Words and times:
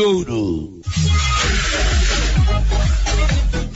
Ouro. 0.00 0.80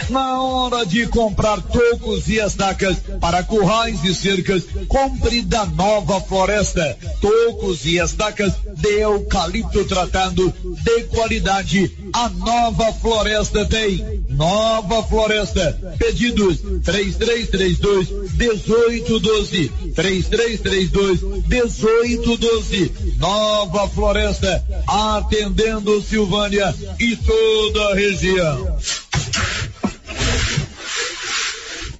Na 0.08 0.42
hora 0.42 0.86
de 0.86 1.06
comprar 1.06 1.60
tocos 1.60 2.28
e 2.28 2.38
estacas 2.38 2.96
para 3.20 3.42
currais 3.42 4.04
e 4.04 4.14
cercas, 4.14 4.62
compre 4.86 5.42
da 5.42 5.66
Nova 5.66 6.20
Floresta. 6.20 6.96
Tocos 7.20 7.84
e 7.84 7.98
estacas 7.98 8.52
de 8.76 9.00
eucalipto 9.00 9.84
tratado 9.84 10.52
de 10.62 11.04
qualidade. 11.04 11.96
A 12.12 12.28
Nova 12.28 12.92
Floresta 12.92 13.66
tem. 13.66 14.22
Nova 14.28 15.02
Floresta. 15.02 15.96
Pedidos 15.98 16.58
3332 16.84 18.08
1812. 18.34 19.68
3332 19.94 21.22
1812. 21.48 22.92
Nova 23.18 23.88
Floresta. 23.88 24.64
Atendendo 24.86 26.02
Silvânia 26.02 26.74
e 26.98 27.16
toda 27.16 27.90
a 27.90 27.94
região. 27.94 28.78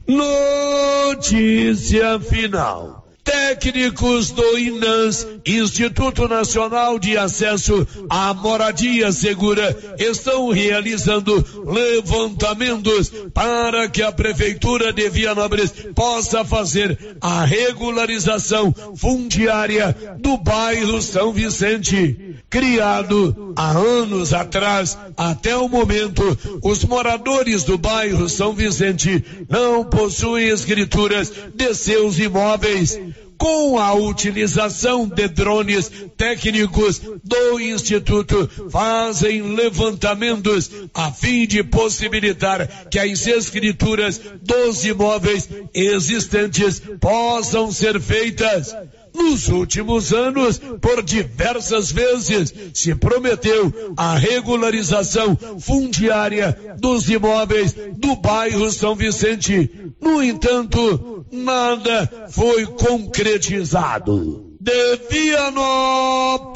Notícia 0.06 2.20
final. 2.20 3.03
Técnicos 3.34 4.30
do 4.30 4.56
INANS, 4.56 5.27
Instituto 5.45 6.29
Nacional 6.29 7.01
de 7.01 7.16
Acesso 7.16 7.84
à 8.09 8.33
Moradia 8.33 9.11
Segura, 9.11 9.77
estão 9.98 10.51
realizando 10.51 11.45
levantamentos 11.66 13.11
para 13.34 13.89
que 13.89 14.02
a 14.02 14.12
Prefeitura 14.12 14.92
de 14.92 15.09
Vianópolis 15.09 15.73
possa 15.97 16.45
fazer 16.45 17.16
a 17.20 17.45
regularização 17.45 18.73
fundiária 18.97 19.97
do 20.20 20.39
bairro 20.39 21.03
São 21.03 21.33
Vicente. 21.33 22.37
Criado 22.48 23.53
há 23.56 23.73
anos 23.73 24.33
atrás, 24.33 24.97
até 25.16 25.56
o 25.56 25.69
momento, 25.69 26.39
os 26.62 26.84
moradores 26.84 27.64
do 27.64 27.77
bairro 27.77 28.28
São 28.28 28.53
Vicente 28.53 29.25
não 29.48 29.84
possuem 29.84 30.47
escrituras 30.48 31.33
de 31.53 31.75
seus 31.75 32.20
imóveis 32.20 32.97
com 33.45 33.78
a 33.78 33.92
utilização 33.92 35.06
de 35.06 35.28
drones 35.28 35.92
técnicos 36.17 36.98
do 37.23 37.61
Instituto 37.61 38.48
fazem 38.70 39.42
levantamentos 39.55 40.70
a 40.95 41.12
fim 41.12 41.47
de 41.47 41.62
possibilitar 41.62 42.89
que 42.89 42.98
as 42.98 43.27
escrituras 43.27 44.19
dos 44.41 44.86
imóveis 44.86 45.47
existentes 45.75 46.81
possam 46.98 47.70
ser 47.70 48.01
feitas. 48.01 48.75
Nos 49.15 49.48
últimos 49.48 50.12
anos, 50.12 50.59
por 50.81 51.01
diversas 51.01 51.93
vezes, 51.93 52.53
se 52.75 52.97
prometeu 52.97 53.73
a 53.97 54.17
regularização 54.17 55.39
fundiária 55.61 56.77
dos 56.81 57.09
imóveis 57.09 57.77
do 57.97 58.17
bairro 58.17 58.73
São 58.73 58.97
Vicente. 58.97 59.70
No 60.01 60.20
entanto, 60.20 61.25
nada 61.31 62.29
foi 62.31 62.67
concretizado. 62.67 64.57
De 64.61 64.97
Vianópolis, 65.09 66.51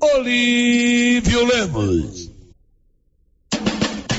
Olívio 0.00 1.46
Lemos. 1.46 2.31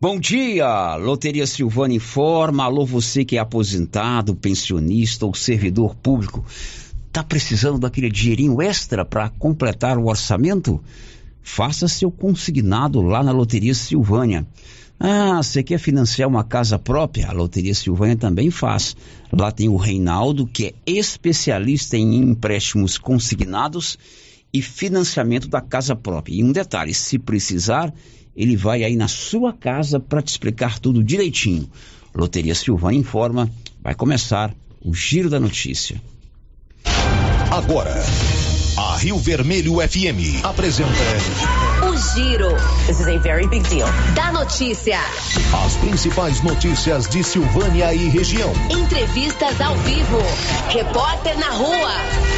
Bom 0.00 0.20
dia, 0.20 0.94
Loteria 0.94 1.44
Silvana 1.44 1.92
informa. 1.92 2.62
Alô, 2.62 2.86
você 2.86 3.24
que 3.24 3.36
é 3.36 3.40
aposentado, 3.40 4.32
pensionista 4.32 5.26
ou 5.26 5.34
servidor 5.34 5.96
público. 5.96 6.46
Tá 7.10 7.24
precisando 7.24 7.80
daquele 7.80 8.08
dinheirinho 8.08 8.62
extra 8.62 9.04
para 9.04 9.28
completar 9.28 9.98
o 9.98 10.06
orçamento? 10.06 10.80
Faça 11.42 11.88
seu 11.88 12.12
consignado 12.12 13.02
lá 13.02 13.24
na 13.24 13.32
Loteria 13.32 13.74
Silvânia. 13.74 14.46
Ah, 15.00 15.42
você 15.42 15.64
quer 15.64 15.80
financiar 15.80 16.28
uma 16.28 16.44
casa 16.44 16.78
própria? 16.78 17.26
A 17.26 17.32
Loteria 17.32 17.74
Silvânia 17.74 18.14
também 18.14 18.52
faz. 18.52 18.94
Lá 19.32 19.50
tem 19.50 19.68
o 19.68 19.74
Reinaldo, 19.74 20.46
que 20.46 20.66
é 20.66 20.74
especialista 20.86 21.96
em 21.96 22.14
empréstimos 22.18 22.98
consignados 22.98 23.98
e 24.54 24.62
financiamento 24.62 25.48
da 25.48 25.60
casa 25.60 25.96
própria. 25.96 26.34
E 26.36 26.44
um 26.44 26.52
detalhe, 26.52 26.94
se 26.94 27.18
precisar, 27.18 27.92
ele 28.36 28.56
vai 28.56 28.84
aí 28.84 28.96
na 28.96 29.08
sua 29.08 29.52
casa 29.52 29.98
para 29.98 30.22
te 30.22 30.28
explicar 30.28 30.78
tudo 30.78 31.02
direitinho. 31.02 31.68
Loteria 32.14 32.54
Silvânia 32.54 32.98
informa, 32.98 33.50
vai 33.82 33.94
começar 33.94 34.54
o 34.80 34.94
Giro 34.94 35.28
da 35.28 35.38
Notícia. 35.38 36.00
Agora, 37.50 37.94
a 38.76 38.96
Rio 38.98 39.18
Vermelho 39.18 39.76
FM 39.76 40.44
apresenta 40.44 40.92
O 41.88 41.96
Giro. 41.96 42.54
This 42.86 43.00
is 43.00 43.08
a 43.08 43.18
very 43.18 43.46
big 43.48 43.68
deal. 43.68 43.88
Da 44.14 44.30
notícia. 44.32 44.98
as 45.64 45.76
principais 45.76 46.42
notícias 46.42 47.08
de 47.08 47.24
Silvânia 47.24 47.92
e 47.94 48.08
região. 48.08 48.52
Entrevistas 48.70 49.60
ao 49.60 49.76
vivo. 49.78 50.18
Repórter 50.68 51.38
na 51.38 51.50
rua. 51.50 52.37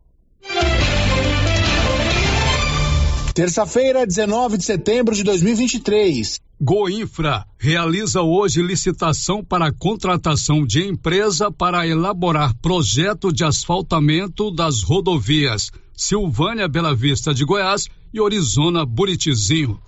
Terça-feira, 3.41 4.05
19 4.05 4.55
de 4.55 4.63
setembro 4.63 5.15
de 5.15 5.23
2023. 5.23 6.39
Goinfra 6.61 7.43
realiza 7.57 8.21
hoje 8.21 8.61
licitação 8.61 9.43
para 9.43 9.69
a 9.69 9.73
contratação 9.73 10.63
de 10.63 10.87
empresa 10.87 11.51
para 11.51 11.87
elaborar 11.87 12.53
projeto 12.61 13.33
de 13.33 13.43
asfaltamento 13.43 14.51
das 14.51 14.83
rodovias 14.83 15.71
Silvânia 15.91 16.67
Bela 16.67 16.93
Vista 16.93 17.33
de 17.33 17.43
Goiás 17.43 17.87
e 18.13 18.21
Orizona 18.21 18.85
Buritizinho. 18.85 19.81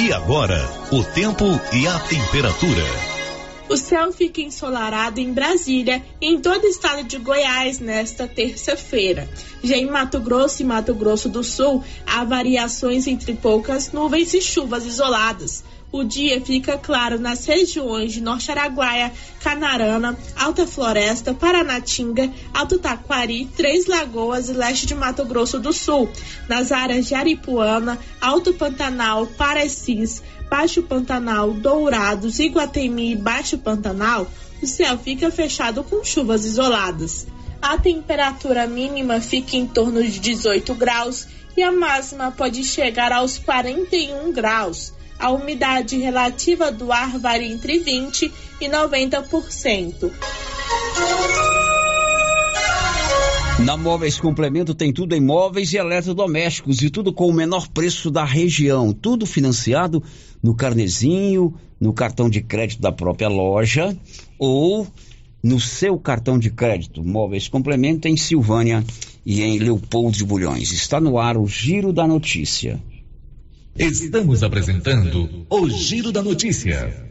E 0.00 0.12
agora, 0.12 0.68
o 0.90 1.04
tempo 1.04 1.44
e 1.72 1.86
a 1.86 2.00
temperatura. 2.00 3.09
O 3.70 3.76
céu 3.76 4.10
fica 4.12 4.40
ensolarado 4.40 5.20
em 5.20 5.32
Brasília 5.32 6.04
e 6.20 6.26
em 6.26 6.40
todo 6.40 6.64
o 6.64 6.66
estado 6.66 7.04
de 7.04 7.18
Goiás 7.18 7.78
nesta 7.78 8.26
terça-feira. 8.26 9.28
Já 9.62 9.76
em 9.76 9.86
Mato 9.86 10.18
Grosso 10.18 10.60
e 10.60 10.64
Mato 10.64 10.92
Grosso 10.92 11.28
do 11.28 11.44
Sul, 11.44 11.80
há 12.04 12.24
variações 12.24 13.06
entre 13.06 13.32
poucas 13.34 13.92
nuvens 13.92 14.34
e 14.34 14.42
chuvas 14.42 14.84
isoladas. 14.84 15.62
O 15.92 16.02
dia 16.02 16.40
fica 16.40 16.78
claro 16.78 17.20
nas 17.20 17.46
regiões 17.46 18.12
de 18.12 18.20
Norte 18.20 18.50
Araguaia, 18.50 19.12
Canarana, 19.40 20.18
Alta 20.36 20.66
Floresta, 20.66 21.32
Paranatinga, 21.32 22.28
Alto 22.52 22.76
Taquari, 22.76 23.46
Três 23.56 23.86
Lagoas 23.86 24.48
e 24.48 24.52
leste 24.52 24.84
de 24.84 24.96
Mato 24.96 25.24
Grosso 25.24 25.60
do 25.60 25.72
Sul. 25.72 26.08
Nas 26.48 26.72
áreas 26.72 27.06
de 27.06 27.14
Aripuana, 27.14 27.98
Alto 28.20 28.52
Pantanal, 28.52 29.28
Parecis, 29.28 30.22
Baixo 30.50 30.82
Pantanal, 30.82 31.52
Dourados, 31.52 32.40
Iguatemi 32.40 33.12
e 33.12 33.16
Baixo 33.16 33.56
Pantanal, 33.56 34.26
o 34.60 34.66
céu 34.66 34.98
fica 34.98 35.30
fechado 35.30 35.84
com 35.84 36.04
chuvas 36.04 36.44
isoladas. 36.44 37.28
A 37.62 37.78
temperatura 37.78 38.66
mínima 38.66 39.20
fica 39.20 39.56
em 39.56 39.64
torno 39.64 40.02
de 40.02 40.18
18 40.18 40.74
graus 40.74 41.28
e 41.56 41.62
a 41.62 41.70
máxima 41.70 42.32
pode 42.32 42.64
chegar 42.64 43.12
aos 43.12 43.38
41 43.38 44.32
graus. 44.32 44.92
A 45.20 45.30
umidade 45.30 45.96
relativa 45.98 46.72
do 46.72 46.90
ar 46.90 47.16
varia 47.16 47.52
entre 47.52 47.78
20 47.78 48.32
e 48.60 48.68
90%. 48.68 50.10
Na 53.64 53.76
Móveis 53.76 54.18
Complemento 54.18 54.74
tem 54.74 54.90
tudo 54.90 55.14
em 55.14 55.20
móveis 55.20 55.72
e 55.72 55.76
eletrodomésticos 55.76 56.80
e 56.80 56.88
tudo 56.88 57.12
com 57.12 57.28
o 57.28 57.32
menor 57.32 57.68
preço 57.68 58.10
da 58.10 58.24
região. 58.24 58.90
Tudo 58.92 59.26
financiado 59.26 60.02
no 60.42 60.54
carnezinho, 60.54 61.54
no 61.80 61.92
cartão 61.92 62.28
de 62.28 62.40
crédito 62.40 62.80
da 62.80 62.92
própria 62.92 63.28
loja 63.28 63.96
ou 64.38 64.86
no 65.42 65.58
seu 65.58 65.98
cartão 65.98 66.38
de 66.38 66.50
crédito. 66.50 67.02
Móveis 67.02 67.48
Complemento 67.48 68.06
em 68.06 68.16
Silvânia 68.16 68.84
e 69.24 69.42
em 69.42 69.58
Leopoldo 69.58 70.16
de 70.16 70.24
Bulhões. 70.24 70.72
Está 70.72 71.00
no 71.00 71.18
ar 71.18 71.36
o 71.36 71.46
Giro 71.46 71.92
da 71.92 72.06
Notícia. 72.06 72.80
Estamos 73.76 74.42
apresentando 74.42 75.46
o 75.48 75.68
Giro 75.70 76.12
da 76.12 76.22
Notícia. 76.22 77.10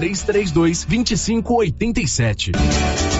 3332 0.00 0.86
2587. 0.86 3.19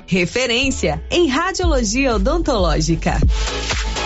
referência 0.11 1.01
em 1.09 1.29
radiologia 1.29 2.15
odontológica. 2.15 3.17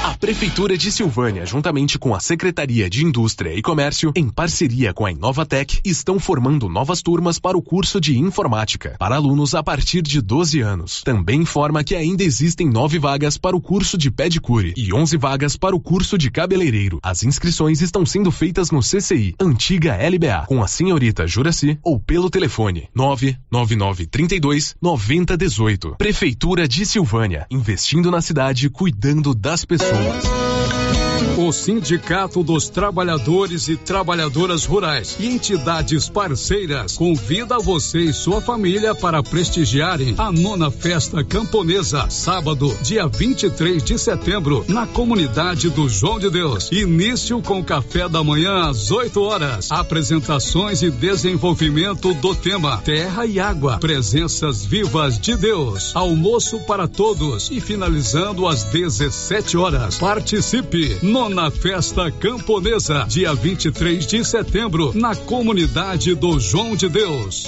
A 0.06 0.14
Prefeitura 0.16 0.78
de 0.78 0.92
Silvânia, 0.92 1.48
juntamente 1.48 1.98
com 1.98 2.14
a 2.14 2.20
Secretaria 2.20 2.88
de 2.88 3.04
Indústria 3.04 3.56
e 3.56 3.60
Comércio, 3.60 4.12
em 4.16 4.30
parceria 4.30 4.94
com 4.94 5.04
a 5.04 5.12
Inovatec, 5.12 5.80
estão 5.84 6.20
formando 6.20 6.70
novas 6.70 7.02
turmas 7.02 7.40
para 7.40 7.58
o 7.58 7.62
curso 7.62 8.00
de 8.00 8.16
Informática, 8.16 8.96
para 9.00 9.16
alunos 9.16 9.56
a 9.56 9.64
partir 9.64 10.04
de 10.04 10.22
12 10.22 10.62
anos. 10.62 11.02
Também 11.02 11.42
informa 11.42 11.84
que 11.84 11.96
ainda 11.96 12.24
existem 12.24 12.70
nove 12.70 13.00
vagas 13.00 13.36
para 13.36 13.56
o 13.56 13.62
curso 13.62 13.98
de 13.98 14.12
pedicure 14.12 14.76
e 14.78 14.94
11 14.94 15.18
vagas 15.18 15.58
para 15.58 15.76
o 15.76 15.80
curso 15.80 16.20
de 16.20 16.30
cabeleireiro. 16.30 17.00
As 17.02 17.24
inscrições 17.24 17.82
estão 17.82 18.06
sendo 18.06 18.32
feitas 18.32 18.70
no 18.70 18.82
CCI, 18.82 19.34
antiga 19.42 19.98
LBA, 19.98 20.46
com 20.46 20.62
a 20.62 20.68
senhorita 20.68 21.26
Juraci 21.26 21.80
ou 21.82 22.00
pelo 22.00 22.30
telefone 22.30 22.88
99932 22.94 24.76
9018. 24.80 25.95
Prefeitura 25.98 26.68
de 26.68 26.86
Silvânia, 26.86 27.48
investindo 27.50 28.12
na 28.12 28.22
cidade, 28.22 28.70
cuidando 28.70 29.34
das 29.34 29.64
pessoas. 29.64 30.55
O 31.38 31.52
Sindicato 31.52 32.42
dos 32.42 32.70
Trabalhadores 32.70 33.68
e 33.68 33.76
Trabalhadoras 33.76 34.64
Rurais 34.64 35.18
e 35.20 35.28
entidades 35.28 36.08
parceiras 36.08 36.96
convida 36.96 37.60
você 37.60 38.04
e 38.04 38.14
sua 38.14 38.40
família 38.40 38.96
para 38.96 39.22
prestigiarem 39.22 40.16
a 40.18 40.32
nona 40.32 40.72
festa 40.72 41.26
camponesa, 41.26 42.10
sábado, 42.10 42.74
dia 42.82 43.06
23 43.06 43.84
de 43.84 44.00
setembro, 44.00 44.64
na 44.70 44.88
comunidade 44.88 45.70
do 45.70 45.90
João 45.90 46.20
de 46.20 46.30
Deus. 46.30 46.72
Início 46.72 47.42
com 47.42 47.62
café 47.62 48.08
da 48.08 48.24
manhã 48.24 48.70
às 48.70 48.90
8 48.90 49.22
horas. 49.22 49.70
Apresentações 49.70 50.84
e 50.84 50.90
desenvolvimento 50.90 52.14
do 52.14 52.34
tema 52.34 52.78
Terra 52.78 53.26
e 53.26 53.42
Água, 53.42 53.78
presenças 53.78 54.64
vivas 54.64 55.20
de 55.20 55.36
Deus. 55.36 55.94
Almoço 55.98 56.62
para 56.62 56.88
todos 56.88 57.52
e 57.52 57.60
finalizando 57.60 58.48
às 58.48 58.64
17 58.64 59.58
horas. 59.58 59.98
Participe! 59.98 60.98
Nona 61.26 61.50
Festa 61.50 62.12
Camponesa, 62.12 63.04
dia 63.08 63.34
23 63.34 64.06
de 64.06 64.24
setembro, 64.24 64.92
na 64.94 65.16
comunidade 65.16 66.14
do 66.14 66.40
João 66.40 66.76
de 66.76 66.88
Deus. 66.88 67.48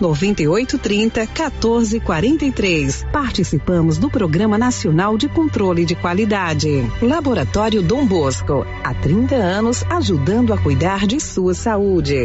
98 0.00 0.78
30 0.78 1.26
14 1.26 2.00
43. 2.00 3.06
Participamos 3.12 3.98
do 3.98 4.10
Programa 4.10 4.58
Nacional 4.58 5.16
de 5.16 5.28
Controle 5.28 5.84
de 5.84 5.94
Qualidade. 5.94 6.90
Laboratório 7.00 7.82
Dom 7.82 8.06
Bosco, 8.06 8.66
há 8.82 8.94
30 8.94 9.34
anos 9.36 9.82
ajudando 9.88 10.52
a 10.52 10.58
cuidar 10.58 11.06
de 11.06 11.20
sua 11.20 11.54
saúde. 11.54 12.24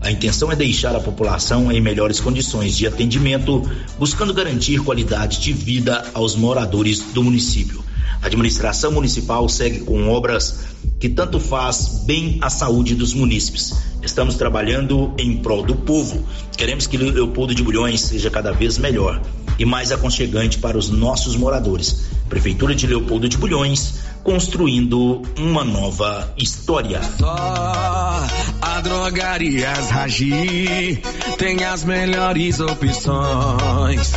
A 0.00 0.10
intenção 0.10 0.52
é 0.52 0.56
deixar 0.56 0.94
a 0.94 1.00
população 1.00 1.70
em 1.72 1.80
melhores 1.80 2.20
condições 2.20 2.76
de 2.76 2.86
atendimento, 2.86 3.62
buscando 3.98 4.32
garantir 4.32 4.80
qualidade 4.80 5.40
de 5.40 5.52
vida 5.52 6.04
aos 6.14 6.36
moradores 6.36 7.00
do 7.12 7.22
município. 7.22 7.84
A 8.22 8.26
administração 8.26 8.92
municipal 8.92 9.48
segue 9.48 9.80
com 9.80 10.08
obras 10.08 10.60
que 10.98 11.08
tanto 11.08 11.38
faz 11.38 12.04
bem 12.06 12.38
à 12.40 12.48
saúde 12.48 12.94
dos 12.94 13.12
munícipes. 13.14 13.74
Estamos 14.02 14.36
trabalhando 14.36 15.12
em 15.18 15.36
prol 15.38 15.62
do 15.62 15.74
povo. 15.74 16.24
Queremos 16.56 16.86
que 16.86 16.96
Leopoldo 16.96 17.54
de 17.54 17.62
Bulhões 17.62 18.00
seja 18.00 18.30
cada 18.30 18.52
vez 18.52 18.78
melhor 18.78 19.20
e 19.58 19.64
mais 19.64 19.92
aconchegante 19.92 20.58
para 20.58 20.76
os 20.76 20.90
nossos 20.90 21.36
moradores. 21.36 22.06
Prefeitura 22.28 22.74
de 22.74 22.86
Leopoldo 22.86 23.28
de 23.28 23.36
Bulhões, 23.36 24.00
construindo 24.22 25.22
uma 25.38 25.64
nova 25.64 26.32
história. 26.36 27.00
Só 27.18 28.26
a 28.60 28.80
Drogarias 28.82 29.90
Ragi 29.90 31.00
tem 31.38 31.64
as 31.64 31.84
melhores 31.84 32.58
opções 32.58 34.12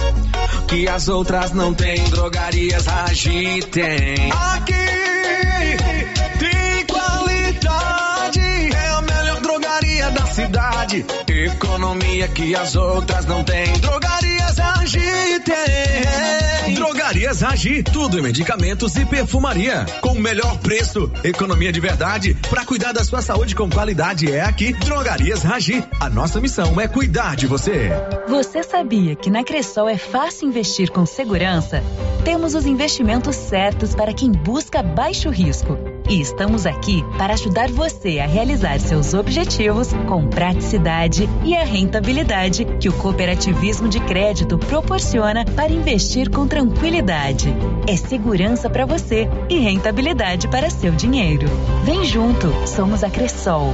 que 0.68 0.88
as 0.88 1.08
outras 1.08 1.52
não 1.52 1.74
têm. 1.74 2.04
Drogarias 2.06 2.86
Ragi 2.88 3.62
tem. 3.72 4.32
Aqui 4.32 4.74
tem 6.40 6.86
qualidade, 6.88 8.40
é 8.40 8.90
a 8.90 9.02
melhor 9.02 9.42
drogaria 9.42 10.10
da 10.10 10.26
cidade. 10.26 11.06
Economia 11.28 12.28
que 12.30 12.56
as 12.56 12.76
outras 12.76 13.26
não 13.26 13.44
têm. 13.44 13.74
Drogarias 13.74 14.58
Ragi 14.58 14.79
tem. 14.98 16.74
Drogarias 16.76 17.42
Ragi, 17.42 17.84
tudo 17.84 18.18
em 18.18 18.22
medicamentos 18.22 18.96
e 18.96 19.06
perfumaria. 19.06 19.86
Com 20.02 20.14
o 20.14 20.20
melhor 20.20 20.58
preço, 20.60 21.12
economia 21.24 21.72
de 21.72 21.80
verdade. 21.80 22.36
Para 22.50 22.66
cuidar 22.66 22.92
da 22.92 23.04
sua 23.04 23.22
saúde 23.22 23.56
com 23.56 23.70
qualidade 23.70 24.32
é 24.32 24.42
aqui, 24.42 24.74
Drogarias 24.74 25.44
Ragi. 25.44 25.84
A 26.00 26.10
nossa 26.10 26.40
missão 26.40 26.80
é 26.80 26.88
cuidar 26.88 27.36
de 27.36 27.48
você. 27.48 27.90
Você 28.28 28.64
sabia 28.64 29.16
que 29.16 29.30
na 29.30 29.44
Cressol 29.44 29.90
é 29.90 29.98
fácil 29.98 30.48
investir 30.48 30.92
com 30.92 31.06
segurança? 31.06 31.84
Temos 32.24 32.54
os 32.54 32.66
investimentos 32.66 33.36
certos 33.36 33.96
para 33.96 34.14
quem 34.14 34.32
busca 34.32 34.84
baixo 34.84 35.30
risco. 35.30 35.78
E 36.10 36.20
estamos 36.20 36.66
aqui 36.66 37.04
para 37.18 37.34
ajudar 37.34 37.70
você 37.70 38.20
a 38.20 38.26
realizar 38.26 38.80
seus 38.80 39.14
objetivos 39.14 39.94
com 40.08 40.28
praticidade 40.28 41.30
e 41.46 41.56
a 41.56 41.64
rentabilidade 41.64 42.66
que 42.80 42.90
o 42.90 42.94
cooperativismo 42.94 43.88
de 43.88 44.00
crédito 44.00 44.58
proporciona 44.80 45.44
para 45.44 45.74
investir 45.74 46.30
com 46.30 46.48
tranquilidade. 46.48 47.54
É 47.86 47.98
segurança 47.98 48.70
para 48.70 48.86
você 48.86 49.28
e 49.50 49.60
rentabilidade 49.60 50.48
para 50.48 50.70
seu 50.70 50.94
dinheiro. 50.94 51.48
Vem 51.84 52.06
junto, 52.06 52.48
somos 52.66 53.04
a 53.04 53.10
Cressol. 53.10 53.74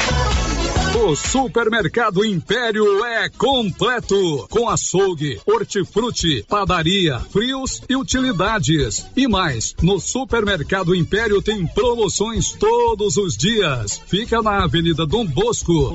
O 0.93 1.15
Supermercado 1.15 2.23
Império 2.25 3.03
é 3.05 3.29
completo, 3.29 4.45
com 4.49 4.69
açougue, 4.69 5.39
hortifruti, 5.45 6.45
padaria, 6.47 7.17
frios 7.31 7.81
e 7.87 7.95
utilidades. 7.95 9.05
E 9.15 9.27
mais, 9.27 9.73
no 9.81 9.99
Supermercado 9.99 10.93
Império 10.93 11.41
tem 11.41 11.65
promoções 11.65 12.51
todos 12.51 13.15
os 13.15 13.37
dias. 13.37 14.01
Fica 14.05 14.41
na 14.41 14.63
Avenida 14.63 15.05
Dom 15.05 15.25
Bosco. 15.25 15.93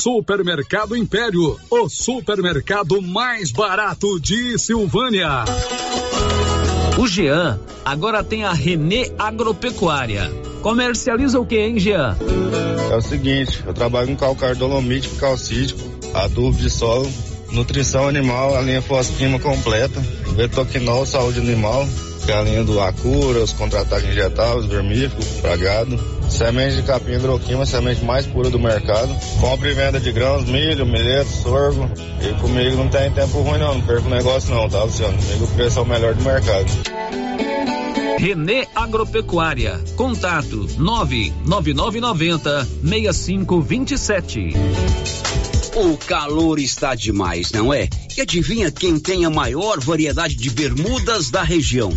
Supermercado 0.00 0.96
Império, 0.96 1.58
o 1.70 1.88
supermercado 1.88 3.02
mais 3.02 3.50
barato 3.50 4.18
de 4.18 4.58
Silvânia. 4.58 5.44
O 6.98 7.06
Jean 7.06 7.60
agora 7.84 8.24
tem 8.24 8.44
a 8.44 8.52
Renê 8.52 9.12
Agropecuária. 9.18 10.32
Comercializa 10.62 11.38
o 11.38 11.46
que, 11.46 11.56
hein, 11.56 11.78
Jean? 11.78 12.16
O 12.98 13.00
seguinte, 13.00 13.62
eu 13.64 13.72
trabalho 13.72 14.08
com 14.08 14.16
calcário 14.16 14.56
dolomítico, 14.56 15.14
calcítico, 15.18 15.80
adubo 16.12 16.58
de 16.58 16.68
solo, 16.68 17.08
nutrição 17.52 18.08
animal, 18.08 18.56
a 18.56 18.60
linha 18.60 18.82
fosquima 18.82 19.38
completa, 19.38 20.02
betoquinol, 20.34 21.06
saúde 21.06 21.38
animal, 21.38 21.86
que 22.26 22.32
é 22.32 22.34
a 22.36 22.42
linha 22.42 22.64
do 22.64 22.80
Acura, 22.80 23.38
os 23.38 23.52
contra-ataques 23.52 24.10
injetáveis, 24.10 24.66
vermífugo, 24.66 25.24
pragado, 25.40 25.96
semente 26.28 26.74
de 26.74 26.82
capim 26.82 27.12
hidroquima, 27.12 27.64
semente 27.64 28.04
mais 28.04 28.26
pura 28.26 28.50
do 28.50 28.58
mercado, 28.58 29.14
compra 29.40 29.70
e 29.70 29.74
venda 29.74 30.00
de 30.00 30.10
grãos, 30.10 30.44
milho, 30.44 30.84
milheto, 30.84 31.30
sorgo, 31.30 31.88
e 32.20 32.34
comigo 32.40 32.78
não 32.78 32.88
tem 32.88 33.12
tempo 33.12 33.40
ruim 33.42 33.60
não, 33.60 33.74
não 33.74 33.80
perco 33.80 34.08
negócio 34.08 34.52
não, 34.52 34.68
tá 34.68 34.82
Luciano? 34.82 35.16
Comigo 35.16 35.44
o 35.44 35.48
preço 35.48 35.78
é 35.78 35.82
o 35.82 35.86
melhor 35.86 36.14
do 36.14 36.24
mercado. 36.24 36.66
Renê 38.18 38.66
Agropecuária. 38.74 39.80
Contato 39.96 40.68
99990 40.76 42.66
6527. 42.82 44.48
O 45.76 45.96
calor 45.98 46.58
está 46.58 46.96
demais, 46.96 47.52
não 47.52 47.72
é? 47.72 47.88
E 48.16 48.20
adivinha 48.20 48.72
quem 48.72 48.98
tem 48.98 49.24
a 49.24 49.30
maior 49.30 49.78
variedade 49.78 50.34
de 50.34 50.50
bermudas 50.50 51.30
da 51.30 51.44
região? 51.44 51.96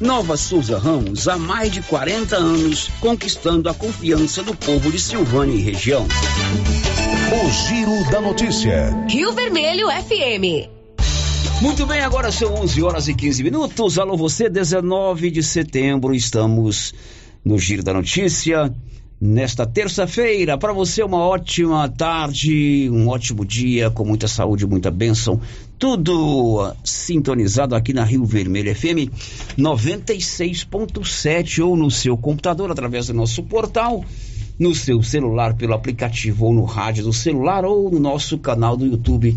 Nova 0.00 0.36
Souza 0.36 0.78
Ramos, 0.78 1.28
há 1.28 1.38
mais 1.38 1.70
de 1.70 1.80
40 1.82 2.36
anos, 2.36 2.90
conquistando 3.00 3.68
a 3.68 3.74
confiança 3.74 4.42
do 4.42 4.54
povo 4.54 4.90
de 4.90 4.98
Silvânia 4.98 5.54
e 5.54 5.60
região. 5.60 6.06
O 7.32 7.50
Giro 7.50 8.10
da 8.10 8.20
Notícia. 8.20 8.90
Rio 9.08 9.32
Vermelho 9.32 9.88
FM. 9.88 10.68
Muito 11.62 11.86
bem, 11.86 12.00
agora 12.00 12.32
são 12.32 12.54
11 12.54 12.82
horas 12.82 13.08
e 13.08 13.14
15 13.14 13.42
minutos. 13.44 13.98
Alô, 13.98 14.16
você, 14.16 14.50
19 14.50 15.30
de 15.30 15.42
setembro, 15.42 16.14
estamos 16.14 16.92
no 17.44 17.56
Giro 17.56 17.82
da 17.82 17.94
Notícia. 17.94 18.74
Nesta 19.20 19.66
terça-feira. 19.66 20.56
Para 20.58 20.72
você, 20.72 21.02
uma 21.02 21.18
ótima 21.18 21.88
tarde, 21.88 22.88
um 22.90 23.08
ótimo 23.08 23.44
dia, 23.44 23.90
com 23.90 24.04
muita 24.04 24.28
saúde, 24.28 24.64
muita 24.66 24.90
bênção. 24.90 25.40
Tudo 25.78 26.74
sintonizado 26.82 27.74
aqui 27.74 27.92
na 27.92 28.04
Rio 28.04 28.24
Vermelho 28.24 28.74
FM 28.74 29.12
96.7 29.58 31.62
ou 31.64 31.76
no 31.76 31.90
seu 31.90 32.16
computador 32.16 32.70
através 32.70 33.08
do 33.08 33.14
nosso 33.14 33.42
portal, 33.42 34.04
no 34.58 34.74
seu 34.74 35.02
celular 35.02 35.54
pelo 35.54 35.74
aplicativo 35.74 36.46
ou 36.46 36.54
no 36.54 36.64
rádio 36.64 37.04
do 37.04 37.12
celular 37.12 37.64
ou 37.64 37.90
no 37.90 38.00
nosso 38.00 38.38
canal 38.38 38.76
do 38.76 38.86
YouTube, 38.86 39.36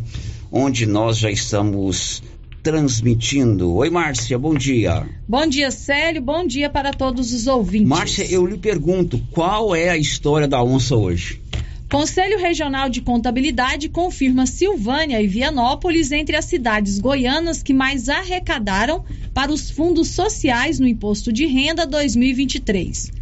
onde 0.51 0.85
nós 0.85 1.17
já 1.17 1.31
estamos 1.31 2.21
transmitindo. 2.67 3.73
Oi, 3.75 3.89
Márcia, 3.89 4.37
bom 4.37 4.53
dia. 4.53 5.07
Bom 5.25 5.47
dia, 5.47 5.71
Célio. 5.71 6.21
Bom 6.21 6.45
dia 6.45 6.69
para 6.69 6.91
todos 6.91 7.31
os 7.31 7.47
ouvintes. 7.47 7.87
Márcia, 7.87 8.29
eu 8.29 8.45
lhe 8.45 8.57
pergunto, 8.57 9.25
qual 9.31 9.73
é 9.73 9.89
a 9.89 9.95
história 9.95 10.49
da 10.49 10.61
onça 10.61 10.93
hoje? 10.93 11.41
Conselho 11.89 12.37
Regional 12.37 12.89
de 12.89 12.99
Contabilidade 12.99 13.87
confirma 13.87 14.45
Silvânia 14.45 15.21
e 15.21 15.27
Vianópolis 15.27 16.11
entre 16.11 16.35
as 16.35 16.43
cidades 16.43 16.99
goianas 16.99 17.63
que 17.63 17.73
mais 17.73 18.09
arrecadaram 18.09 19.05
para 19.33 19.49
os 19.49 19.71
fundos 19.71 20.09
sociais 20.09 20.77
no 20.77 20.85
Imposto 20.85 21.31
de 21.31 21.45
Renda 21.45 21.87
2023. 21.87 23.13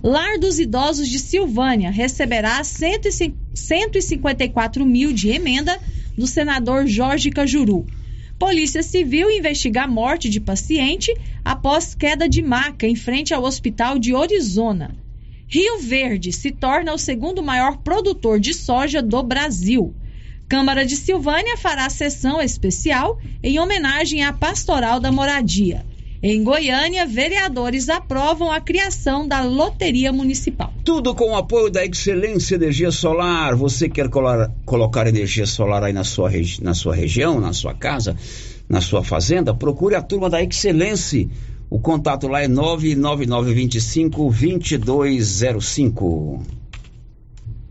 Lar 0.00 0.38
dos 0.38 0.60
Idosos 0.60 1.08
de 1.08 1.18
Silvânia 1.18 1.90
receberá 1.90 2.62
154 2.62 4.86
mil 4.86 5.12
de 5.12 5.30
emenda 5.30 5.76
do 6.16 6.28
senador 6.28 6.86
Jorge 6.86 7.30
Cajuru. 7.30 7.84
Polícia 8.42 8.82
Civil 8.82 9.30
investiga 9.30 9.84
a 9.84 9.86
morte 9.86 10.28
de 10.28 10.40
paciente 10.40 11.16
após 11.44 11.94
queda 11.94 12.28
de 12.28 12.42
maca 12.42 12.88
em 12.88 12.96
frente 12.96 13.32
ao 13.32 13.44
Hospital 13.44 14.00
de 14.00 14.12
Orizona. 14.12 14.96
Rio 15.46 15.78
Verde 15.78 16.32
se 16.32 16.50
torna 16.50 16.92
o 16.92 16.98
segundo 16.98 17.40
maior 17.40 17.76
produtor 17.76 18.40
de 18.40 18.52
soja 18.52 19.00
do 19.00 19.22
Brasil. 19.22 19.94
Câmara 20.48 20.84
de 20.84 20.96
Silvânia 20.96 21.56
fará 21.56 21.88
sessão 21.88 22.42
especial 22.42 23.16
em 23.44 23.60
homenagem 23.60 24.24
à 24.24 24.32
Pastoral 24.32 24.98
da 24.98 25.12
Moradia. 25.12 25.86
Em 26.24 26.44
Goiânia, 26.44 27.04
vereadores 27.04 27.88
aprovam 27.88 28.52
a 28.52 28.60
criação 28.60 29.26
da 29.26 29.42
Loteria 29.42 30.12
Municipal. 30.12 30.72
Tudo 30.84 31.16
com 31.16 31.32
o 31.32 31.36
apoio 31.36 31.68
da 31.68 31.84
Excelência 31.84 32.54
Energia 32.54 32.92
Solar. 32.92 33.56
Você 33.56 33.88
quer 33.88 34.08
colar, 34.08 34.48
colocar 34.64 35.08
energia 35.08 35.46
solar 35.46 35.82
aí 35.82 35.92
na 35.92 36.04
sua, 36.04 36.30
na 36.60 36.74
sua 36.74 36.94
região, 36.94 37.40
na 37.40 37.52
sua 37.52 37.74
casa, 37.74 38.16
na 38.68 38.80
sua 38.80 39.02
fazenda? 39.02 39.52
Procure 39.52 39.96
a 39.96 40.02
turma 40.02 40.30
da 40.30 40.40
Excelência. 40.40 41.28
O 41.68 41.80
contato 41.80 42.28
lá 42.28 42.40
é 42.40 42.46
99925 42.46 44.30
2205. 44.30 46.40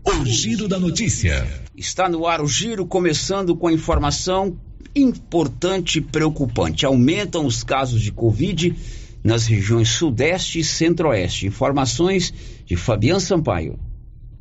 O 0.04 0.26
Giro 0.26 0.68
da 0.68 0.78
Notícia. 0.78 1.46
Está 1.74 2.06
no 2.06 2.26
ar 2.26 2.42
o 2.42 2.46
giro, 2.46 2.84
começando 2.84 3.56
com 3.56 3.68
a 3.68 3.72
informação 3.72 4.58
importante 4.94 5.98
e 5.98 6.02
preocupante. 6.02 6.86
Aumentam 6.86 7.46
os 7.46 7.62
casos 7.62 8.00
de 8.00 8.12
Covid 8.12 8.74
nas 9.22 9.46
regiões 9.46 9.88
Sudeste 9.88 10.60
e 10.60 10.64
Centro-Oeste. 10.64 11.46
Informações 11.46 12.32
de 12.64 12.76
Fabiano 12.76 13.20
Sampaio. 13.20 13.78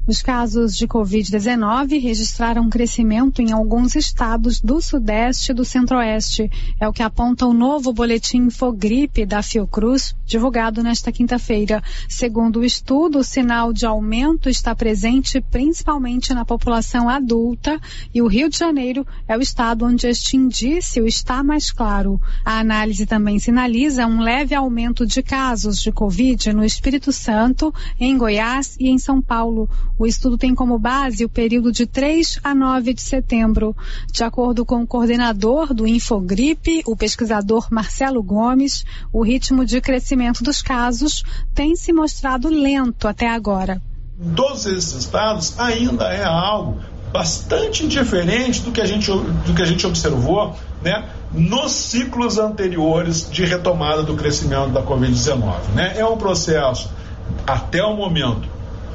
Os 0.07 0.19
casos 0.19 0.75
de 0.75 0.87
Covid-19 0.87 2.01
registraram 2.01 2.69
crescimento 2.69 3.39
em 3.39 3.51
alguns 3.51 3.95
estados 3.95 4.59
do 4.59 4.81
Sudeste 4.81 5.51
e 5.51 5.55
do 5.55 5.63
Centro-Oeste. 5.63 6.49
É 6.79 6.87
o 6.87 6.91
que 6.91 7.03
aponta 7.03 7.45
o 7.45 7.53
novo 7.53 7.93
boletim 7.93 8.39
Infogripe 8.39 9.27
da 9.27 9.43
Fiocruz, 9.43 10.15
divulgado 10.25 10.81
nesta 10.81 11.11
quinta-feira. 11.11 11.83
Segundo 12.09 12.59
o 12.59 12.65
estudo, 12.65 13.19
o 13.19 13.23
sinal 13.23 13.71
de 13.71 13.85
aumento 13.85 14.49
está 14.49 14.73
presente 14.73 15.39
principalmente 15.39 16.33
na 16.33 16.43
população 16.43 17.07
adulta 17.07 17.79
e 18.11 18.23
o 18.23 18.27
Rio 18.27 18.49
de 18.49 18.57
Janeiro 18.57 19.05
é 19.27 19.37
o 19.37 19.41
estado 19.41 19.85
onde 19.85 20.07
este 20.07 20.35
indício 20.35 21.05
está 21.05 21.43
mais 21.43 21.71
claro. 21.71 22.19
A 22.43 22.59
análise 22.59 23.05
também 23.05 23.37
sinaliza 23.37 24.07
um 24.07 24.21
leve 24.21 24.55
aumento 24.55 25.05
de 25.05 25.21
casos 25.21 25.79
de 25.79 25.91
Covid 25.91 26.53
no 26.53 26.65
Espírito 26.65 27.11
Santo, 27.11 27.71
em 27.99 28.17
Goiás 28.17 28.75
e 28.79 28.89
em 28.89 28.97
São 28.97 29.21
Paulo. 29.21 29.69
O 29.97 30.05
estudo 30.05 30.37
tem 30.37 30.55
como 30.55 30.79
base 30.79 31.23
o 31.25 31.29
período 31.29 31.71
de 31.71 31.85
3 31.85 32.39
a 32.43 32.55
9 32.55 32.93
de 32.93 33.01
setembro. 33.01 33.75
De 34.11 34.23
acordo 34.23 34.65
com 34.65 34.81
o 34.81 34.87
coordenador 34.87 35.73
do 35.73 35.87
Infogripe, 35.87 36.81
o 36.85 36.95
pesquisador 36.95 37.67
Marcelo 37.71 38.23
Gomes, 38.23 38.83
o 39.11 39.23
ritmo 39.23 39.65
de 39.65 39.79
crescimento 39.81 40.43
dos 40.43 40.61
casos 40.61 41.23
tem 41.53 41.75
se 41.75 41.93
mostrado 41.93 42.49
lento 42.49 43.07
até 43.07 43.29
agora. 43.29 43.81
Todos 44.35 44.65
esses 44.65 44.93
estados 44.93 45.59
ainda 45.59 46.05
é 46.13 46.23
algo 46.23 46.79
bastante 47.11 47.87
diferente 47.87 48.61
do 48.61 48.71
que 48.71 48.79
a 48.79 48.85
gente, 48.85 49.11
do 49.11 49.53
que 49.53 49.61
a 49.61 49.65
gente 49.65 49.85
observou 49.85 50.55
né, 50.81 51.09
nos 51.31 51.71
ciclos 51.71 52.37
anteriores 52.37 53.29
de 53.29 53.45
retomada 53.45 54.03
do 54.03 54.15
crescimento 54.15 54.69
da 54.69 54.81
Covid-19. 54.81 55.73
Né? 55.75 55.93
É 55.97 56.05
um 56.05 56.17
processo, 56.17 56.89
até 57.45 57.83
o 57.83 57.95
momento, 57.95 58.47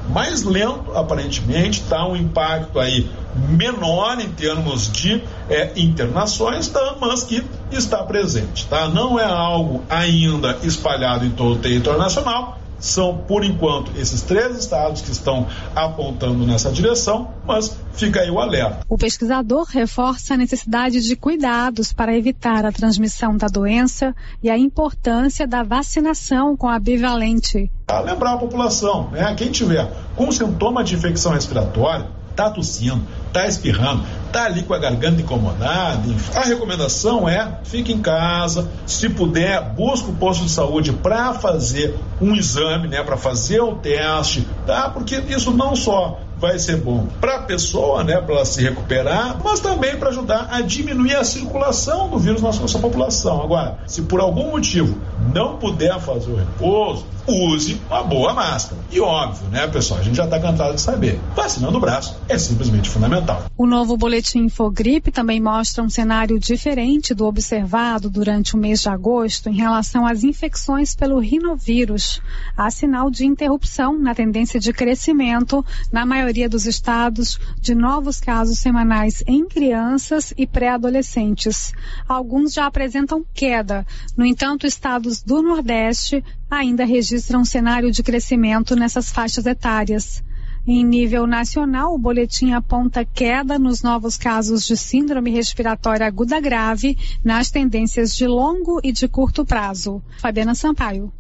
mais 0.08 0.42
lento, 0.42 0.92
aparentemente, 0.94 1.80
está 1.80 2.06
um 2.06 2.16
impacto 2.16 2.78
aí 2.78 3.08
menor 3.34 4.20
em 4.20 4.28
termos 4.28 4.90
de 4.90 5.22
é, 5.48 5.72
internações, 5.76 6.68
tá, 6.68 6.96
mas 7.00 7.24
que 7.24 7.44
está 7.70 8.02
presente. 8.02 8.66
Tá? 8.66 8.88
Não 8.88 9.18
é 9.18 9.24
algo 9.24 9.82
ainda 9.88 10.58
espalhado 10.62 11.24
em 11.24 11.30
todo 11.30 11.54
o 11.54 11.58
território 11.58 11.98
nacional, 11.98 12.58
são, 12.78 13.18
por 13.18 13.44
enquanto, 13.44 13.90
esses 13.96 14.22
três 14.22 14.56
estados 14.56 15.00
que 15.00 15.10
estão 15.10 15.46
apontando 15.74 16.46
nessa 16.46 16.70
direção, 16.70 17.30
mas 17.46 17.76
fica 17.92 18.20
aí 18.20 18.30
o 18.30 18.38
alerta. 18.38 18.80
O 18.88 18.98
pesquisador 18.98 19.64
reforça 19.64 20.34
a 20.34 20.36
necessidade 20.36 21.00
de 21.00 21.16
cuidados 21.16 21.92
para 21.92 22.16
evitar 22.16 22.64
a 22.64 22.72
transmissão 22.72 23.36
da 23.36 23.46
doença 23.46 24.14
e 24.42 24.50
a 24.50 24.58
importância 24.58 25.46
da 25.46 25.62
vacinação 25.62 26.56
com 26.56 26.68
a 26.68 26.78
bivalente. 26.78 27.70
A 27.88 28.00
lembrar 28.00 28.34
a 28.34 28.38
população, 28.38 29.10
né? 29.10 29.34
quem 29.36 29.50
tiver 29.50 29.90
com 30.14 30.30
sintoma 30.30 30.82
de 30.82 30.94
infecção 30.94 31.32
respiratória, 31.32 32.08
está 32.30 32.50
tossindo, 32.50 33.02
está 33.36 33.46
espirrando, 33.46 34.02
está 34.26 34.46
ali 34.46 34.62
com 34.62 34.72
a 34.72 34.78
garganta 34.78 35.20
incomodada. 35.20 36.02
A 36.34 36.40
recomendação 36.40 37.28
é 37.28 37.60
fique 37.64 37.92
em 37.92 38.00
casa, 38.00 38.68
se 38.86 39.08
puder, 39.10 39.60
busque 39.74 40.10
o 40.10 40.14
posto 40.14 40.44
de 40.44 40.50
saúde 40.50 40.92
para 40.92 41.34
fazer 41.34 41.94
um 42.20 42.34
exame, 42.34 42.88
né, 42.88 43.02
para 43.02 43.16
fazer 43.16 43.60
o 43.60 43.74
teste, 43.76 44.46
tá? 44.66 44.88
Porque 44.88 45.16
isso 45.28 45.50
não 45.50 45.76
só 45.76 46.18
vai 46.38 46.58
ser 46.58 46.76
bom 46.76 47.06
para 47.20 47.36
a 47.36 47.42
pessoa, 47.42 48.04
né, 48.04 48.20
para 48.20 48.36
ela 48.36 48.44
se 48.44 48.62
recuperar, 48.62 49.38
mas 49.42 49.60
também 49.60 49.96
para 49.96 50.10
ajudar 50.10 50.48
a 50.50 50.60
diminuir 50.60 51.16
a 51.16 51.24
circulação 51.24 52.08
do 52.08 52.18
vírus 52.18 52.42
na 52.42 52.52
nossa 52.52 52.78
população. 52.78 53.42
Agora, 53.42 53.78
se 53.86 54.02
por 54.02 54.20
algum 54.20 54.50
motivo 54.50 54.98
não 55.34 55.56
puder 55.56 55.98
fazer 56.00 56.30
o 56.30 56.36
repouso, 56.36 57.06
use 57.28 57.80
uma 57.88 58.02
boa 58.02 58.32
máscara. 58.32 58.80
E 58.90 59.00
óbvio, 59.00 59.48
né, 59.48 59.66
pessoal, 59.66 60.00
a 60.00 60.02
gente 60.02 60.16
já 60.16 60.24
está 60.24 60.38
cansado 60.40 60.74
de 60.74 60.80
saber, 60.80 61.20
vacinando 61.34 61.76
o 61.78 61.80
braço 61.80 62.16
é 62.28 62.38
simplesmente 62.38 62.88
fundamental. 62.88 63.44
O 63.56 63.66
novo 63.66 63.96
boletim 63.96 64.40
Infogripe 64.40 65.10
também 65.10 65.40
mostra 65.40 65.82
um 65.82 65.88
cenário 65.88 66.38
diferente 66.38 67.14
do 67.14 67.26
observado 67.26 68.08
durante 68.10 68.54
o 68.54 68.58
mês 68.58 68.80
de 68.80 68.88
agosto 68.88 69.48
em 69.48 69.54
relação 69.54 70.06
às 70.06 70.24
infecções 70.24 70.94
pelo 70.94 71.18
rinovírus. 71.18 72.20
Há 72.56 72.70
sinal 72.70 73.10
de 73.10 73.24
interrupção 73.24 73.98
na 73.98 74.14
tendência 74.14 74.60
de 74.60 74.72
crescimento 74.72 75.64
na 75.92 76.04
maioria 76.06 76.48
dos 76.48 76.66
estados 76.66 77.38
de 77.60 77.74
novos 77.74 78.20
casos 78.20 78.58
semanais 78.58 79.22
em 79.26 79.46
crianças 79.46 80.32
e 80.36 80.46
pré-adolescentes. 80.46 81.72
Alguns 82.08 82.52
já 82.52 82.66
apresentam 82.66 83.24
queda. 83.34 83.86
No 84.16 84.24
entanto, 84.24 84.66
estados 84.66 85.22
do 85.22 85.42
Nordeste 85.42 86.24
ainda 86.50 86.84
registram 86.84 87.40
um 87.40 87.44
cenário 87.44 87.90
de 87.90 88.02
crescimento 88.02 88.76
nessas 88.76 89.10
faixas 89.10 89.46
etárias. 89.46 90.22
Em 90.66 90.84
nível 90.84 91.26
nacional, 91.28 91.94
o 91.94 91.98
boletim 91.98 92.52
aponta 92.52 93.04
queda 93.04 93.58
nos 93.58 93.82
novos 93.82 94.16
casos 94.16 94.66
de 94.66 94.76
síndrome 94.76 95.30
respiratória 95.30 96.06
aguda 96.06 96.40
grave 96.40 96.98
nas 97.24 97.50
tendências 97.50 98.16
de 98.16 98.26
longo 98.26 98.80
e 98.82 98.90
de 98.90 99.06
curto 99.06 99.44
prazo. 99.44 100.02
Fabiana 100.18 100.56
Sampaio. 100.56 101.12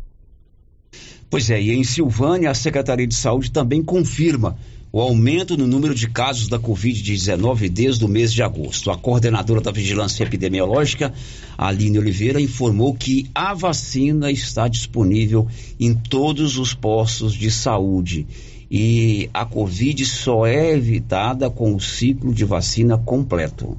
Pois 1.30 1.50
é, 1.50 1.60
e 1.60 1.72
em 1.72 1.84
Silvânia, 1.84 2.50
a 2.50 2.54
Secretaria 2.54 3.06
de 3.06 3.14
Saúde 3.14 3.52
também 3.52 3.82
confirma 3.82 4.56
o 4.96 5.00
aumento 5.02 5.58
no 5.58 5.66
número 5.66 5.94
de 5.94 6.08
casos 6.08 6.48
da 6.48 6.58
Covid-19 6.58 7.68
desde 7.68 8.02
o 8.02 8.08
mês 8.08 8.32
de 8.32 8.42
agosto. 8.42 8.90
A 8.90 8.96
coordenadora 8.96 9.60
da 9.60 9.70
Vigilância 9.70 10.24
Epidemiológica, 10.24 11.12
Aline 11.58 11.98
Oliveira, 11.98 12.40
informou 12.40 12.94
que 12.94 13.28
a 13.34 13.52
vacina 13.52 14.30
está 14.30 14.66
disponível 14.66 15.46
em 15.78 15.92
todos 15.92 16.56
os 16.56 16.72
postos 16.72 17.34
de 17.34 17.50
saúde 17.50 18.26
e 18.70 19.28
a 19.34 19.44
Covid 19.44 20.02
só 20.06 20.46
é 20.46 20.72
evitada 20.72 21.50
com 21.50 21.74
o 21.74 21.80
ciclo 21.80 22.32
de 22.32 22.46
vacina 22.46 22.96
completo. 22.96 23.76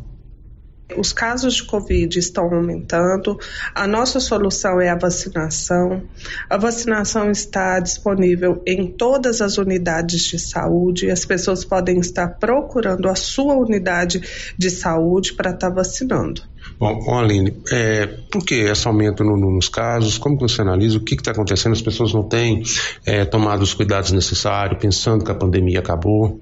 Os 0.95 1.11
casos 1.11 1.55
de 1.55 1.63
Covid 1.63 2.17
estão 2.17 2.45
aumentando. 2.45 3.37
A 3.75 3.85
nossa 3.85 4.19
solução 4.19 4.79
é 4.79 4.89
a 4.89 4.95
vacinação. 4.95 6.03
A 6.49 6.57
vacinação 6.57 7.29
está 7.29 7.79
disponível 7.79 8.61
em 8.65 8.87
todas 8.87 9.41
as 9.41 9.57
unidades 9.57 10.23
de 10.23 10.39
saúde. 10.39 11.11
As 11.11 11.25
pessoas 11.25 11.65
podem 11.65 11.99
estar 11.99 12.27
procurando 12.39 13.09
a 13.09 13.15
sua 13.15 13.55
unidade 13.55 14.21
de 14.57 14.69
saúde 14.69 15.33
para 15.33 15.51
estar 15.51 15.69
vacinando. 15.69 16.41
Bom, 16.79 17.17
Aline, 17.17 17.61
é, 17.71 18.05
por 18.31 18.45
que 18.45 18.55
esse 18.55 18.87
aumento 18.87 19.23
no, 19.23 19.35
no, 19.35 19.51
nos 19.51 19.67
casos? 19.67 20.17
Como 20.17 20.37
você 20.37 20.61
analisa? 20.61 20.97
O 20.97 21.03
que 21.03 21.15
está 21.15 21.31
acontecendo? 21.31 21.73
As 21.73 21.81
pessoas 21.81 22.13
não 22.13 22.23
têm 22.23 22.61
é, 23.05 23.25
tomado 23.25 23.61
os 23.61 23.73
cuidados 23.73 24.11
necessários, 24.11 24.79
pensando 24.79 25.23
que 25.23 25.31
a 25.31 25.35
pandemia 25.35 25.79
acabou? 25.79 26.39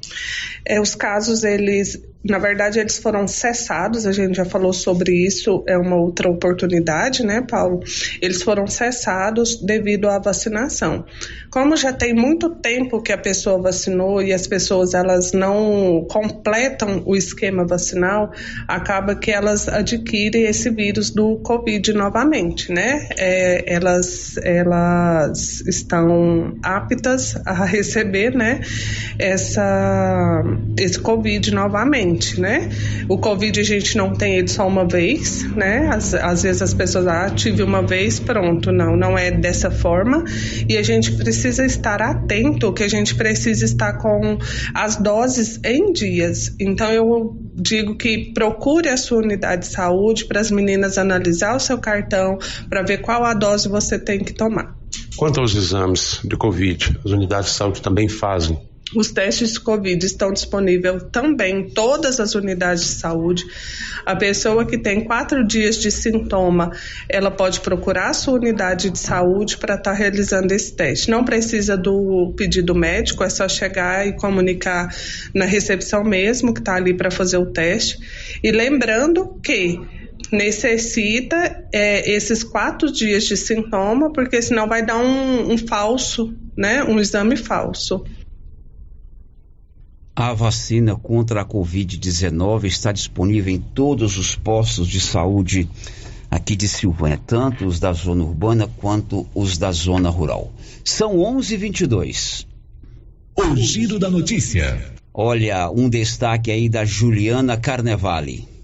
É, 0.65 0.79
os 0.79 0.93
casos, 0.93 1.43
eles 1.43 2.01
na 2.27 2.39
verdade, 2.39 2.79
eles 2.79 2.97
foram 2.97 3.27
cessados, 3.27 4.07
a 4.07 4.11
gente 4.11 4.35
já 4.35 4.45
falou 4.45 4.73
sobre 4.73 5.13
isso, 5.13 5.63
é 5.67 5.77
uma 5.77 5.95
outra 5.95 6.27
oportunidade, 6.27 7.23
né, 7.23 7.45
Paulo? 7.47 7.81
Eles 8.19 8.41
foram 8.41 8.65
cessados 8.65 9.61
devido 9.61 10.09
à 10.09 10.17
vacinação. 10.17 11.05
Como 11.51 11.77
já 11.77 11.93
tem 11.93 12.15
muito 12.15 12.49
tempo 12.49 13.01
que 13.01 13.13
a 13.13 13.17
pessoa 13.17 13.61
vacinou 13.61 14.23
e 14.23 14.33
as 14.33 14.47
pessoas 14.47 14.95
elas 14.95 15.33
não 15.33 16.05
completam 16.09 17.03
o 17.05 17.15
esquema 17.15 17.65
vacinal, 17.65 18.31
acaba 18.67 19.15
que 19.15 19.29
elas 19.29 19.67
adquirem 19.67 20.45
esse 20.45 20.71
vírus 20.71 21.11
do 21.11 21.37
Covid 21.37 21.93
novamente, 21.93 22.71
né? 22.71 23.07
É, 23.17 23.71
elas, 23.71 24.37
elas 24.37 25.61
estão 25.61 26.57
aptas 26.63 27.35
a 27.45 27.65
receber, 27.65 28.33
né, 28.35 28.61
essa, 29.19 30.43
esse 30.77 30.99
Covid 30.99 31.53
novamente 31.53 32.14
né? 32.39 32.69
O 33.07 33.17
Covid 33.17 33.59
a 33.59 33.63
gente 33.63 33.97
não 33.97 34.13
tem 34.13 34.35
ele 34.35 34.47
só 34.47 34.67
uma 34.67 34.87
vez, 34.87 35.43
né? 35.55 35.89
Às, 35.91 36.13
às 36.13 36.43
vezes 36.43 36.61
as 36.61 36.73
pessoas, 36.73 37.07
ah, 37.07 37.29
tive 37.29 37.63
uma 37.63 37.81
vez, 37.81 38.19
pronto. 38.19 38.71
Não, 38.71 38.95
não 38.95 39.17
é 39.17 39.31
dessa 39.31 39.69
forma. 39.69 40.23
E 40.67 40.77
a 40.77 40.83
gente 40.83 41.11
precisa 41.13 41.65
estar 41.65 42.01
atento, 42.01 42.73
que 42.73 42.83
a 42.83 42.87
gente 42.87 43.15
precisa 43.15 43.65
estar 43.65 43.93
com 43.93 44.37
as 44.73 44.95
doses 44.95 45.59
em 45.63 45.91
dias. 45.91 46.55
Então 46.59 46.91
eu 46.91 47.37
digo 47.53 47.95
que 47.95 48.33
procure 48.33 48.89
a 48.89 48.97
sua 48.97 49.19
unidade 49.19 49.67
de 49.67 49.73
saúde 49.73 50.25
para 50.25 50.39
as 50.39 50.51
meninas 50.51 50.97
analisar 50.97 51.55
o 51.55 51.59
seu 51.59 51.77
cartão, 51.77 52.37
para 52.69 52.81
ver 52.81 52.99
qual 52.99 53.23
a 53.23 53.33
dose 53.33 53.67
você 53.69 53.97
tem 53.99 54.19
que 54.19 54.33
tomar. 54.33 54.75
Quanto 55.15 55.39
aos 55.39 55.55
exames 55.55 56.19
de 56.23 56.35
Covid, 56.35 56.99
as 57.03 57.11
unidades 57.11 57.51
de 57.51 57.55
saúde 57.55 57.81
também 57.81 58.07
fazem 58.07 58.59
os 58.93 59.11
testes 59.11 59.53
de 59.53 59.59
Covid 59.59 60.05
estão 60.05 60.31
disponíveis 60.31 61.03
também 61.11 61.59
em 61.59 61.69
todas 61.69 62.19
as 62.19 62.35
unidades 62.35 62.83
de 62.83 62.89
saúde. 62.89 63.43
A 64.05 64.15
pessoa 64.15 64.65
que 64.65 64.77
tem 64.77 65.03
quatro 65.03 65.45
dias 65.45 65.77
de 65.77 65.89
sintoma, 65.89 66.71
ela 67.09 67.31
pode 67.31 67.61
procurar 67.61 68.09
a 68.09 68.13
sua 68.13 68.35
unidade 68.35 68.91
de 68.91 68.99
saúde 68.99 69.57
para 69.57 69.75
estar 69.75 69.91
tá 69.91 69.97
realizando 69.97 70.51
esse 70.51 70.73
teste. 70.73 71.09
Não 71.09 71.23
precisa 71.23 71.75
do 71.75 72.33
pedido 72.37 72.75
médico, 72.75 73.23
é 73.23 73.29
só 73.29 73.47
chegar 73.47 74.07
e 74.07 74.13
comunicar 74.13 74.93
na 75.33 75.45
recepção 75.45 76.03
mesmo, 76.03 76.53
que 76.53 76.59
está 76.59 76.75
ali 76.75 76.93
para 76.93 77.09
fazer 77.09 77.37
o 77.37 77.47
teste. 77.47 77.97
E 78.43 78.51
lembrando 78.51 79.39
que 79.41 79.79
necessita 80.31 81.65
é, 81.73 82.09
esses 82.11 82.43
quatro 82.43 82.91
dias 82.91 83.23
de 83.23 83.35
sintoma, 83.35 84.13
porque 84.13 84.41
senão 84.41 84.67
vai 84.67 84.85
dar 84.85 84.97
um, 84.97 85.53
um 85.53 85.57
falso, 85.57 86.33
né? 86.55 86.83
Um 86.83 86.99
exame 86.99 87.35
falso. 87.35 88.03
A 90.17 90.33
vacina 90.33 90.95
contra 90.95 91.41
a 91.41 91.45
Covid-19 91.45 92.63
está 92.63 92.93
disponível 92.93 93.53
em 93.53 93.59
todos 93.59 94.17
os 94.17 94.33
postos 94.33 94.87
de 94.87 95.01
saúde 95.01 95.67
aqui 96.31 96.55
de 96.55 96.69
Silvânia, 96.69 97.19
tanto 97.27 97.65
os 97.65 97.81
da 97.81 97.91
zona 97.91 98.23
urbana 98.23 98.65
quanto 98.77 99.27
os 99.35 99.57
da 99.57 99.73
zona 99.73 100.09
rural. 100.09 100.53
São 100.85 101.17
11:22. 101.17 102.47
O 103.35 103.57
giro 103.57 103.99
da 103.99 104.09
notícia. 104.09 104.95
Olha, 105.13 105.69
um 105.69 105.89
destaque 105.89 106.49
aí 106.49 106.69
da 106.69 106.85
Juliana 106.85 107.57
Carnevale. 107.57 108.54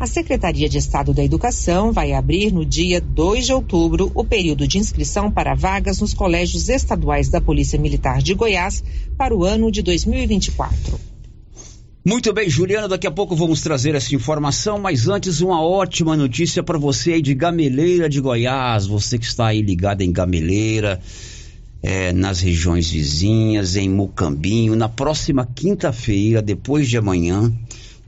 A 0.00 0.06
Secretaria 0.06 0.68
de 0.68 0.78
Estado 0.78 1.12
da 1.12 1.24
Educação 1.24 1.90
vai 1.90 2.12
abrir 2.12 2.52
no 2.52 2.64
dia 2.64 3.00
2 3.00 3.46
de 3.46 3.52
outubro 3.52 4.12
o 4.14 4.22
período 4.22 4.66
de 4.66 4.78
inscrição 4.78 5.28
para 5.28 5.56
vagas 5.56 6.00
nos 6.00 6.14
colégios 6.14 6.68
estaduais 6.68 7.28
da 7.28 7.40
Polícia 7.40 7.76
Militar 7.76 8.22
de 8.22 8.32
Goiás 8.32 8.84
para 9.16 9.34
o 9.34 9.44
ano 9.44 9.72
de 9.72 9.82
2024. 9.82 11.00
Muito 12.04 12.32
bem, 12.32 12.48
Juliana, 12.48 12.86
daqui 12.86 13.08
a 13.08 13.10
pouco 13.10 13.34
vamos 13.34 13.60
trazer 13.60 13.96
essa 13.96 14.14
informação, 14.14 14.78
mas 14.78 15.08
antes 15.08 15.40
uma 15.40 15.60
ótima 15.60 16.16
notícia 16.16 16.62
para 16.62 16.78
você 16.78 17.14
aí 17.14 17.20
de 17.20 17.34
Gameleira 17.34 18.08
de 18.08 18.20
Goiás, 18.20 18.86
você 18.86 19.18
que 19.18 19.26
está 19.26 19.48
aí 19.48 19.60
ligado 19.60 20.02
em 20.02 20.12
Gameleira, 20.12 21.00
é, 21.82 22.12
nas 22.12 22.40
regiões 22.40 22.88
vizinhas, 22.88 23.74
em 23.74 23.88
Mucambinho, 23.88 24.76
na 24.76 24.88
próxima 24.88 25.44
quinta-feira, 25.44 26.40
depois 26.40 26.88
de 26.88 26.96
amanhã, 26.96 27.52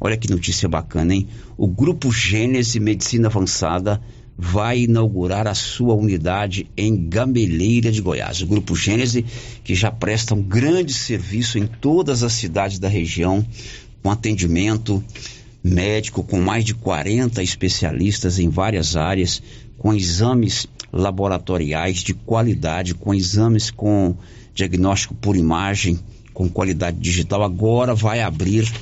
Olha 0.01 0.17
que 0.17 0.31
notícia 0.31 0.67
bacana, 0.67 1.15
hein? 1.15 1.29
O 1.59 1.67
Grupo 1.67 2.11
Gênese 2.11 2.81
Medicina 2.81 3.29
Avançada 3.29 4.01
vai 4.37 4.81
inaugurar 4.81 5.47
a 5.47 5.55
sua 5.55 5.95
unidade 5.95 6.67
em 6.75 7.09
Gameleira 7.09 7.93
de 7.93 8.01
Goiás. 8.01 8.41
O 8.41 8.47
Grupo 8.47 8.75
Gênese, 8.75 9.27
que 9.63 9.75
já 9.75 9.91
presta 9.91 10.35
um 10.35 10.41
grande 10.43 10.95
serviço 10.95 11.59
em 11.59 11.67
todas 11.67 12.23
as 12.23 12.33
cidades 12.33 12.79
da 12.79 12.89
região, 12.89 13.47
com 14.03 14.11
atendimento 14.11 15.05
médico, 15.63 16.23
com 16.23 16.41
mais 16.41 16.65
de 16.65 16.73
40 16.75 17.43
especialistas 17.43 18.39
em 18.39 18.49
várias 18.49 18.97
áreas, 18.97 19.43
com 19.77 19.93
exames 19.93 20.67
laboratoriais 20.91 21.99
de 21.99 22.15
qualidade, 22.15 22.95
com 22.95 23.15
exames 23.15 23.71
com 23.71 24.17
diagnóstico 24.55 25.15
por 25.15 25.37
imagem, 25.37 26.01
com 26.33 26.49
qualidade 26.49 26.99
digital. 26.99 27.43
Agora 27.43 27.95
vai 27.95 28.23
abrir 28.23 28.73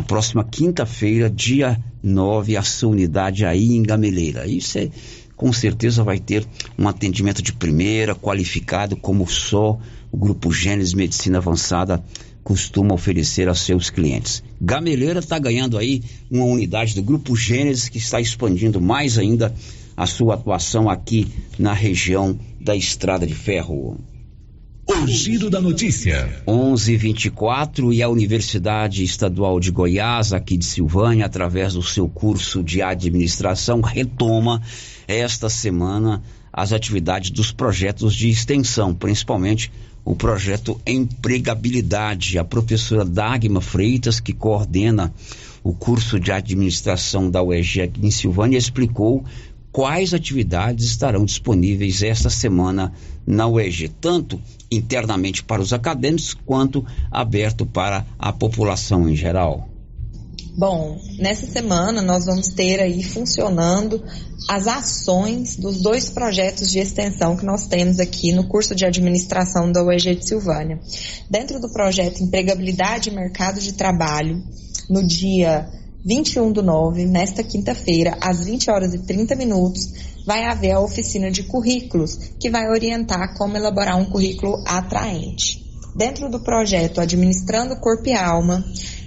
na 0.00 0.02
próxima 0.02 0.42
quinta-feira, 0.42 1.28
dia 1.28 1.78
9, 2.02 2.56
a 2.56 2.62
sua 2.62 2.88
unidade 2.88 3.44
aí 3.44 3.76
em 3.76 3.82
Gameleira. 3.82 4.46
Isso 4.46 4.78
é, 4.78 4.88
com 5.36 5.52
certeza 5.52 6.02
vai 6.02 6.18
ter 6.18 6.42
um 6.78 6.88
atendimento 6.88 7.42
de 7.42 7.52
primeira, 7.52 8.14
qualificado, 8.14 8.96
como 8.96 9.28
só 9.28 9.78
o 10.10 10.16
Grupo 10.16 10.50
Gênesis 10.50 10.94
Medicina 10.94 11.36
Avançada 11.36 12.02
costuma 12.42 12.94
oferecer 12.94 13.46
aos 13.46 13.60
seus 13.60 13.90
clientes. 13.90 14.42
Gameleira 14.58 15.18
está 15.18 15.38
ganhando 15.38 15.76
aí 15.76 16.02
uma 16.30 16.46
unidade 16.46 16.94
do 16.94 17.02
Grupo 17.02 17.36
Gênesis 17.36 17.90
que 17.90 17.98
está 17.98 18.18
expandindo 18.18 18.80
mais 18.80 19.18
ainda 19.18 19.54
a 19.94 20.06
sua 20.06 20.32
atuação 20.32 20.88
aqui 20.88 21.28
na 21.58 21.74
região 21.74 22.38
da 22.58 22.74
Estrada 22.74 23.26
de 23.26 23.34
Ferro. 23.34 23.98
O 24.92 25.06
giro 25.06 25.48
da 25.48 25.60
notícia. 25.60 26.42
11:24 26.44 27.92
e 27.92 28.02
a 28.02 28.08
Universidade 28.08 29.04
Estadual 29.04 29.60
de 29.60 29.70
Goiás, 29.70 30.32
aqui 30.32 30.56
de 30.56 30.64
Silvânia, 30.64 31.26
através 31.26 31.74
do 31.74 31.82
seu 31.82 32.08
curso 32.08 32.60
de 32.60 32.82
administração, 32.82 33.80
retoma 33.82 34.60
esta 35.06 35.48
semana 35.48 36.20
as 36.52 36.72
atividades 36.72 37.30
dos 37.30 37.52
projetos 37.52 38.16
de 38.16 38.28
extensão, 38.30 38.92
principalmente 38.92 39.70
o 40.04 40.16
projeto 40.16 40.80
Empregabilidade. 40.84 42.36
A 42.36 42.42
professora 42.42 43.04
Dagma 43.04 43.60
Freitas, 43.60 44.18
que 44.18 44.32
coordena 44.32 45.14
o 45.62 45.72
curso 45.72 46.18
de 46.18 46.32
administração 46.32 47.30
da 47.30 47.40
UEG 47.40 47.82
aqui 47.82 48.04
em 48.04 48.10
Silvânia, 48.10 48.58
explicou 48.58 49.24
quais 49.72 50.12
atividades 50.12 50.86
estarão 50.86 51.24
disponíveis 51.24 52.02
esta 52.02 52.30
semana 52.30 52.92
na 53.26 53.46
UEG, 53.46 53.88
tanto 54.00 54.40
internamente 54.70 55.42
para 55.42 55.62
os 55.62 55.72
acadêmicos 55.72 56.34
quanto 56.34 56.84
aberto 57.10 57.64
para 57.66 58.06
a 58.18 58.32
população 58.32 59.08
em 59.08 59.16
geral? 59.16 59.68
Bom, 60.56 61.00
nessa 61.18 61.46
semana 61.46 62.02
nós 62.02 62.26
vamos 62.26 62.48
ter 62.48 62.80
aí 62.80 63.02
funcionando 63.02 64.02
as 64.48 64.66
ações 64.66 65.56
dos 65.56 65.80
dois 65.80 66.10
projetos 66.10 66.70
de 66.70 66.80
extensão 66.80 67.36
que 67.36 67.44
nós 67.44 67.66
temos 67.66 68.00
aqui 68.00 68.32
no 68.32 68.48
curso 68.48 68.74
de 68.74 68.84
administração 68.84 69.70
da 69.70 69.82
UEG 69.82 70.16
de 70.16 70.28
Silvânia. 70.28 70.80
Dentro 71.30 71.60
do 71.60 71.70
projeto 71.70 72.22
Empregabilidade 72.22 73.10
e 73.10 73.14
Mercado 73.14 73.60
de 73.60 73.72
Trabalho, 73.74 74.42
no 74.88 75.06
dia 75.06 75.68
21 76.04 76.52
do 76.52 76.62
9, 76.62 77.04
nesta 77.04 77.42
quinta-feira, 77.42 78.16
às 78.20 78.44
20 78.44 78.70
horas 78.70 78.94
e 78.94 78.98
30 78.98 79.34
minutos, 79.36 79.82
vai 80.24 80.44
haver 80.44 80.72
a 80.72 80.80
oficina 80.80 81.30
de 81.30 81.42
currículos, 81.42 82.16
que 82.38 82.50
vai 82.50 82.68
orientar 82.68 83.36
como 83.36 83.56
elaborar 83.56 83.98
um 83.98 84.06
currículo 84.06 84.62
atraente. 84.66 85.60
Dentro 85.94 86.30
do 86.30 86.40
projeto 86.40 87.00
Administrando 87.00 87.76
Corpo 87.80 88.08
e 88.08 88.14
Alma, 88.14 88.64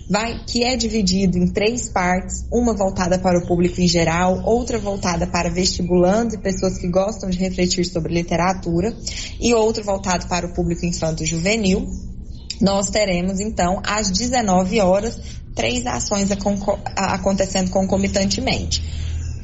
vai, 0.09 0.43
que 0.45 0.63
é 0.63 0.75
dividido 0.75 1.37
em 1.37 1.47
três 1.47 1.89
partes, 1.89 2.45
uma 2.51 2.73
voltada 2.73 3.17
para 3.17 3.39
o 3.39 3.47
público 3.47 3.81
em 3.81 3.87
geral, 3.87 4.43
outra 4.45 4.77
voltada 4.77 5.25
para 5.25 5.49
vestibulandos 5.49 6.35
e 6.35 6.37
pessoas 6.37 6.77
que 6.77 6.87
gostam 6.87 7.29
de 7.29 7.39
refletir 7.39 7.85
sobre 7.85 8.13
literatura, 8.13 8.95
e 9.39 9.53
outra 9.53 9.83
voltada 9.83 10.27
para 10.27 10.45
o 10.45 10.53
público 10.53 10.85
infanto-juvenil. 10.85 11.87
Nós 12.63 12.89
teremos 12.89 13.41
então 13.41 13.81
às 13.85 14.09
19 14.09 14.79
horas 14.79 15.19
três 15.53 15.85
ações 15.85 16.29
acontecendo 16.95 17.69
concomitantemente. 17.69 18.81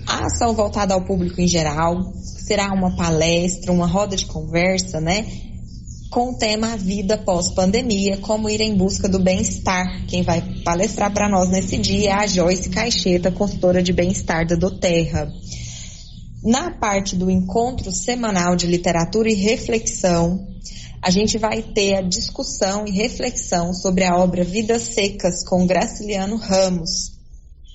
A 0.08 0.25
ação 0.25 0.55
voltada 0.55 0.93
ao 0.93 1.01
público 1.03 1.39
em 1.41 1.47
geral 1.47 2.13
será 2.15 2.71
uma 2.73 2.95
palestra, 2.95 3.73
uma 3.73 3.86
roda 3.86 4.15
de 4.15 4.25
conversa, 4.25 5.01
né? 5.01 5.27
Com 6.10 6.32
o 6.32 6.38
tema 6.38 6.77
Vida 6.77 7.17
pós-pandemia, 7.17 8.17
como 8.17 8.49
ir 8.49 8.62
em 8.62 8.75
busca 8.75 9.08
do 9.08 9.19
bem-estar. 9.19 10.05
Quem 10.08 10.23
vai 10.23 10.41
palestrar 10.63 11.13
para 11.13 11.29
nós 11.29 11.49
nesse 11.49 11.77
dia 11.77 12.10
é 12.10 12.13
a 12.13 12.25
Joyce 12.25 12.69
Caixeta, 12.69 13.32
consultora 13.32 13.84
de 13.84 13.93
bem-estar 13.93 14.47
da 14.47 14.55
Doterra. 14.55 15.29
Na 16.43 16.71
parte 16.71 17.17
do 17.17 17.29
encontro 17.29 17.91
semanal 17.91 18.55
de 18.55 18.65
literatura 18.65 19.29
e 19.29 19.36
reflexão, 19.36 20.47
a 21.01 21.09
gente 21.09 21.38
vai 21.38 21.62
ter 21.62 21.95
a 21.95 22.01
discussão 22.01 22.85
e 22.85 22.91
reflexão 22.91 23.73
sobre 23.73 24.03
a 24.03 24.17
obra 24.17 24.43
Vidas 24.43 24.83
Secas 24.83 25.43
com 25.47 25.65
Graciliano 25.65 26.35
Ramos. 26.35 27.17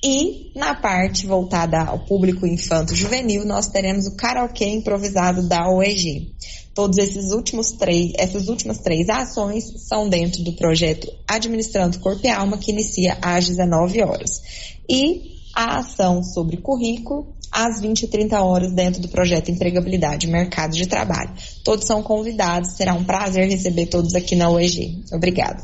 E 0.02 0.52
na 0.54 0.74
parte 0.74 1.26
voltada 1.26 1.82
ao 1.82 2.00
público 2.00 2.46
infanto-juvenil, 2.46 3.46
nós 3.46 3.68
teremos 3.68 4.06
o 4.06 4.14
karaokê 4.14 4.66
improvisado 4.66 5.48
da 5.48 5.66
OEG. 5.70 6.34
Todos 6.74 6.98
esses 6.98 7.30
últimos 7.32 7.70
três, 7.72 8.12
essas 8.18 8.48
últimas 8.48 8.78
três 8.78 9.08
ações 9.08 9.64
são 9.88 10.08
dentro 10.08 10.42
do 10.42 10.52
projeto 10.52 11.10
Administrando 11.26 12.00
Corpo 12.00 12.26
e 12.26 12.28
Alma, 12.28 12.58
que 12.58 12.70
inicia 12.70 13.16
às 13.22 13.46
19 13.46 14.02
horas. 14.02 14.42
E 14.87 15.34
a 15.54 15.78
ação 15.78 16.22
sobre 16.22 16.58
currículo 16.58 17.34
às 17.55 17.81
20 17.81 18.03
e 18.03 18.09
30 18.09 18.40
horas 18.43 18.73
dentro 18.73 19.01
do 19.01 19.09
projeto 19.09 19.49
Empregabilidade 19.49 20.27
Mercado 20.27 20.77
de 20.77 20.87
Trabalho. 20.87 21.31
Todos 21.62 21.87
são 21.87 22.03
convidados, 22.03 22.77
será 22.77 22.95
um 22.95 23.05
prazer 23.05 23.49
receber 23.49 23.87
todos 23.87 24.17
aqui 24.17 24.35
na 24.35 24.51
UEG. 24.51 25.05
Obrigada. 25.12 25.62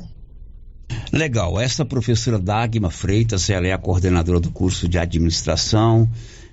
Legal, 1.13 1.61
essa 1.61 1.85
professora 1.85 2.39
Dagma 2.39 2.91
Freitas, 2.91 3.51
ela 3.51 3.67
é 3.67 3.73
a 3.73 3.79
coordenadora 3.79 4.39
do 4.39 4.51
curso 4.51 4.89
de 4.89 4.97
administração, 4.97 6.09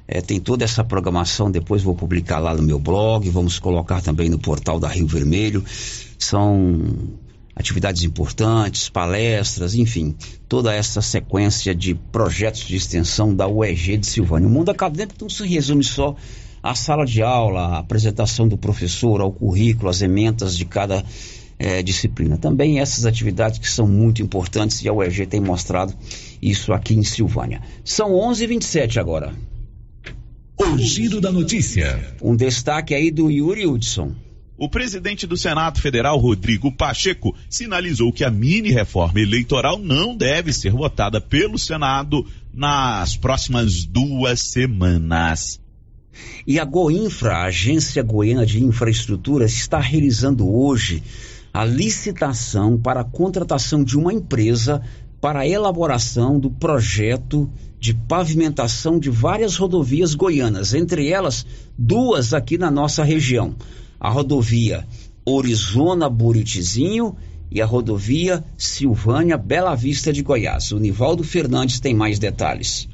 é, 0.08 0.22
tem 0.22 0.40
toda 0.40 0.64
essa 0.64 0.84
programação, 0.84 1.52
depois 1.52 1.84
vou 1.84 1.94
publicar 1.94 2.40
lá 2.40 2.56
no 2.56 2.64
meu 2.64 2.80
blog, 2.80 3.30
vamos 3.30 3.60
colocar 3.60 4.02
também 4.02 4.30
no 4.30 4.40
portal 4.40 4.80
da 4.80 4.88
Rio 4.88 5.06
Vermelho. 5.06 5.64
São 6.18 6.82
atividades 7.58 8.04
importantes, 8.04 8.88
palestras, 8.88 9.74
enfim, 9.74 10.16
toda 10.48 10.74
essa 10.74 11.02
sequência 11.02 11.74
de 11.74 11.96
projetos 11.96 12.62
de 12.62 12.76
extensão 12.76 13.34
da 13.34 13.48
UEG 13.48 13.98
de 13.98 14.06
Silvânia. 14.06 14.48
O 14.48 14.52
mundo 14.52 14.70
acadêmico 14.70 15.18
não 15.22 15.30
se 15.30 15.46
resume 15.46 15.84
só 15.84 16.16
à 16.62 16.76
sala 16.76 17.04
de 17.04 17.24
aula, 17.24 17.62
à 17.62 17.80
apresentação 17.80 18.48
do 18.48 18.58
professor, 18.58 19.22
ao 19.22 19.32
currículo, 19.32 19.90
às 19.90 20.04
ementas 20.04 20.56
de 20.56 20.66
cada 20.66 21.04
é, 21.58 21.82
disciplina. 21.82 22.38
Também 22.38 22.80
essas 22.80 23.08
atividades 23.08 23.58
que 23.58 23.70
são 23.70 23.88
muito 23.88 24.22
importantes 24.22 24.84
e 24.84 24.88
a 24.88 24.94
UEG 24.94 25.26
tem 25.26 25.42
mostrado 25.42 25.96
isso 26.40 26.72
aqui 26.72 26.94
em 26.94 27.04
Silvânia. 27.04 27.62
São 27.84 28.12
11h27 28.12 28.98
agora. 28.98 29.34
O 30.60 30.78
giro 30.78 31.20
da 31.20 31.32
notícia. 31.32 32.16
Um 32.22 32.36
destaque 32.36 32.94
aí 32.94 33.10
do 33.10 33.32
Yuri 33.32 33.66
Hudson. 33.66 34.27
O 34.60 34.68
presidente 34.68 35.28
do 35.28 35.38
Senado 35.38 35.80
Federal, 35.80 36.18
Rodrigo 36.18 36.72
Pacheco, 36.72 37.36
sinalizou 37.48 38.12
que 38.12 38.24
a 38.24 38.32
mini 38.32 38.72
reforma 38.72 39.22
eleitoral 39.22 39.78
não 39.78 40.18
deve 40.18 40.52
ser 40.52 40.72
votada 40.72 41.22
pelo 41.22 41.60
Senado 41.60 42.26
nas 42.52 43.16
próximas 43.16 43.86
duas 43.86 44.40
semanas. 44.40 45.62
E 46.48 46.60
a 46.60 46.66
Goinfra, 46.66 47.34
a 47.34 47.46
Agência 47.46 48.02
Goiana 48.02 48.48
de 48.48 48.64
Infraestrutura, 48.64 49.46
está 49.46 49.80
realizando 49.80 50.52
hoje 50.52 51.04
a 51.54 51.64
licitação 51.64 52.80
para 52.80 53.02
a 53.02 53.06
contratação 53.06 53.84
de 53.84 53.96
uma 53.96 54.12
empresa 54.12 54.82
para 55.22 55.42
a 55.42 55.48
elaboração 55.48 56.40
do 56.40 56.50
projeto 56.50 57.48
de 57.80 57.94
pavimentação 57.94 58.98
de 58.98 59.12
várias 59.12 59.56
rodovias 59.56 60.16
goianas, 60.16 60.74
entre 60.74 61.10
elas 61.10 61.46
duas 61.78 62.34
aqui 62.34 62.58
na 62.58 62.72
nossa 62.72 63.04
região 63.04 63.56
a 64.00 64.10
rodovia 64.10 64.88
Orizona 65.26 66.10
Buritizinho 66.10 67.16
e 67.52 67.62
a 67.62 67.66
rodovia 67.66 68.44
Silvânia 68.58 69.38
Bela 69.38 69.76
Vista 69.76 70.12
de 70.12 70.22
Goiás. 70.22 70.72
O 70.72 70.80
Nivaldo 70.80 71.24
Fernandes 71.24 71.80
tem 71.80 71.94
mais 71.94 72.20
detalhes. 72.20 72.88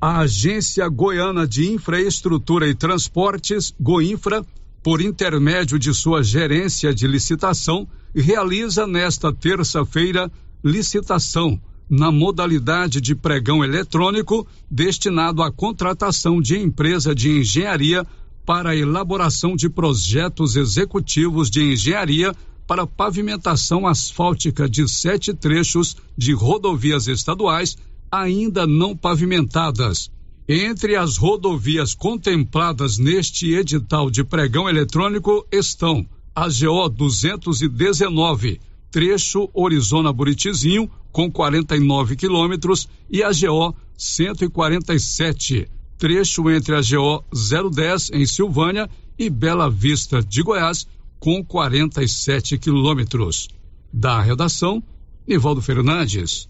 A 0.00 0.20
Agência 0.20 0.88
Goiana 0.88 1.46
de 1.46 1.68
Infraestrutura 1.70 2.66
e 2.66 2.74
Transportes, 2.74 3.74
Goinfra, 3.78 4.44
por 4.82 5.00
intermédio 5.00 5.78
de 5.78 5.92
sua 5.92 6.22
gerência 6.22 6.94
de 6.94 7.06
licitação, 7.06 7.86
realiza 8.14 8.86
nesta 8.86 9.32
terça-feira 9.32 10.30
licitação 10.64 11.60
na 11.88 12.10
modalidade 12.12 13.00
de 13.00 13.14
pregão 13.14 13.64
eletrônico 13.64 14.46
destinado 14.70 15.42
à 15.42 15.50
contratação 15.50 16.40
de 16.40 16.56
empresa 16.56 17.14
de 17.14 17.30
engenharia 17.38 18.06
para 18.44 18.70
a 18.70 18.76
elaboração 18.76 19.54
de 19.54 19.68
projetos 19.68 20.56
executivos 20.56 21.50
de 21.50 21.62
engenharia 21.62 22.34
para 22.66 22.86
pavimentação 22.86 23.86
asfáltica 23.86 24.68
de 24.68 24.88
sete 24.88 25.34
trechos 25.34 25.96
de 26.16 26.32
rodovias 26.32 27.08
estaduais 27.08 27.76
ainda 28.10 28.66
não 28.66 28.96
pavimentadas. 28.96 30.10
Entre 30.48 30.96
as 30.96 31.16
rodovias 31.16 31.94
contempladas 31.94 32.98
neste 32.98 33.52
edital 33.52 34.10
de 34.10 34.24
pregão 34.24 34.68
eletrônico 34.68 35.46
estão 35.52 36.06
a 36.34 36.48
GO 36.48 36.88
219, 36.88 38.60
trecho 38.90 39.48
Orizona 39.52 40.12
Buritizinho, 40.12 40.90
com 41.12 41.30
49 41.30 42.16
quilômetros, 42.16 42.88
e 43.08 43.22
a 43.22 43.30
GO 43.30 43.74
147, 43.96 45.68
trecho 46.00 46.50
entre 46.50 46.74
a 46.74 46.80
GO 46.80 47.22
010 47.30 48.10
em 48.14 48.24
Silvânia 48.24 48.88
e 49.18 49.28
Bela 49.28 49.70
Vista 49.70 50.22
de 50.22 50.42
Goiás, 50.42 50.86
com 51.18 51.44
47 51.44 52.56
quilômetros. 52.56 53.50
Da 53.92 54.18
redação, 54.18 54.82
Nivaldo 55.28 55.60
Fernandes. 55.60 56.48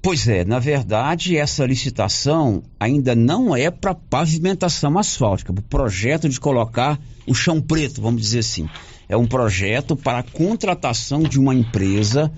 Pois 0.00 0.26
é, 0.26 0.46
na 0.46 0.58
verdade, 0.58 1.36
essa 1.36 1.66
licitação 1.66 2.62
ainda 2.80 3.14
não 3.14 3.54
é 3.54 3.70
para 3.70 3.94
pavimentação 3.94 4.98
asfáltica, 4.98 5.52
o 5.52 5.60
projeto 5.60 6.26
de 6.26 6.40
colocar 6.40 6.98
o 7.26 7.34
chão 7.34 7.60
preto, 7.60 8.00
vamos 8.00 8.22
dizer 8.22 8.38
assim. 8.38 8.66
É 9.10 9.16
um 9.16 9.26
projeto 9.26 9.94
para 9.94 10.20
a 10.20 10.22
contratação 10.22 11.22
de 11.22 11.38
uma 11.38 11.54
empresa 11.54 12.32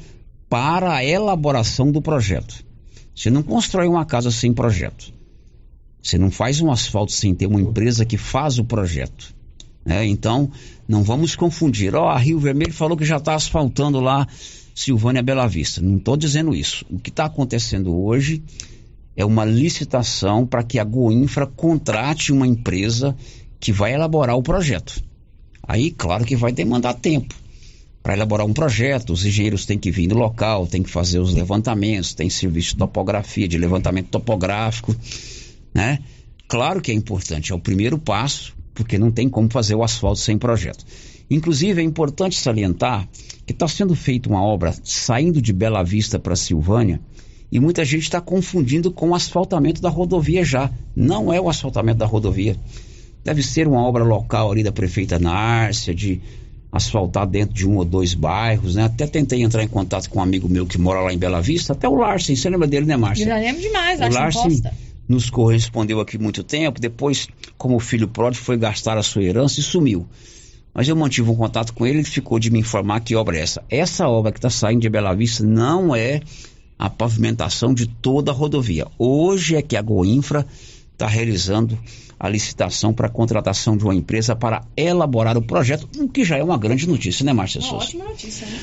para 0.49 0.93
a 0.93 1.05
elaboração 1.05 1.93
do 1.93 2.03
projeto. 2.03 2.65
Você 3.15 3.31
não 3.31 3.45
constrói 3.45 3.87
uma 3.87 4.05
casa 4.05 4.33
sem 4.33 4.53
projeto. 4.53 5.18
Você 6.03 6.17
não 6.19 6.31
faz 6.31 6.61
um 6.61 6.71
asfalto 6.71 7.13
sem 7.13 7.35
ter 7.35 7.47
uma 7.47 7.61
empresa 7.61 8.05
que 8.05 8.17
faz 8.17 8.59
o 8.59 8.65
projeto. 8.65 9.35
Né? 9.85 10.07
Então, 10.07 10.51
não 10.87 11.03
vamos 11.03 11.35
confundir. 11.35 11.95
Ó, 11.95 12.05
oh, 12.05 12.09
a 12.09 12.19
Rio 12.19 12.39
Vermelho 12.39 12.73
falou 12.73 12.97
que 12.97 13.05
já 13.05 13.17
está 13.17 13.35
asfaltando 13.35 14.01
lá 14.01 14.27
Silvânia 14.75 15.23
Bela 15.23 15.47
Vista. 15.47 15.81
Não 15.81 15.97
estou 15.97 16.17
dizendo 16.17 16.55
isso. 16.55 16.85
O 16.91 16.99
que 16.99 17.11
está 17.11 17.25
acontecendo 17.25 17.97
hoje 17.97 18.43
é 19.17 19.25
uma 19.25 19.45
licitação 19.45 20.47
para 20.47 20.63
que 20.63 20.79
a 20.79 20.85
Goinfra 20.85 21.47
contrate 21.47 22.33
uma 22.33 22.47
empresa 22.47 23.17
que 23.59 23.73
vai 23.73 23.93
elaborar 23.93 24.37
o 24.37 24.43
projeto. 24.43 25.03
Aí, 25.67 25.91
claro 25.91 26.25
que 26.25 26.37
vai 26.37 26.53
demandar 26.53 26.95
tempo. 26.95 27.35
Para 28.03 28.15
elaborar 28.15 28.47
um 28.47 28.53
projeto, 28.53 29.13
os 29.13 29.27
engenheiros 29.27 29.67
têm 29.67 29.79
que 29.79 29.91
vir 29.91 30.07
no 30.07 30.17
local, 30.17 30.67
têm 30.67 30.83
que 30.83 30.91
fazer 30.91 31.19
os 31.19 31.35
levantamentos, 31.35 32.15
tem 32.15 32.31
serviço 32.31 32.71
de 32.71 32.77
topografia, 32.77 33.49
de 33.49 33.59
levantamento 33.59 34.09
topográfico 34.09 34.95
né? 35.75 35.99
Claro 36.49 36.81
que 36.81 36.91
é 36.91 36.95
importante, 36.95 37.53
é 37.53 37.55
o 37.55 37.61
primeiro 37.61 37.99
passo, 37.99 38.57
porque 38.75 38.99
não 38.99 39.11
tem 39.11 39.29
como 39.29 39.51
fazer 39.51 39.75
o 39.75 39.83
asfalto 39.83 40.21
sem 40.21 40.39
projeto. 40.39 40.85
Inclusive, 41.31 41.81
é 41.81 41.85
importante 41.85 42.39
salientar 42.39 43.07
que 43.45 43.53
está 43.53 43.69
sendo 43.69 43.95
feita 43.95 44.29
uma 44.29 44.43
obra 44.43 44.75
saindo 44.83 45.43
de 45.43 45.53
Bela 45.53 45.83
Vista 45.83 46.19
para 46.19 46.35
Silvânia 46.37 47.01
e 47.51 47.59
muita 47.59 47.85
gente 47.85 48.03
está 48.03 48.21
confundindo 48.21 48.91
com 48.91 49.11
o 49.11 49.15
asfaltamento 49.15 49.81
da 49.81 49.89
rodovia 49.89 50.45
já. 50.45 50.71
Não 50.95 51.33
é 51.33 51.41
o 51.41 51.49
asfaltamento 51.49 51.99
da 51.99 52.07
rodovia. 52.07 52.57
Deve 53.25 53.43
ser 53.43 53.67
uma 53.67 53.83
obra 53.83 54.05
local 54.05 54.53
ali 54.53 54.63
da 54.63 54.73
prefeita 54.73 55.19
Nárcia, 55.19 55.95
de 55.95 56.21
asfaltar 56.71 57.27
dentro 57.27 57.55
de 57.55 57.67
um 57.67 57.77
ou 57.77 57.85
dois 57.85 58.15
bairros, 58.15 58.75
né? 58.75 58.85
Até 58.85 59.07
tentei 59.07 59.43
entrar 59.43 59.63
em 59.63 59.69
contato 59.69 60.09
com 60.11 60.19
um 60.19 60.23
amigo 60.23 60.49
meu 60.49 60.67
que 60.67 60.79
mora 60.79 61.01
lá 61.01 61.13
em 61.13 61.19
Bela 61.19 61.41
Vista, 61.41 61.73
até 61.73 61.89
o 61.89 61.95
Larsen, 61.95 62.37
você 62.37 62.49
lembra 62.51 62.67
dele, 62.67 62.87
né, 62.87 62.97
Márcia? 62.97 63.25
Eu 63.25 63.37
lembro 63.37 63.63
demais, 63.63 64.01
o 64.01 64.09
Larsen, 64.09 64.63
nos 65.09 65.31
correspondeu 65.31 66.01
aqui 66.01 66.19
muito 66.19 66.45
tempo, 66.45 66.81
depois, 66.81 67.29
como 67.57 67.77
o 67.77 67.81
filho 67.81 68.07
pródigo, 68.07 68.45
foi 68.45 68.57
gastar 68.57 68.99
a 68.99 69.03
sua 69.03 69.23
herança 69.23 69.59
e 69.59 69.63
sumiu. 69.63 70.07
Mas 70.75 70.87
eu 70.87 70.95
mantive 70.95 71.31
um 71.31 71.35
contato 71.35 71.73
com 71.73 71.87
ele, 71.87 71.99
ele 71.99 72.05
ficou 72.05 72.39
de 72.39 72.51
me 72.51 72.61
informar 72.61 73.01
que 73.01 73.17
obra 73.17 73.37
é 73.37 73.41
essa. 73.41 73.65
Essa 73.71 74.07
obra 74.07 74.31
que 74.31 74.39
está 74.39 74.51
saindo 74.51 74.83
de 74.83 74.89
Bela 74.89 75.15
Vista 75.15 75.43
não 75.43 75.97
é 75.97 76.21
a 76.79 76.89
pavimentação 76.89 77.75
de 77.75 77.87
toda 77.87 78.31
a 78.31 78.35
rodovia. 78.35 78.87
Hoje 78.99 79.57
é 79.57 79.63
que 79.63 79.77
a 79.77 79.83
Goinfra 79.83 80.47
está 80.93 81.07
realizando 81.07 81.77
a 82.21 82.29
licitação 82.29 82.93
para 82.93 83.07
a 83.07 83.11
contratação 83.11 83.77
de 83.77 83.85
uma 83.85 83.95
empresa 83.95 84.37
para 84.37 84.63
elaborar 84.77 85.37
o 85.37 85.43
projeto, 85.43 85.89
o 85.99 86.09
que 86.09 86.25
já 86.25 86.37
é 86.37 86.43
uma 86.43 86.59
grande 86.59 86.89
notícia, 86.89 87.25
né, 87.25 87.33
Márcia 87.33 87.61
Uma 87.61 87.69
Souza? 87.71 87.85
ótima 87.85 88.05
notícia, 88.05 88.47
né? 88.47 88.59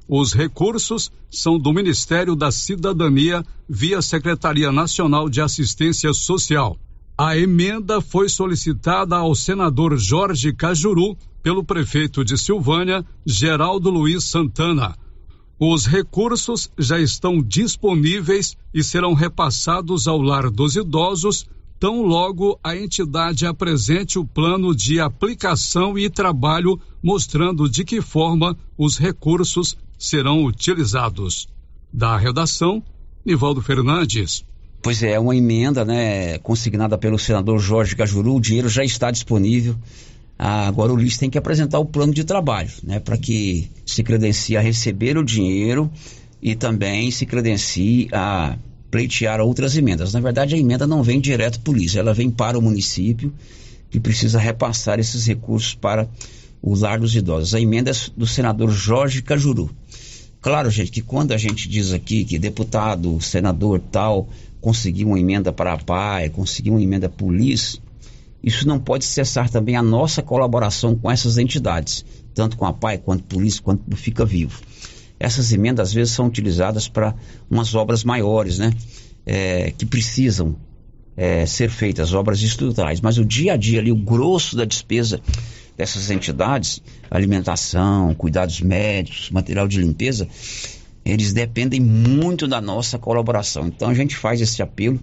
Os 0.07 0.31
recursos 0.31 1.11
são 1.29 1.59
do 1.59 1.73
Ministério 1.73 2.33
da 2.33 2.49
Cidadania 2.49 3.45
via 3.67 4.01
Secretaria 4.01 4.71
Nacional 4.71 5.29
de 5.29 5.41
Assistência 5.41 6.13
Social. 6.13 6.77
A 7.17 7.37
emenda 7.37 7.99
foi 7.99 8.29
solicitada 8.29 9.17
ao 9.17 9.35
senador 9.35 9.97
Jorge 9.97 10.53
Cajuru 10.53 11.17
pelo 11.43 11.61
prefeito 11.61 12.23
de 12.23 12.37
Silvânia, 12.37 13.05
Geraldo 13.25 13.89
Luiz 13.89 14.23
Santana. 14.23 14.95
Os 15.59 15.85
recursos 15.85 16.71
já 16.77 16.97
estão 16.97 17.43
disponíveis 17.43 18.55
e 18.73 18.81
serão 18.81 19.13
repassados 19.13 20.07
ao 20.07 20.21
lar 20.21 20.49
dos 20.49 20.77
idosos 20.77 21.45
tão 21.77 22.01
logo 22.01 22.57
a 22.63 22.77
entidade 22.77 23.45
apresente 23.45 24.17
o 24.17 24.25
plano 24.25 24.73
de 24.73 25.01
aplicação 25.01 25.97
e 25.97 26.09
trabalho 26.09 26.79
mostrando 27.03 27.69
de 27.69 27.83
que 27.83 28.01
forma 28.01 28.57
os 28.77 28.97
recursos 28.97 29.77
serão 29.97 30.45
utilizados. 30.45 31.49
Da 31.91 32.15
redação, 32.15 32.81
Nivaldo 33.25 33.61
Fernandes. 33.61 34.45
Pois 34.81 35.03
é, 35.03 35.19
uma 35.19 35.35
emenda, 35.35 35.83
né, 35.83 36.37
consignada 36.37 36.97
pelo 36.97 37.19
senador 37.19 37.59
Jorge 37.59 37.97
Cajuru, 37.97 38.35
o 38.35 38.41
dinheiro 38.41 38.69
já 38.69 38.83
está 38.83 39.11
disponível. 39.11 39.75
Ah, 40.41 40.67
agora 40.67 40.93
o 40.93 40.95
Luiz 40.95 41.17
tem 41.17 41.29
que 41.29 41.37
apresentar 41.37 41.79
o 41.79 41.85
plano 41.85 42.13
de 42.13 42.23
trabalho, 42.23 42.71
né, 42.81 42.97
para 42.97 43.17
que 43.17 43.69
se 43.85 44.01
credencie 44.01 44.55
a 44.55 44.61
receber 44.61 45.17
o 45.17 45.23
dinheiro 45.23 45.91
e 46.41 46.55
também 46.55 47.11
se 47.11 47.25
credencie 47.25 48.07
a 48.13 48.57
pleitear 48.89 49.41
outras 49.41 49.75
emendas. 49.75 50.13
Na 50.13 50.21
verdade, 50.21 50.55
a 50.55 50.57
emenda 50.57 50.87
não 50.87 51.03
vem 51.03 51.19
direto 51.19 51.59
para 51.59 51.71
o 51.71 51.73
Luiz, 51.75 51.93
ela 51.93 52.13
vem 52.13 52.31
para 52.31 52.57
o 52.57 52.61
município 52.61 53.33
que 53.89 53.99
precisa 53.99 54.39
repassar 54.39 54.97
esses 54.97 55.25
recursos 55.27 55.75
para 55.75 56.07
o 56.61 56.73
lar 56.73 56.99
dos 56.99 57.13
idosos. 57.13 57.53
A 57.53 57.59
emenda 57.59 57.91
é 57.91 57.93
do 58.15 58.25
senador 58.25 58.71
Jorge 58.71 59.21
Cajuru. 59.21 59.69
Claro, 60.39 60.69
gente, 60.69 60.89
que 60.89 61.01
quando 61.01 61.33
a 61.33 61.37
gente 61.37 61.67
diz 61.67 61.91
aqui 61.91 62.23
que 62.23 62.39
deputado, 62.39 63.19
senador 63.19 63.81
tal, 63.91 64.29
conseguiu 64.61 65.09
uma 65.09 65.19
emenda 65.19 65.51
para 65.51 65.73
a 65.73 65.77
PAI, 65.77 66.29
conseguiu 66.29 66.73
uma 66.73 66.81
emenda 66.81 67.09
para 67.09 67.25
o 67.25 67.31
LIS, 67.31 67.81
isso 68.43 68.67
não 68.67 68.79
pode 68.79 69.05
cessar 69.05 69.49
também 69.49 69.75
a 69.75 69.83
nossa 69.83 70.21
colaboração 70.21 70.95
com 70.95 71.11
essas 71.11 71.37
entidades, 71.37 72.05
tanto 72.33 72.57
com 72.57 72.65
a 72.65 72.73
PAI 72.73 72.97
quanto 72.97 73.23
polícia, 73.23 73.61
quanto 73.61 73.83
do 73.87 73.95
Fica 73.95 74.25
Vivo. 74.25 74.61
Essas 75.19 75.51
emendas 75.51 75.89
às 75.89 75.93
vezes 75.93 76.13
são 76.13 76.27
utilizadas 76.27 76.87
para 76.87 77.13
umas 77.49 77.75
obras 77.75 78.03
maiores, 78.03 78.57
né? 78.57 78.73
É, 79.25 79.71
que 79.71 79.85
precisam 79.85 80.55
é, 81.17 81.45
ser 81.45 81.69
feitas, 81.69 82.13
obras 82.13 82.41
estruturais. 82.41 83.01
Mas 83.01 83.17
o 83.17 83.25
dia 83.25 83.53
a 83.53 83.57
dia 83.57 83.81
ali, 83.81 83.91
o 83.91 83.95
grosso 83.95 84.55
da 84.55 84.63
despesa 84.63 85.19
dessas 85.75 86.09
entidades, 86.09 86.81
alimentação, 87.11 88.15
cuidados 88.15 88.61
médicos, 88.61 89.29
material 89.29 89.67
de 89.67 89.81
limpeza, 89.81 90.27
eles 91.03 91.33
dependem 91.33 91.79
muito 91.79 92.47
da 92.47 92.61
nossa 92.61 92.97
colaboração. 92.97 93.67
Então 93.67 93.89
a 93.89 93.93
gente 93.93 94.15
faz 94.15 94.39
esse 94.39 94.61
apelo, 94.61 94.99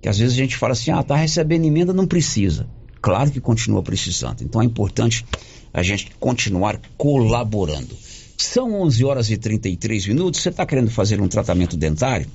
que 0.00 0.08
às 0.08 0.18
vezes 0.18 0.34
a 0.34 0.38
gente 0.40 0.56
fala 0.56 0.72
assim, 0.72 0.90
ah, 0.90 1.02
tá 1.02 1.16
recebendo 1.16 1.64
emenda, 1.64 1.92
não 1.92 2.06
precisa. 2.06 2.68
Claro 3.00 3.30
que 3.30 3.40
continua 3.40 3.82
precisando. 3.82 4.42
Então 4.42 4.60
é 4.60 4.64
importante 4.64 5.24
a 5.72 5.82
gente 5.82 6.10
continuar 6.18 6.80
colaborando. 6.96 7.96
São 8.36 8.80
11 8.82 9.04
horas 9.04 9.30
e 9.30 9.36
33 9.36 10.06
minutos. 10.06 10.40
Você 10.40 10.48
está 10.48 10.64
querendo 10.64 10.90
fazer 10.90 11.20
um 11.20 11.28
tratamento 11.28 11.76
dentário? 11.76 12.26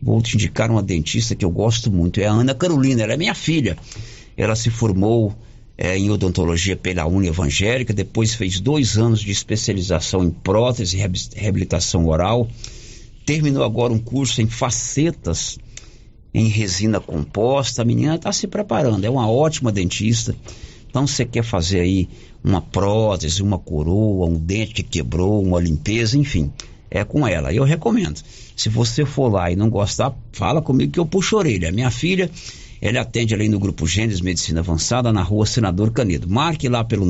Vou 0.00 0.22
te 0.22 0.36
indicar 0.36 0.70
uma 0.70 0.82
dentista 0.82 1.34
que 1.34 1.44
eu 1.44 1.50
gosto 1.50 1.90
muito. 1.90 2.20
É 2.20 2.26
a 2.26 2.32
Ana 2.32 2.54
Carolina, 2.54 3.02
ela 3.02 3.14
é 3.14 3.16
minha 3.16 3.34
filha. 3.34 3.76
Ela 4.36 4.54
se 4.54 4.70
formou 4.70 5.34
é, 5.76 5.96
em 5.98 6.10
odontologia 6.10 6.76
pela 6.76 7.06
Uni 7.06 7.28
Evangélica, 7.28 7.92
depois 7.92 8.34
fez 8.34 8.60
dois 8.60 8.96
anos 8.96 9.20
de 9.20 9.32
especialização 9.32 10.22
em 10.22 10.30
prótese 10.30 10.96
e 10.96 11.38
reabilitação 11.40 12.06
oral. 12.06 12.48
Terminou 13.26 13.64
agora 13.64 13.92
um 13.92 13.98
curso 13.98 14.40
em 14.40 14.46
facetas 14.46 15.58
em 16.32 16.48
resina 16.48 17.00
composta. 17.00 17.82
A 17.82 17.84
menina 17.84 18.16
está 18.16 18.32
se 18.32 18.46
preparando, 18.46 19.04
é 19.04 19.10
uma 19.10 19.30
ótima 19.30 19.72
dentista. 19.72 20.34
Então, 20.88 21.06
você 21.06 21.24
quer 21.24 21.44
fazer 21.44 21.80
aí 21.80 22.08
uma 22.42 22.60
prótese, 22.60 23.42
uma 23.42 23.58
coroa, 23.58 24.26
um 24.26 24.38
dente 24.38 24.74
que 24.74 24.82
quebrou, 24.82 25.42
uma 25.42 25.60
limpeza, 25.60 26.16
enfim, 26.16 26.50
é 26.90 27.04
com 27.04 27.26
ela. 27.26 27.52
Eu 27.52 27.64
recomendo. 27.64 28.20
Se 28.56 28.68
você 28.68 29.04
for 29.04 29.32
lá 29.32 29.50
e 29.50 29.56
não 29.56 29.68
gostar, 29.68 30.16
fala 30.32 30.62
comigo 30.62 30.92
que 30.92 30.98
eu 30.98 31.06
puxo 31.06 31.36
a 31.36 31.40
orelha. 31.40 31.70
Minha 31.70 31.90
filha, 31.90 32.30
ela 32.80 33.00
atende 33.00 33.34
ali 33.34 33.48
no 33.48 33.58
Grupo 33.58 33.86
Gênesis 33.86 34.20
Medicina 34.20 34.60
Avançada, 34.60 35.12
na 35.12 35.22
rua 35.22 35.46
Senador 35.46 35.92
Canedo. 35.92 36.28
Marque 36.28 36.68
lá 36.68 36.82
pelo 36.82 37.06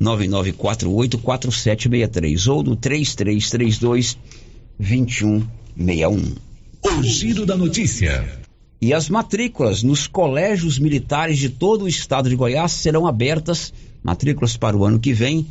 999484763 0.00 2.52
ou 2.52 2.62
do 2.62 2.76
3332 2.76 4.18
2161. 4.78 6.51
O 6.84 7.00
giro 7.00 7.46
da 7.46 7.56
notícia. 7.56 8.26
E 8.80 8.92
as 8.92 9.08
matrículas 9.08 9.84
nos 9.84 10.08
colégios 10.08 10.80
militares 10.80 11.38
de 11.38 11.48
todo 11.48 11.84
o 11.84 11.88
estado 11.88 12.28
de 12.28 12.34
Goiás 12.34 12.72
serão 12.72 13.06
abertas, 13.06 13.72
matrículas 14.02 14.56
para 14.56 14.76
o 14.76 14.84
ano 14.84 14.98
que 14.98 15.12
vem, 15.12 15.46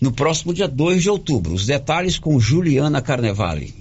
no 0.00 0.12
próximo 0.12 0.54
dia 0.54 0.68
2 0.68 1.02
de 1.02 1.10
outubro. 1.10 1.52
Os 1.52 1.66
detalhes 1.66 2.16
com 2.16 2.38
Juliana 2.38 3.02
Carnevale. 3.02 3.74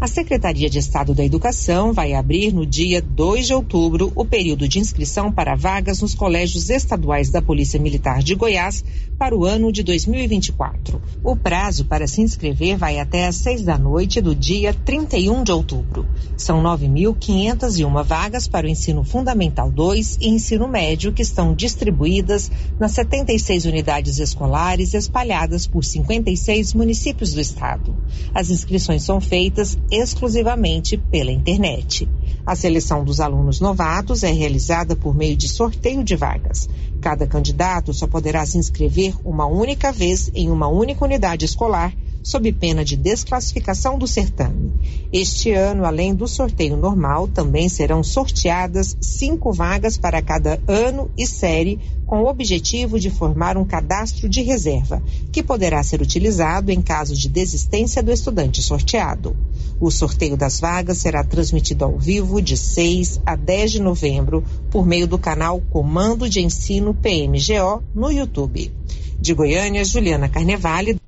A 0.00 0.06
Secretaria 0.06 0.70
de 0.70 0.78
Estado 0.78 1.12
da 1.12 1.24
Educação 1.24 1.92
vai 1.92 2.14
abrir 2.14 2.54
no 2.54 2.64
dia 2.64 3.02
2 3.02 3.48
de 3.48 3.52
outubro 3.52 4.12
o 4.14 4.24
período 4.24 4.68
de 4.68 4.78
inscrição 4.78 5.32
para 5.32 5.56
vagas 5.56 6.00
nos 6.00 6.14
colégios 6.14 6.70
estaduais 6.70 7.28
da 7.28 7.42
Polícia 7.42 7.78
Militar 7.78 8.22
de 8.22 8.34
Goiás 8.34 8.84
para 9.20 9.36
o 9.36 9.44
ano 9.44 9.70
de 9.70 9.82
2024. 9.82 10.98
O 11.22 11.36
prazo 11.36 11.84
para 11.84 12.06
se 12.06 12.22
inscrever 12.22 12.78
vai 12.78 12.98
até 12.98 13.26
às 13.26 13.36
6 13.36 13.64
da 13.64 13.76
noite 13.76 14.18
do 14.18 14.34
dia 14.34 14.72
31 14.72 15.44
de 15.44 15.52
outubro. 15.52 16.08
São 16.38 16.62
9.501 16.62 18.02
vagas 18.02 18.48
para 18.48 18.66
o 18.66 18.70
ensino 18.70 19.04
fundamental 19.04 19.70
2 19.70 20.16
e 20.22 20.28
ensino 20.30 20.66
médio 20.66 21.12
que 21.12 21.20
estão 21.20 21.52
distribuídas 21.52 22.50
nas 22.78 22.92
76 22.92 23.66
unidades 23.66 24.18
escolares 24.18 24.94
espalhadas 24.94 25.66
por 25.66 25.84
56 25.84 26.72
municípios 26.72 27.34
do 27.34 27.42
estado. 27.42 27.94
As 28.32 28.48
inscrições 28.48 29.02
são 29.02 29.20
feitas 29.20 29.76
exclusivamente 29.90 30.96
pela 30.96 31.30
internet. 31.30 32.08
A 32.50 32.56
seleção 32.56 33.04
dos 33.04 33.20
alunos 33.20 33.60
novatos 33.60 34.24
é 34.24 34.32
realizada 34.32 34.96
por 34.96 35.14
meio 35.14 35.36
de 35.36 35.48
sorteio 35.48 36.02
de 36.02 36.16
vagas. 36.16 36.68
Cada 37.00 37.24
candidato 37.24 37.94
só 37.94 38.08
poderá 38.08 38.44
se 38.44 38.58
inscrever 38.58 39.14
uma 39.24 39.46
única 39.46 39.92
vez 39.92 40.32
em 40.34 40.50
uma 40.50 40.66
única 40.66 41.04
unidade 41.04 41.44
escolar, 41.44 41.94
sob 42.24 42.50
pena 42.50 42.84
de 42.84 42.96
desclassificação 42.96 43.96
do 43.96 44.08
certame. 44.08 44.72
Este 45.12 45.52
ano, 45.52 45.84
além 45.84 46.12
do 46.12 46.26
sorteio 46.26 46.76
normal, 46.76 47.28
também 47.28 47.68
serão 47.68 48.02
sorteadas 48.02 48.96
cinco 49.00 49.52
vagas 49.52 49.96
para 49.96 50.20
cada 50.20 50.60
ano 50.66 51.08
e 51.16 51.28
série, 51.28 51.78
com 52.04 52.22
o 52.22 52.28
objetivo 52.28 52.98
de 52.98 53.10
formar 53.10 53.56
um 53.56 53.64
cadastro 53.64 54.28
de 54.28 54.42
reserva, 54.42 55.00
que 55.30 55.40
poderá 55.40 55.84
ser 55.84 56.02
utilizado 56.02 56.72
em 56.72 56.82
caso 56.82 57.14
de 57.14 57.28
desistência 57.28 58.02
do 58.02 58.10
estudante 58.10 58.60
sorteado. 58.60 59.36
O 59.80 59.90
sorteio 59.90 60.36
das 60.36 60.60
vagas 60.60 60.98
será 60.98 61.24
transmitido 61.24 61.86
ao 61.86 61.98
vivo 61.98 62.42
de 62.42 62.54
6 62.54 63.22
a 63.24 63.34
10 63.34 63.72
de 63.72 63.80
novembro 63.80 64.44
por 64.70 64.86
meio 64.86 65.06
do 65.06 65.16
canal 65.18 65.58
Comando 65.70 66.28
de 66.28 66.42
Ensino 66.42 66.92
PMGO 66.92 67.82
no 67.94 68.10
YouTube. 68.10 68.70
De 69.18 69.32
Goiânia, 69.32 69.82
Juliana 69.82 70.28
Carnevale. 70.28 71.00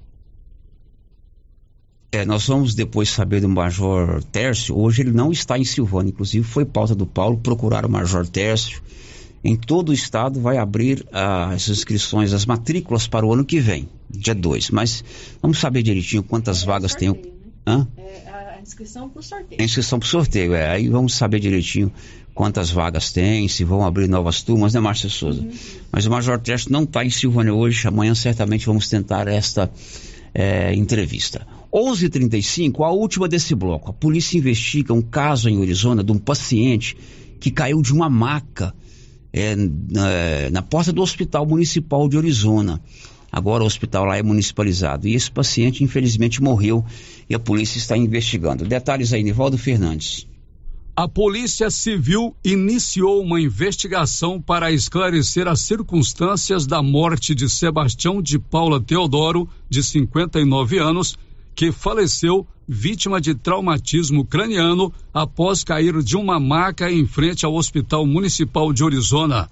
É, 2.12 2.24
nós 2.24 2.47
vamos 2.47 2.74
depois 2.74 3.11
saber 3.11 3.42
do 3.42 3.49
Major 3.49 4.24
Tércio. 4.24 4.74
Hoje 4.74 5.03
ele 5.03 5.12
não 5.12 5.30
está 5.30 5.59
em 5.59 5.64
Silvânia, 5.64 6.11
inclusive 6.11 6.42
foi 6.42 6.64
pauta 6.64 6.94
do 6.94 7.07
Paulo 7.07 7.36
procurar 7.36 7.84
o 7.84 7.90
Major 7.90 8.26
Tércio. 8.26 8.82
Em 9.44 9.55
todo 9.55 9.90
o 9.90 9.92
estado 9.92 10.40
vai 10.40 10.57
abrir 10.57 11.07
ah, 11.12 11.51
as 11.51 11.68
inscrições, 11.68 12.32
as 12.32 12.47
matrículas 12.47 13.07
para 13.07 13.26
o 13.26 13.34
ano 13.34 13.44
que 13.44 13.61
vem, 13.61 13.86
dia 14.09 14.34
2. 14.34 14.70
Mas 14.70 15.05
vamos 15.42 15.59
saber 15.59 15.82
direitinho 15.82 16.22
quantas 16.22 16.62
vagas 16.62 16.94
tem. 16.94 17.11
O... 17.11 17.18
Hã? 17.66 17.86
É, 17.97 18.32
inscrição 18.62 19.08
para 19.08 19.20
o 19.20 19.22
sorteio. 19.22 19.60
A 19.60 19.64
inscrição 19.64 19.98
para 19.98 20.06
o 20.06 20.08
sorteio, 20.08 20.54
é. 20.54 20.70
Aí 20.70 20.88
vamos 20.88 21.14
saber 21.14 21.40
direitinho 21.40 21.92
quantas 22.34 22.70
vagas 22.70 23.12
tem, 23.12 23.46
se 23.48 23.64
vão 23.64 23.84
abrir 23.84 24.08
novas 24.08 24.42
turmas, 24.42 24.74
né, 24.74 24.80
Márcia 24.80 25.08
Souza? 25.08 25.42
Uhum. 25.42 25.50
Mas 25.90 26.06
o 26.06 26.10
Major 26.10 26.38
Teste 26.38 26.70
não 26.70 26.84
está 26.84 27.04
em 27.04 27.10
Silvânia 27.10 27.52
hoje, 27.52 27.86
amanhã 27.86 28.14
certamente 28.14 28.66
vamos 28.66 28.88
tentar 28.88 29.28
esta 29.28 29.70
é, 30.34 30.74
entrevista. 30.74 31.46
11:35 31.72 32.84
a 32.84 32.90
última 32.90 33.28
desse 33.28 33.54
bloco. 33.54 33.90
A 33.90 33.94
polícia 33.94 34.38
investiga 34.38 34.92
um 34.92 35.02
caso 35.02 35.48
em 35.48 35.60
Arizona 35.60 36.02
de 36.04 36.12
um 36.12 36.18
paciente 36.18 36.96
que 37.40 37.50
caiu 37.50 37.82
de 37.82 37.92
uma 37.92 38.08
maca 38.08 38.74
é, 39.32 39.56
na, 39.56 40.50
na, 40.50 40.62
porta 40.62 40.92
do 40.92 41.00
Hospital 41.02 41.46
Municipal 41.46 42.08
de 42.08 42.18
Arizona. 42.18 42.80
Agora 43.33 43.64
o 43.64 43.66
hospital 43.66 44.05
lá 44.05 44.18
é 44.18 44.22
municipalizado. 44.22 45.09
E 45.09 45.14
esse 45.14 45.30
paciente, 45.30 45.83
infelizmente, 45.83 46.43
morreu 46.43 46.85
e 47.30 47.35
a 47.35 47.39
polícia 47.39 47.78
está 47.78 47.97
investigando. 47.97 48.66
Detalhes 48.66 49.14
aí, 49.14 49.22
Nivaldo 49.22 49.57
Fernandes. 49.57 50.26
A 50.95 51.09
Polícia 51.09 51.70
Civil 51.70 52.37
iniciou 52.45 53.22
uma 53.22 53.41
investigação 53.41 54.39
para 54.39 54.70
esclarecer 54.70 55.49
as 55.49 55.61
circunstâncias 55.61 56.66
da 56.66 56.83
morte 56.83 57.35
de 57.35 57.49
Sebastião 57.49 58.20
de 58.20 58.39
Paula 58.39 58.78
Teodoro, 58.78 59.49
de 59.70 59.83
59 59.83 60.78
anos, 60.78 61.16
que 61.55 61.72
faleceu 61.72 62.47
vítima 62.68 63.22
de 63.22 63.35
traumatismo 63.35 64.26
craniano 64.26 64.93
após 65.14 65.64
cair 65.64 66.03
de 66.03 66.14
uma 66.14 66.39
maca 66.39 66.93
em 66.93 67.07
frente 67.07 67.47
ao 67.47 67.55
Hospital 67.55 68.05
Municipal 68.05 68.70
de 68.70 68.85
Arizona. 68.85 69.49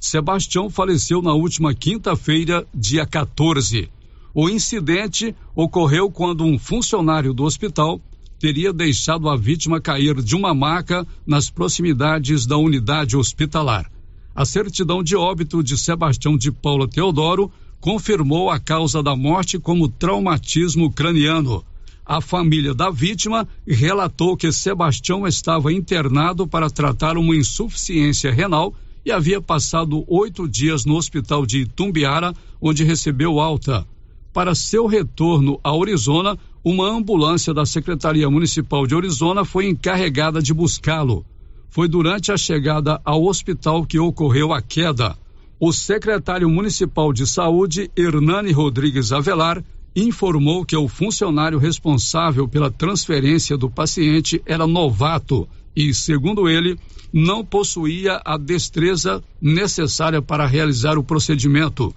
Sebastião 0.00 0.70
faleceu 0.70 1.20
na 1.20 1.34
última 1.34 1.74
quinta-feira, 1.74 2.66
dia 2.74 3.04
14. 3.04 3.90
O 4.34 4.48
incidente 4.48 5.36
ocorreu 5.54 6.10
quando 6.10 6.42
um 6.42 6.58
funcionário 6.58 7.34
do 7.34 7.44
hospital 7.44 8.00
teria 8.38 8.72
deixado 8.72 9.28
a 9.28 9.36
vítima 9.36 9.78
cair 9.78 10.22
de 10.22 10.34
uma 10.34 10.54
maca 10.54 11.06
nas 11.26 11.50
proximidades 11.50 12.46
da 12.46 12.56
unidade 12.56 13.14
hospitalar. 13.14 13.92
A 14.34 14.46
certidão 14.46 15.02
de 15.02 15.14
óbito 15.14 15.62
de 15.62 15.76
Sebastião 15.76 16.34
de 16.34 16.50
Paula 16.50 16.88
Teodoro 16.88 17.52
confirmou 17.78 18.48
a 18.48 18.58
causa 18.58 19.02
da 19.02 19.14
morte 19.14 19.58
como 19.58 19.86
traumatismo 19.86 20.90
craniano. 20.90 21.62
A 22.06 22.22
família 22.22 22.72
da 22.74 22.88
vítima 22.88 23.46
relatou 23.68 24.34
que 24.34 24.50
Sebastião 24.50 25.26
estava 25.26 25.70
internado 25.70 26.46
para 26.46 26.70
tratar 26.70 27.18
uma 27.18 27.36
insuficiência 27.36 28.32
renal 28.32 28.74
e 29.10 29.12
havia 29.12 29.40
passado 29.40 30.04
oito 30.06 30.48
dias 30.48 30.84
no 30.84 30.94
hospital 30.94 31.44
de 31.44 31.62
Itumbiara, 31.62 32.32
onde 32.60 32.84
recebeu 32.84 33.40
alta. 33.40 33.84
Para 34.32 34.54
seu 34.54 34.86
retorno 34.86 35.58
a 35.64 35.70
Arizona, 35.70 36.38
uma 36.64 36.88
ambulância 36.88 37.52
da 37.52 37.66
Secretaria 37.66 38.30
Municipal 38.30 38.86
de 38.86 38.94
Arizona 38.94 39.44
foi 39.44 39.66
encarregada 39.66 40.40
de 40.40 40.54
buscá-lo. 40.54 41.24
Foi 41.68 41.88
durante 41.88 42.30
a 42.30 42.36
chegada 42.36 43.00
ao 43.04 43.24
hospital 43.24 43.84
que 43.84 43.98
ocorreu 43.98 44.52
a 44.52 44.62
queda. 44.62 45.18
O 45.58 45.72
secretário 45.72 46.48
municipal 46.48 47.12
de 47.12 47.26
saúde, 47.26 47.90
Hernani 47.96 48.52
Rodrigues 48.52 49.10
Avelar, 49.10 49.62
informou 49.94 50.64
que 50.64 50.76
o 50.76 50.86
funcionário 50.86 51.58
responsável 51.58 52.46
pela 52.46 52.70
transferência 52.70 53.56
do 53.56 53.68
paciente 53.68 54.40
era 54.46 54.68
novato 54.68 55.48
e, 55.74 55.94
segundo 55.94 56.48
ele, 56.48 56.78
não 57.12 57.44
possuía 57.44 58.20
a 58.24 58.36
destreza 58.36 59.22
necessária 59.40 60.22
para 60.22 60.46
realizar 60.46 60.98
o 60.98 61.04
procedimento. 61.04 61.94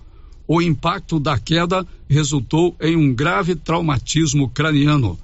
O 0.47 0.61
impacto 0.61 1.19
da 1.19 1.37
queda 1.37 1.85
resultou 2.09 2.75
em 2.81 2.95
um 2.95 3.13
grave 3.13 3.55
traumatismo 3.55 4.49
craniano. 4.49 5.17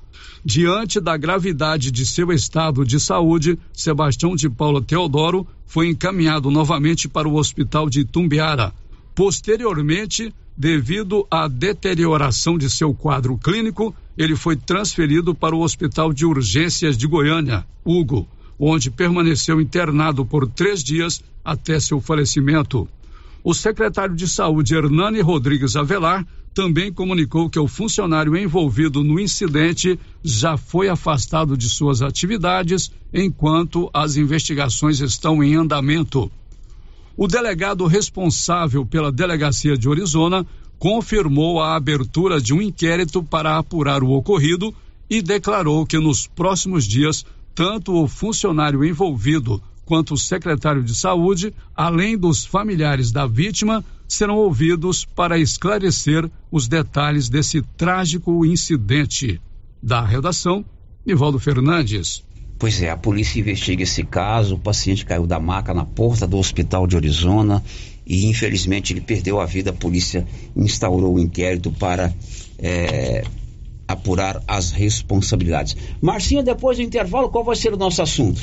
Diante 0.44 1.02
da 1.02 1.18
gravidade 1.18 1.92
de 1.92 2.06
seu 2.06 2.32
estado 2.32 2.86
de 2.86 3.00
saúde, 3.00 3.60
Sebastião 3.74 4.36
de 4.36 4.50
Paula 4.50 4.82
Teodoro 4.82 5.46
foi 5.66 5.88
encaminhado 5.90 6.50
novamente 6.50 7.10
para 7.10 7.28
o 7.28 7.36
hospital 7.36 7.90
de 7.90 8.06
Tumbiara. 8.06 8.74
Posteriormente, 9.14 10.34
Devido 10.60 11.26
à 11.32 11.48
deterioração 11.48 12.58
de 12.58 12.70
seu 12.70 12.94
quadro 12.94 13.38
clínico, 13.38 13.96
ele 14.18 14.36
foi 14.36 14.58
transferido 14.58 15.34
para 15.34 15.56
o 15.56 15.62
Hospital 15.62 16.12
de 16.12 16.26
Urgências 16.26 16.98
de 16.98 17.08
Goiânia, 17.08 17.66
Hugo, 17.86 18.28
onde 18.60 18.92
permaneceu 18.92 19.62
internado 19.62 20.26
por 20.26 20.48
três 20.48 20.84
dias 20.84 21.24
até 21.44 21.80
seu 21.80 22.02
falecimento. 22.02 22.88
O 23.44 23.54
secretário 23.54 24.16
de 24.16 24.28
Saúde, 24.28 24.76
Hernani 24.76 25.22
Rodrigues 25.22 25.76
Avelar, 25.78 26.28
também 26.54 26.92
comunicou 26.92 27.50
que 27.50 27.60
o 27.60 27.68
funcionário 27.68 28.36
envolvido 28.36 29.04
no 29.04 29.20
incidente 29.20 29.98
já 30.22 30.58
foi 30.58 30.90
afastado 30.90 31.56
de 31.56 31.70
suas 31.70 32.02
atividades 32.02 32.92
enquanto 33.14 33.90
as 33.94 34.18
investigações 34.18 35.00
estão 35.00 35.42
em 35.44 35.56
andamento. 35.56 36.30
O 37.16 37.28
delegado 37.28 37.86
responsável 37.86 38.86
pela 38.86 39.12
delegacia 39.12 39.78
de 39.78 39.90
Arizona 39.90 40.46
confirmou 40.78 41.62
a 41.62 41.76
abertura 41.76 42.42
de 42.42 42.54
um 42.54 42.62
inquérito 42.62 43.22
para 43.22 43.58
apurar 43.58 44.04
o 44.04 44.12
ocorrido 44.12 44.74
e 45.10 45.22
declarou 45.22 45.86
que 45.86 45.98
nos 45.98 46.28
próximos 46.28 46.86
dias, 46.86 47.26
tanto 47.54 47.94
o 47.94 48.08
funcionário 48.08 48.84
envolvido 48.84 49.62
quanto 49.86 50.14
o 50.14 50.18
secretário 50.18 50.84
de 50.84 50.94
saúde, 50.94 51.54
além 51.76 52.18
dos 52.18 52.46
familiares 52.46 53.12
da 53.12 53.26
vítima, 53.26 53.84
serão 54.08 54.38
ouvidos 54.38 55.04
para 55.04 55.38
esclarecer 55.40 56.30
os 56.52 56.68
detalhes 56.68 57.28
desse 57.28 57.62
trágico 57.76 58.46
incidente. 58.46 59.42
Da 59.82 60.06
redação, 60.06 60.64
Nivaldo 61.06 61.40
Fernandes. 61.40 62.24
Pois 62.60 62.82
é, 62.82 62.90
a 62.90 62.98
polícia 62.98 63.40
investiga 63.40 63.84
esse 63.84 64.04
caso. 64.04 64.56
O 64.56 64.60
paciente 64.60 65.06
caiu 65.06 65.26
da 65.26 65.40
maca 65.40 65.74
na 65.74 65.86
porta 65.86 66.28
do 66.28 66.38
hospital 66.38 66.86
de 66.86 66.98
Arizona 66.98 67.64
e 68.06 68.26
infelizmente 68.26 68.92
ele 68.92 69.02
perdeu 69.02 69.40
a 69.40 69.46
vida. 69.46 69.70
A 69.70 69.74
polícia 69.74 70.28
instaurou 70.56 71.14
o 71.14 71.16
um 71.16 71.20
inquérito 71.20 71.72
para 71.72 72.14
é, 72.58 73.24
apurar 73.90 74.42
as 74.48 74.70
responsabilidades. 74.70 75.76
Marcinha, 76.00 76.44
depois 76.44 76.78
do 76.78 76.84
intervalo, 76.84 77.30
qual 77.30 77.44
vai 77.44 77.56
ser 77.56 77.74
o 77.74 77.78
nosso 77.78 78.02
assunto? 78.04 78.40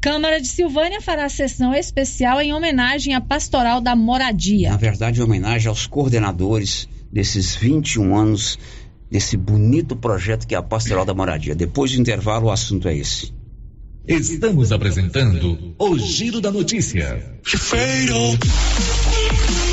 Câmara 0.00 0.40
de 0.40 0.46
Silvânia 0.46 1.00
fará 1.00 1.28
sessão 1.28 1.74
especial 1.74 2.40
em 2.40 2.52
homenagem 2.52 3.12
à 3.14 3.20
Pastoral 3.20 3.80
da 3.80 3.96
Moradia. 3.96 4.70
Na 4.70 4.76
verdade, 4.76 5.18
em 5.20 5.24
homenagem 5.24 5.68
aos 5.68 5.86
coordenadores 5.88 6.88
desses 7.10 7.56
21 7.56 8.14
anos 8.14 8.58
desse 9.10 9.36
bonito 9.36 9.96
projeto 9.96 10.46
que 10.46 10.54
é 10.54 10.58
a 10.58 10.62
Pastoral 10.62 11.04
da 11.04 11.14
Moradia. 11.14 11.56
Depois 11.56 11.90
do 11.90 12.00
intervalo, 12.00 12.46
o 12.46 12.50
assunto 12.50 12.86
é 12.86 12.96
esse. 12.96 13.32
Estamos 14.06 14.70
apresentando 14.70 15.74
o 15.78 15.98
Giro 15.98 16.40
da 16.40 16.52
Notícia. 16.52 17.40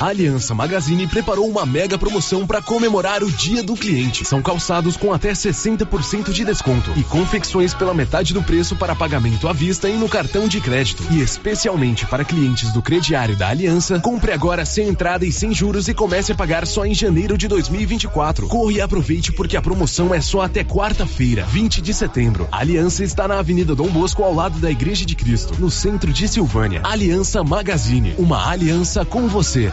A 0.00 0.06
Aliança 0.06 0.54
Magazine 0.54 1.08
preparou 1.08 1.48
uma 1.48 1.66
mega 1.66 1.98
promoção 1.98 2.46
para 2.46 2.62
comemorar 2.62 3.24
o 3.24 3.32
Dia 3.32 3.64
do 3.64 3.74
Cliente. 3.74 4.24
São 4.24 4.40
calçados 4.40 4.96
com 4.96 5.12
até 5.12 5.32
60% 5.32 6.30
de 6.30 6.44
desconto 6.44 6.92
e 6.96 7.02
confecções 7.02 7.74
pela 7.74 7.92
metade 7.92 8.32
do 8.32 8.40
preço 8.40 8.76
para 8.76 8.94
pagamento 8.94 9.48
à 9.48 9.52
vista 9.52 9.88
e 9.88 9.96
no 9.96 10.08
cartão 10.08 10.46
de 10.46 10.60
crédito. 10.60 11.02
E 11.10 11.20
especialmente 11.20 12.06
para 12.06 12.24
clientes 12.24 12.72
do 12.72 12.80
crediário 12.80 13.34
da 13.34 13.48
Aliança, 13.48 13.98
compre 13.98 14.30
agora 14.30 14.64
sem 14.64 14.86
entrada 14.86 15.26
e 15.26 15.32
sem 15.32 15.52
juros 15.52 15.88
e 15.88 15.94
comece 15.94 16.30
a 16.30 16.36
pagar 16.36 16.64
só 16.64 16.86
em 16.86 16.94
janeiro 16.94 17.36
de 17.36 17.48
2024. 17.48 18.46
Corre 18.46 18.76
e 18.76 18.80
aproveite 18.80 19.32
porque 19.32 19.56
a 19.56 19.62
promoção 19.62 20.14
é 20.14 20.20
só 20.20 20.42
até 20.42 20.62
quarta-feira, 20.62 21.44
20 21.46 21.82
de 21.82 21.92
setembro. 21.92 22.46
A 22.52 22.60
Aliança 22.60 23.02
está 23.02 23.26
na 23.26 23.40
Avenida 23.40 23.74
Dom 23.74 23.88
Bosco 23.88 24.22
ao 24.22 24.32
lado 24.32 24.60
da 24.60 24.70
Igreja 24.70 25.04
de 25.04 25.16
Cristo, 25.16 25.54
no 25.58 25.72
centro 25.72 26.12
de 26.12 26.28
Silvânia. 26.28 26.82
Aliança 26.84 27.42
Magazine, 27.42 28.14
uma 28.18 28.50
aliança 28.50 29.04
com 29.04 29.28
você. 29.28 29.72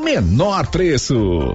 menor 0.00 0.66
preço. 0.68 1.54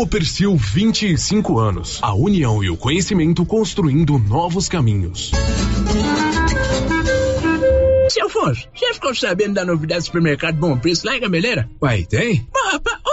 Copercil 0.00 0.56
25 0.56 1.58
anos. 1.58 1.98
A 2.00 2.14
união 2.14 2.64
e 2.64 2.70
o 2.70 2.76
conhecimento 2.78 3.44
construindo 3.44 4.18
novos 4.18 4.66
caminhos. 4.66 5.30
Seu 8.08 8.26
Afonso, 8.26 8.66
você 8.74 8.94
ficou 8.94 9.14
sabendo 9.14 9.54
da 9.54 9.64
novidade 9.64 10.00
do 10.00 10.06
supermercado 10.06 10.56
Bom 10.56 10.78
Preço 10.78 11.06
lá 11.06 11.18
em 11.18 11.20
Gameleira? 11.20 11.68
Uai, 11.82 12.04
tem? 12.04 12.48
Mas, 12.50 12.72
rapaz, 12.72 12.99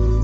Alex. 0.00 0.23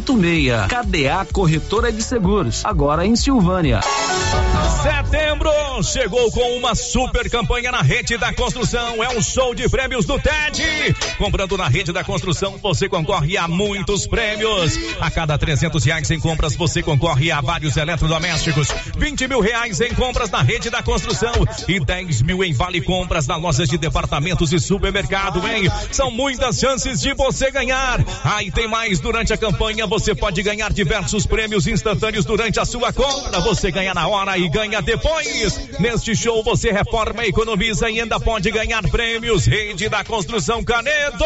6686. 0.01 0.67
KDA 0.67 1.25
Corretora 1.31 1.91
de 1.91 2.01
Seguros, 2.01 2.65
agora 2.65 3.05
em 3.05 3.15
Silvânia. 3.15 3.81
Setembro 4.81 5.51
chegou 5.83 6.31
com 6.31 6.57
uma 6.57 6.75
super 6.75 7.29
campanha 7.29 7.71
na 7.71 7.81
rede 7.81 8.17
da 8.17 8.33
construção. 8.33 9.03
É 9.03 9.09
um 9.17 9.21
show 9.21 9.53
de 9.53 9.67
prêmios 9.69 10.05
do 10.05 10.19
TED. 10.19 10.63
Comprando 11.17 11.57
na 11.57 11.67
rede 11.67 11.91
da 11.91 12.03
construção, 12.03 12.57
você 12.57 12.87
concorre 12.87 13.37
a 13.37 13.47
muitos 13.47 14.07
prêmios. 14.07 14.77
A 14.99 15.09
cada 15.09 15.37
300 15.37 15.83
reais 15.83 16.09
em 16.11 16.19
compras, 16.19 16.55
você 16.55 16.81
concorre 16.81 17.31
a 17.31 17.41
vários 17.41 17.77
eletrodomésticos. 17.77 18.69
20 18.97 19.27
mil 19.27 19.39
reais 19.39 19.81
em 19.81 19.93
compras 19.93 20.29
na 20.29 20.41
rede 20.41 20.69
da 20.69 20.81
construção 20.81 21.33
e 21.67 21.79
10 21.79 22.21
mil 22.21 22.43
em 22.43 22.53
vale 22.53 22.81
compras 22.81 23.27
na 23.27 23.35
lojas 23.35 23.67
de 23.69 23.77
departamentos 23.77 24.51
e 24.53 24.59
supermercado, 24.59 25.45
hein? 25.47 25.69
São 25.91 26.11
muitas 26.11 26.59
chances 26.59 27.01
de 27.01 27.13
você 27.13 27.51
ganhar. 27.51 27.99
Aí 28.23 28.51
tem 28.51 28.67
mais 28.67 28.99
durante 28.99 29.33
a 29.33 29.37
campanha 29.37 29.80
Você 29.87 30.15
pode 30.15 30.41
ganhar 30.43 30.71
diversos 30.71 31.25
prêmios 31.25 31.67
instantâneos 31.67 32.25
durante 32.25 32.59
a 32.59 32.65
sua 32.65 32.93
compra. 32.93 33.39
Você 33.41 33.71
ganha 33.71 33.93
na 33.93 34.07
hora 34.07 34.37
e 34.37 34.47
ganha 34.49 34.81
depois. 34.81 35.79
Neste 35.79 36.15
show 36.15 36.43
você 36.43 36.71
reforma, 36.71 37.25
economiza 37.25 37.89
e 37.89 37.99
ainda 37.99 38.19
pode 38.19 38.49
ganhar 38.51 38.81
prêmios. 38.89 39.45
Rede 39.45 39.89
da 39.89 40.03
Construção 40.03 40.63
Canedo. 40.63 41.25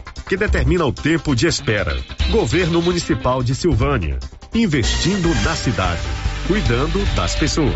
que 0.31 0.37
determina 0.37 0.85
o 0.85 0.93
tempo 0.93 1.35
de 1.35 1.45
espera. 1.45 1.93
Governo 2.29 2.81
Municipal 2.81 3.43
de 3.43 3.53
Silvânia, 3.53 4.17
investindo 4.55 5.27
na 5.43 5.53
cidade, 5.57 5.99
cuidando 6.47 7.03
das 7.17 7.35
pessoas. 7.35 7.75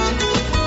thank 0.00 0.22
you 0.22 0.29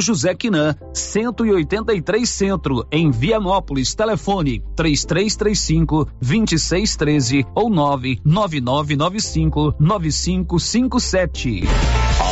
José 0.00 0.34
Quinan, 0.34 0.74
183 0.94 2.28
Centro, 2.28 2.86
em 2.90 3.10
Vianópolis. 3.10 3.94
Telefone 3.94 4.62
3335 4.76 6.08
2613 6.20 7.44
ou 7.54 7.68
99995 7.68 9.74
9557. 9.78 11.64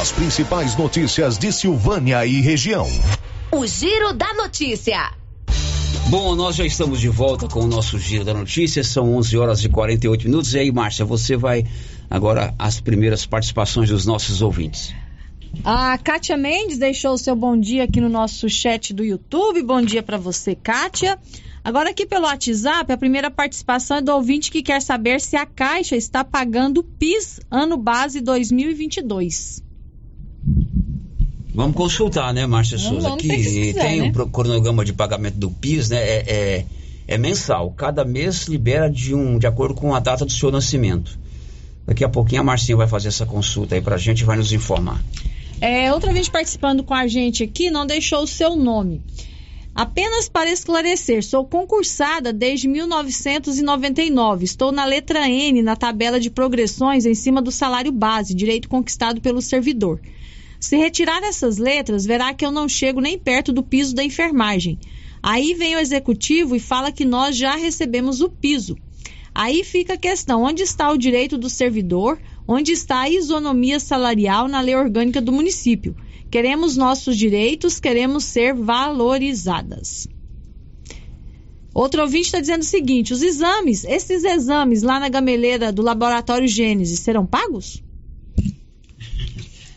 As 0.00 0.12
principais 0.12 0.76
notícias 0.76 1.36
de 1.36 1.52
Silvânia 1.52 2.24
e 2.24 2.40
região. 2.40 2.86
O 3.50 3.66
Giro 3.66 4.12
da 4.12 4.32
Notícia. 4.34 5.12
Bom, 6.08 6.34
nós 6.34 6.56
já 6.56 6.64
estamos 6.64 7.00
de 7.00 7.08
volta 7.08 7.48
com 7.48 7.60
o 7.60 7.66
nosso 7.66 7.98
Giro 7.98 8.24
da 8.24 8.32
Notícia. 8.32 8.84
São 8.84 9.14
11 9.16 9.36
horas 9.36 9.64
e 9.64 9.68
48 9.68 10.24
minutos. 10.24 10.54
E 10.54 10.58
aí, 10.58 10.72
Márcia, 10.72 11.04
você 11.04 11.36
vai 11.36 11.66
agora 12.08 12.54
as 12.58 12.80
primeiras 12.80 13.26
participações 13.26 13.90
dos 13.90 14.06
nossos 14.06 14.40
ouvintes. 14.40 14.94
A 15.64 15.98
Kátia 15.98 16.36
Mendes 16.36 16.78
deixou 16.78 17.12
o 17.12 17.18
seu 17.18 17.34
bom 17.34 17.58
dia 17.58 17.84
aqui 17.84 18.00
no 18.00 18.08
nosso 18.08 18.48
chat 18.48 18.94
do 18.94 19.04
YouTube. 19.04 19.62
Bom 19.62 19.82
dia 19.82 20.02
para 20.02 20.16
você, 20.16 20.54
Kátia. 20.54 21.18
Agora 21.64 21.90
aqui 21.90 22.06
pelo 22.06 22.24
WhatsApp, 22.24 22.90
a 22.92 22.96
primeira 22.96 23.30
participação 23.30 23.98
é 23.98 24.00
do 24.00 24.12
ouvinte 24.12 24.50
que 24.50 24.62
quer 24.62 24.80
saber 24.80 25.20
se 25.20 25.36
a 25.36 25.44
Caixa 25.44 25.96
está 25.96 26.24
pagando 26.24 26.82
PIS 26.82 27.40
ano 27.50 27.76
base 27.76 28.20
2022. 28.20 29.62
Vamos 31.54 31.76
consultar, 31.76 32.32
né, 32.32 32.46
Márcia 32.46 32.78
Souza? 32.78 33.16
Que 33.16 33.28
pesquisar, 33.28 33.80
tem 33.82 34.00
né? 34.00 34.06
um 34.08 34.30
cronograma 34.30 34.84
de 34.84 34.92
pagamento 34.92 35.36
do 35.38 35.50
PIS, 35.50 35.90
né? 35.90 35.98
É, 35.98 36.24
é, 36.26 36.66
é 37.08 37.18
mensal. 37.18 37.72
Cada 37.72 38.04
mês 38.04 38.46
libera 38.46 38.88
de, 38.88 39.14
um, 39.14 39.38
de 39.38 39.46
acordo 39.46 39.74
com 39.74 39.94
a 39.94 40.00
data 40.00 40.24
do 40.24 40.32
seu 40.32 40.50
nascimento. 40.50 41.18
Daqui 41.84 42.04
a 42.04 42.08
pouquinho 42.08 42.42
a 42.42 42.44
Marcinha 42.44 42.76
vai 42.76 42.86
fazer 42.86 43.08
essa 43.08 43.26
consulta 43.26 43.74
aí 43.74 43.80
pra 43.80 43.96
gente 43.96 44.20
e 44.20 44.24
vai 44.24 44.36
nos 44.36 44.52
informar. 44.52 45.02
É, 45.60 45.92
outra 45.92 46.12
vez 46.12 46.28
participando 46.28 46.84
com 46.84 46.94
a 46.94 47.06
gente 47.08 47.42
aqui, 47.42 47.70
não 47.70 47.84
deixou 47.84 48.22
o 48.22 48.26
seu 48.26 48.54
nome. 48.54 49.02
Apenas 49.74 50.28
para 50.28 50.50
esclarecer, 50.50 51.22
sou 51.24 51.44
concursada 51.44 52.32
desde 52.32 52.68
1999. 52.68 54.44
Estou 54.44 54.72
na 54.72 54.84
letra 54.84 55.28
N 55.28 55.62
na 55.62 55.76
tabela 55.76 56.18
de 56.18 56.30
progressões 56.30 57.06
em 57.06 57.14
cima 57.14 57.42
do 57.42 57.50
salário 57.50 57.92
base, 57.92 58.34
direito 58.34 58.68
conquistado 58.68 59.20
pelo 59.20 59.42
servidor. 59.42 60.00
Se 60.60 60.76
retirar 60.76 61.22
essas 61.22 61.58
letras, 61.58 62.04
verá 62.04 62.34
que 62.34 62.44
eu 62.44 62.50
não 62.50 62.68
chego 62.68 63.00
nem 63.00 63.18
perto 63.18 63.52
do 63.52 63.62
piso 63.62 63.94
da 63.94 64.02
enfermagem. 64.02 64.78
Aí 65.22 65.54
vem 65.54 65.76
o 65.76 65.80
executivo 65.80 66.56
e 66.56 66.60
fala 66.60 66.92
que 66.92 67.04
nós 67.04 67.36
já 67.36 67.56
recebemos 67.56 68.20
o 68.20 68.28
piso. 68.28 68.76
Aí 69.34 69.62
fica 69.62 69.94
a 69.94 69.98
questão: 69.98 70.42
onde 70.42 70.62
está 70.62 70.90
o 70.90 70.98
direito 70.98 71.38
do 71.38 71.48
servidor? 71.48 72.18
Onde 72.50 72.72
está 72.72 73.00
a 73.00 73.10
isonomia 73.10 73.78
salarial 73.78 74.48
na 74.48 74.62
lei 74.62 74.74
orgânica 74.74 75.20
do 75.20 75.30
município? 75.30 75.94
Queremos 76.30 76.78
nossos 76.78 77.14
direitos, 77.14 77.78
queremos 77.78 78.24
ser 78.24 78.54
valorizadas. 78.54 80.08
Outro 81.74 82.00
ouvinte 82.00 82.24
está 82.26 82.40
dizendo 82.40 82.62
o 82.62 82.64
seguinte: 82.64 83.12
os 83.12 83.20
exames, 83.20 83.84
esses 83.84 84.24
exames 84.24 84.82
lá 84.82 84.98
na 84.98 85.10
gameleira 85.10 85.70
do 85.70 85.82
laboratório 85.82 86.48
Gênesis 86.48 87.00
serão 87.00 87.26
pagos? 87.26 87.82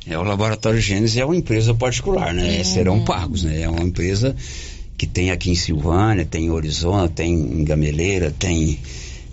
É, 0.08 0.18
o 0.18 0.24
Laboratório 0.24 0.80
Gênesis 0.80 1.18
é 1.18 1.26
uma 1.26 1.36
empresa 1.36 1.74
particular, 1.74 2.34
né? 2.34 2.64
Serão 2.64 3.04
pagos, 3.04 3.44
né? 3.44 3.62
É 3.62 3.70
uma 3.70 3.84
empresa 3.84 4.36
que 4.98 5.06
tem 5.06 5.30
aqui 5.30 5.52
em 5.52 5.56
Silvânia, 5.56 6.26
tem 6.26 6.46
em 6.46 6.50
Orizona, 6.50 7.08
tem 7.08 7.34
em 7.34 7.64
Gameleira, 7.64 8.32
tem 8.32 8.80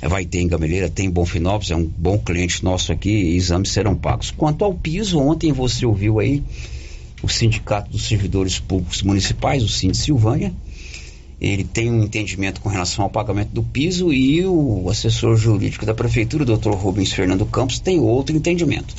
vai 0.07 0.25
ter 0.25 0.41
em 0.41 0.47
Gameleira, 0.49 0.89
tem 0.89 1.07
em 1.07 1.11
Bonfinópolis, 1.11 1.71
é 1.71 1.77
um 1.77 1.85
bom 1.85 2.19
cliente 2.19 2.63
nosso 2.63 2.93
aqui, 2.93 3.35
exames 3.35 3.71
serão 3.71 3.97
pagos. 3.97 4.31
Quanto 4.31 4.65
ao 4.65 4.75
piso, 4.75 5.19
ontem 5.19 5.53
você 5.53 5.85
ouviu 5.85 6.21
aí 6.21 6.43
o 7.23 7.29
Sindicato 7.29 7.91
dos 7.91 8.07
Servidores 8.07 8.61
Públicos 8.61 9.03
Municipais, 9.03 9.63
o 9.63 9.69
Sind 9.69 9.95
Silvânia, 9.95 10.53
ele 11.41 11.65
tem 11.65 11.91
um 11.91 12.03
entendimento 12.03 12.61
com 12.61 12.69
relação 12.69 13.05
ao 13.05 13.11
pagamento 13.11 13.51
do 13.51 13.63
piso 13.63 14.13
e 14.13 14.45
o 14.45 14.89
assessor 14.91 15.37
jurídico 15.37 15.87
da 15.87 15.95
prefeitura, 15.95 16.43
o 16.43 16.47
doutor 16.47 16.75
Rubens 16.75 17.13
Fernando 17.13 17.47
Campos, 17.47 17.79
tem 17.79 17.99
outro 18.01 18.37
entendimento. 18.37 18.95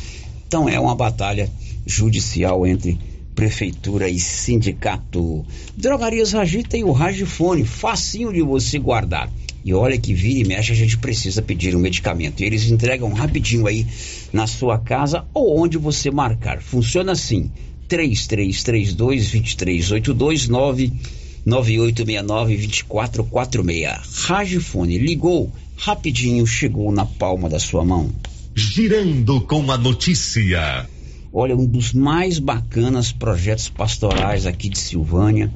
Então 0.47 0.67
é 0.67 0.79
uma 0.79 0.95
batalha 0.95 1.49
judicial 1.85 2.65
entre 2.65 2.97
prefeitura 3.35 4.09
e 4.09 4.19
sindicato. 4.19 5.45
Drogarias 5.75 6.33
Ragi 6.33 6.63
tem 6.63 6.83
o 6.83 6.91
Ragifone, 6.91 7.63
facinho 7.63 8.33
de 8.33 8.41
você 8.41 8.79
guardar. 8.79 9.29
E 9.63 9.73
olha 9.73 9.97
que 9.97 10.13
vira 10.13 10.39
e 10.39 10.45
mexe, 10.45 10.71
a 10.71 10.75
gente 10.75 10.97
precisa 10.97 11.41
pedir 11.41 11.75
um 11.75 11.79
medicamento. 11.79 12.41
E 12.41 12.45
eles 12.45 12.69
entregam 12.69 13.11
rapidinho 13.13 13.67
aí 13.67 13.85
na 14.31 14.47
sua 14.47 14.79
casa 14.79 15.25
ou 15.33 15.59
onde 15.59 15.77
você 15.77 16.09
marcar. 16.09 16.61
Funciona 16.61 17.11
assim: 17.11 17.51
3332 17.87 19.31
2382 19.31 20.47
99869 20.47 22.57
2446. 22.57 24.25
Ragifone 24.25 24.97
ligou, 24.97 25.51
rapidinho 25.75 26.47
chegou 26.47 26.89
na 26.91 27.05
palma 27.05 27.49
da 27.49 27.59
sua 27.59 27.83
mão. 27.83 28.09
Girando 28.55 29.41
com 29.41 29.69
a 29.71 29.77
notícia. 29.77 30.87
Olha, 31.31 31.55
um 31.55 31.65
dos 31.65 31.93
mais 31.93 32.39
bacanas 32.39 33.11
projetos 33.11 33.69
pastorais 33.69 34.47
aqui 34.47 34.67
de 34.67 34.79
Silvânia, 34.79 35.53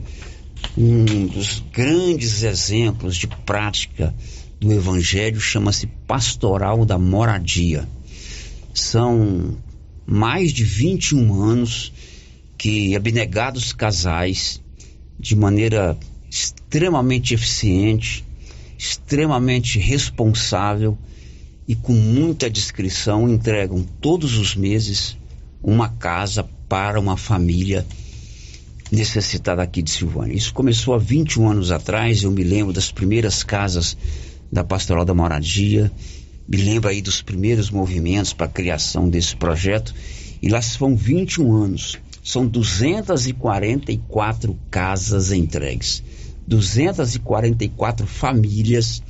um 0.78 1.28
dos 1.28 1.64
grandes 1.72 2.44
exemplos 2.44 3.16
de 3.16 3.28
prática 3.28 4.14
do 4.60 4.72
Evangelho 4.72 5.40
chama-se 5.40 5.88
Pastoral 6.08 6.86
da 6.86 6.98
Moradia. 6.98 7.88
São 8.74 9.58
mais 10.06 10.52
de 10.52 10.64
21 10.64 11.34
anos 11.42 11.94
que 12.58 12.96
abnegados 12.96 13.74
casais, 13.74 14.62
de 15.20 15.36
maneira 15.36 15.98
extremamente 16.30 17.34
eficiente, 17.34 18.24
extremamente 18.78 19.78
responsável 19.80 20.98
e 21.68 21.76
com 21.76 21.94
muita 21.94 22.50
discrição, 22.50 23.30
entregam 23.30 23.84
todos 24.02 24.38
os 24.38 24.56
meses 24.56 25.18
uma 25.62 25.88
casa 25.90 26.44
para 26.68 27.00
uma 27.00 27.16
família 27.16 27.86
necessitada 28.94 29.62
aqui 29.64 29.82
de 29.82 29.90
Silvânia. 29.90 30.36
Isso 30.36 30.54
começou 30.54 30.94
há 30.94 31.00
21 31.00 31.50
anos 31.50 31.72
atrás, 31.72 32.22
eu 32.22 32.30
me 32.32 32.44
lembro 32.44 32.72
das 32.72 32.92
primeiras 32.92 33.42
casas 33.44 33.98
da 34.52 34.64
Pastoral 34.64 35.04
da 35.04 35.16
Moradia, 35.16 35.92
me 36.48 36.58
lembro 36.58 36.90
aí 36.90 37.02
dos 37.02 37.20
primeiros 37.20 37.72
movimentos 37.72 38.34
para 38.34 38.46
a 38.46 38.50
criação 38.50 39.10
desse 39.10 39.36
projeto, 39.36 39.96
e 40.42 40.48
lá 40.48 40.60
vão 40.78 40.96
21 40.96 41.56
anos. 41.56 41.98
São 42.24 42.46
244 42.46 44.56
casas 44.70 45.32
entregues, 45.32 46.04
244 46.48 48.06
famílias 48.06 49.02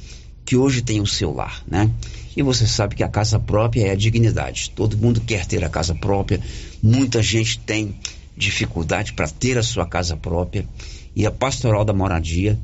que 0.46 0.56
hoje 0.56 0.82
têm 0.82 1.02
o 1.02 1.08
seu 1.08 1.34
lar, 1.34 1.62
né? 1.68 1.92
E 2.36 2.42
você 2.42 2.66
sabe 2.66 2.96
que 2.96 3.04
a 3.04 3.10
casa 3.10 3.38
própria 3.38 3.88
é 3.88 3.92
a 3.92 3.96
dignidade. 3.96 4.72
Todo 4.76 4.98
mundo 4.98 5.22
quer 5.22 5.46
ter 5.46 5.64
a 5.64 5.70
casa 5.70 5.94
própria. 5.94 6.42
Muita 6.82 7.22
gente 7.22 7.60
tem 7.60 7.94
dificuldade 8.36 9.14
para 9.14 9.28
ter 9.28 9.58
a 9.58 9.64
sua 9.64 9.86
casa 9.86 10.16
própria. 10.18 10.68
E 11.16 11.26
a 11.26 11.32
Pastoral 11.32 11.86
da 11.86 11.94
Moradia, 11.94 12.60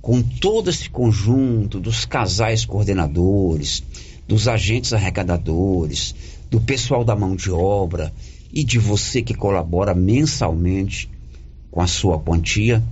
com 0.00 0.22
todo 0.22 0.70
esse 0.70 0.88
conjunto 0.88 1.78
dos 1.78 2.04
casais 2.04 2.64
coordenadores, 2.64 3.82
dos 4.26 4.48
agentes 4.48 4.92
arrecadadores, 4.92 6.14
do 6.50 6.60
pessoal 6.60 7.04
da 7.04 7.14
mão 7.14 7.36
de 7.36 7.50
obra 7.50 8.12
e 8.52 8.64
de 8.64 8.78
você 8.78 9.20
que 9.20 9.34
colabora 9.34 9.94
mensalmente 9.94 11.10
com 11.70 11.80
a 11.80 11.86
sua 11.86 12.18
quantia, 12.18 12.82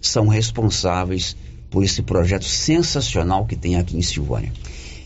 são 0.00 0.28
responsáveis 0.28 1.36
por 1.70 1.82
esse 1.82 2.02
projeto 2.02 2.44
sensacional 2.44 3.46
que 3.46 3.56
tem 3.56 3.76
aqui 3.76 3.96
em 3.96 4.02
Silvânia. 4.02 4.52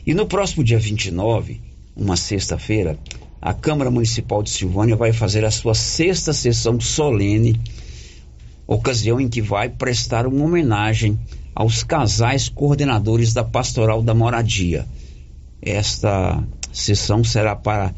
E 0.07 0.15
no 0.15 0.27
próximo 0.27 0.65
dia 0.65 0.79
29, 0.79 1.61
uma 1.97 2.17
sexta-feira, 2.17 2.99
a 3.41 3.55
Câmara 3.55 3.91
Municipal 3.91 4.43
de 4.43 4.51
Silvânia 4.51 4.95
vai 4.95 5.13
fazer 5.13 5.45
a 5.45 5.51
sua 5.51 5.75
sexta 5.75 6.33
sessão 6.33 6.79
solene, 6.79 7.59
ocasião 8.67 9.21
em 9.21 9.29
que 9.29 9.41
vai 9.41 9.69
prestar 9.71 10.27
uma 10.27 10.45
homenagem 10.45 11.19
aos 11.55 11.83
casais 11.83 12.49
coordenadores 12.49 13.33
da 13.33 13.43
Pastoral 13.43 14.03
da 14.03 14.13
Moradia. 14.13 14.87
Esta 15.63 16.43
sessão 16.71 17.25
será 17.25 17.57
para 17.57 17.95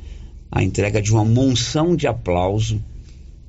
a 0.50 0.62
entrega 0.62 1.02
de 1.02 1.12
uma 1.12 1.24
monção 1.24 1.96
de 1.96 2.06
aplauso 2.06 2.80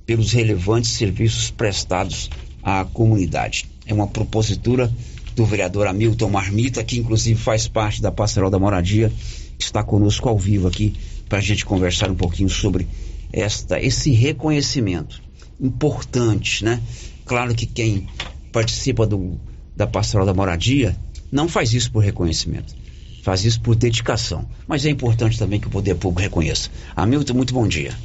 pelos 0.05 0.31
relevantes 0.31 0.91
serviços 0.91 1.51
prestados 1.51 2.29
à 2.63 2.83
comunidade. 2.85 3.69
É 3.85 3.93
uma 3.93 4.07
propositura 4.07 4.91
do 5.35 5.45
vereador 5.45 5.87
Hamilton 5.87 6.29
Marmita, 6.29 6.83
que 6.83 6.97
inclusive 6.97 7.39
faz 7.39 7.67
parte 7.67 8.01
da 8.01 8.11
Pastoral 8.11 8.49
da 8.49 8.59
Moradia, 8.59 9.11
está 9.59 9.83
conosco 9.83 10.27
ao 10.27 10.37
vivo 10.37 10.67
aqui 10.67 10.93
para 11.33 11.39
a 11.39 11.41
gente 11.41 11.65
conversar 11.65 12.11
um 12.11 12.15
pouquinho 12.15 12.47
sobre 12.47 12.87
esta, 13.31 13.81
esse 13.81 14.11
reconhecimento 14.11 15.19
importante, 15.59 16.63
né? 16.63 16.79
Claro 17.25 17.55
que 17.55 17.65
quem 17.65 18.07
participa 18.51 19.07
do, 19.07 19.39
da 19.75 19.87
Pastoral 19.87 20.27
da 20.27 20.33
Moradia 20.35 20.95
não 21.31 21.49
faz 21.49 21.73
isso 21.73 21.91
por 21.91 22.03
reconhecimento, 22.03 22.75
faz 23.23 23.43
isso 23.45 23.59
por 23.61 23.75
dedicação. 23.75 24.47
Mas 24.67 24.85
é 24.85 24.91
importante 24.91 25.39
também 25.39 25.59
que 25.59 25.65
o 25.65 25.71
poder 25.71 25.95
público 25.95 26.21
reconheça. 26.21 26.69
Hamilton, 26.95 27.33
muito 27.33 27.51
bom 27.51 27.67
dia. 27.67 27.97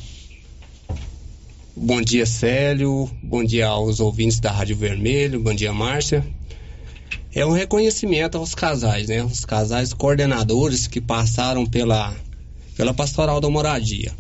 Bom 1.77 2.01
dia, 2.01 2.25
Célio. 2.25 3.11
Bom 3.23 3.45
dia 3.45 3.67
aos 3.67 4.01
ouvintes 4.01 4.41
da 4.41 4.51
Rádio 4.51 4.75
Vermelho. 4.75 5.39
Bom 5.39 5.53
dia, 5.53 5.71
Márcia 5.71 6.25
é 7.35 7.45
um 7.45 7.53
reconhecimento 7.53 8.39
aos 8.39 8.55
casais, 8.55 9.09
né? 9.09 9.23
Os 9.23 9.45
casais 9.45 9.93
coordenadores 9.93 10.87
que 10.87 11.01
passaram 11.01 11.67
pela, 11.67 12.13
pela 12.79 12.95
pastoral 12.95 13.41
da 13.41 13.51
moradia. 13.51 14.13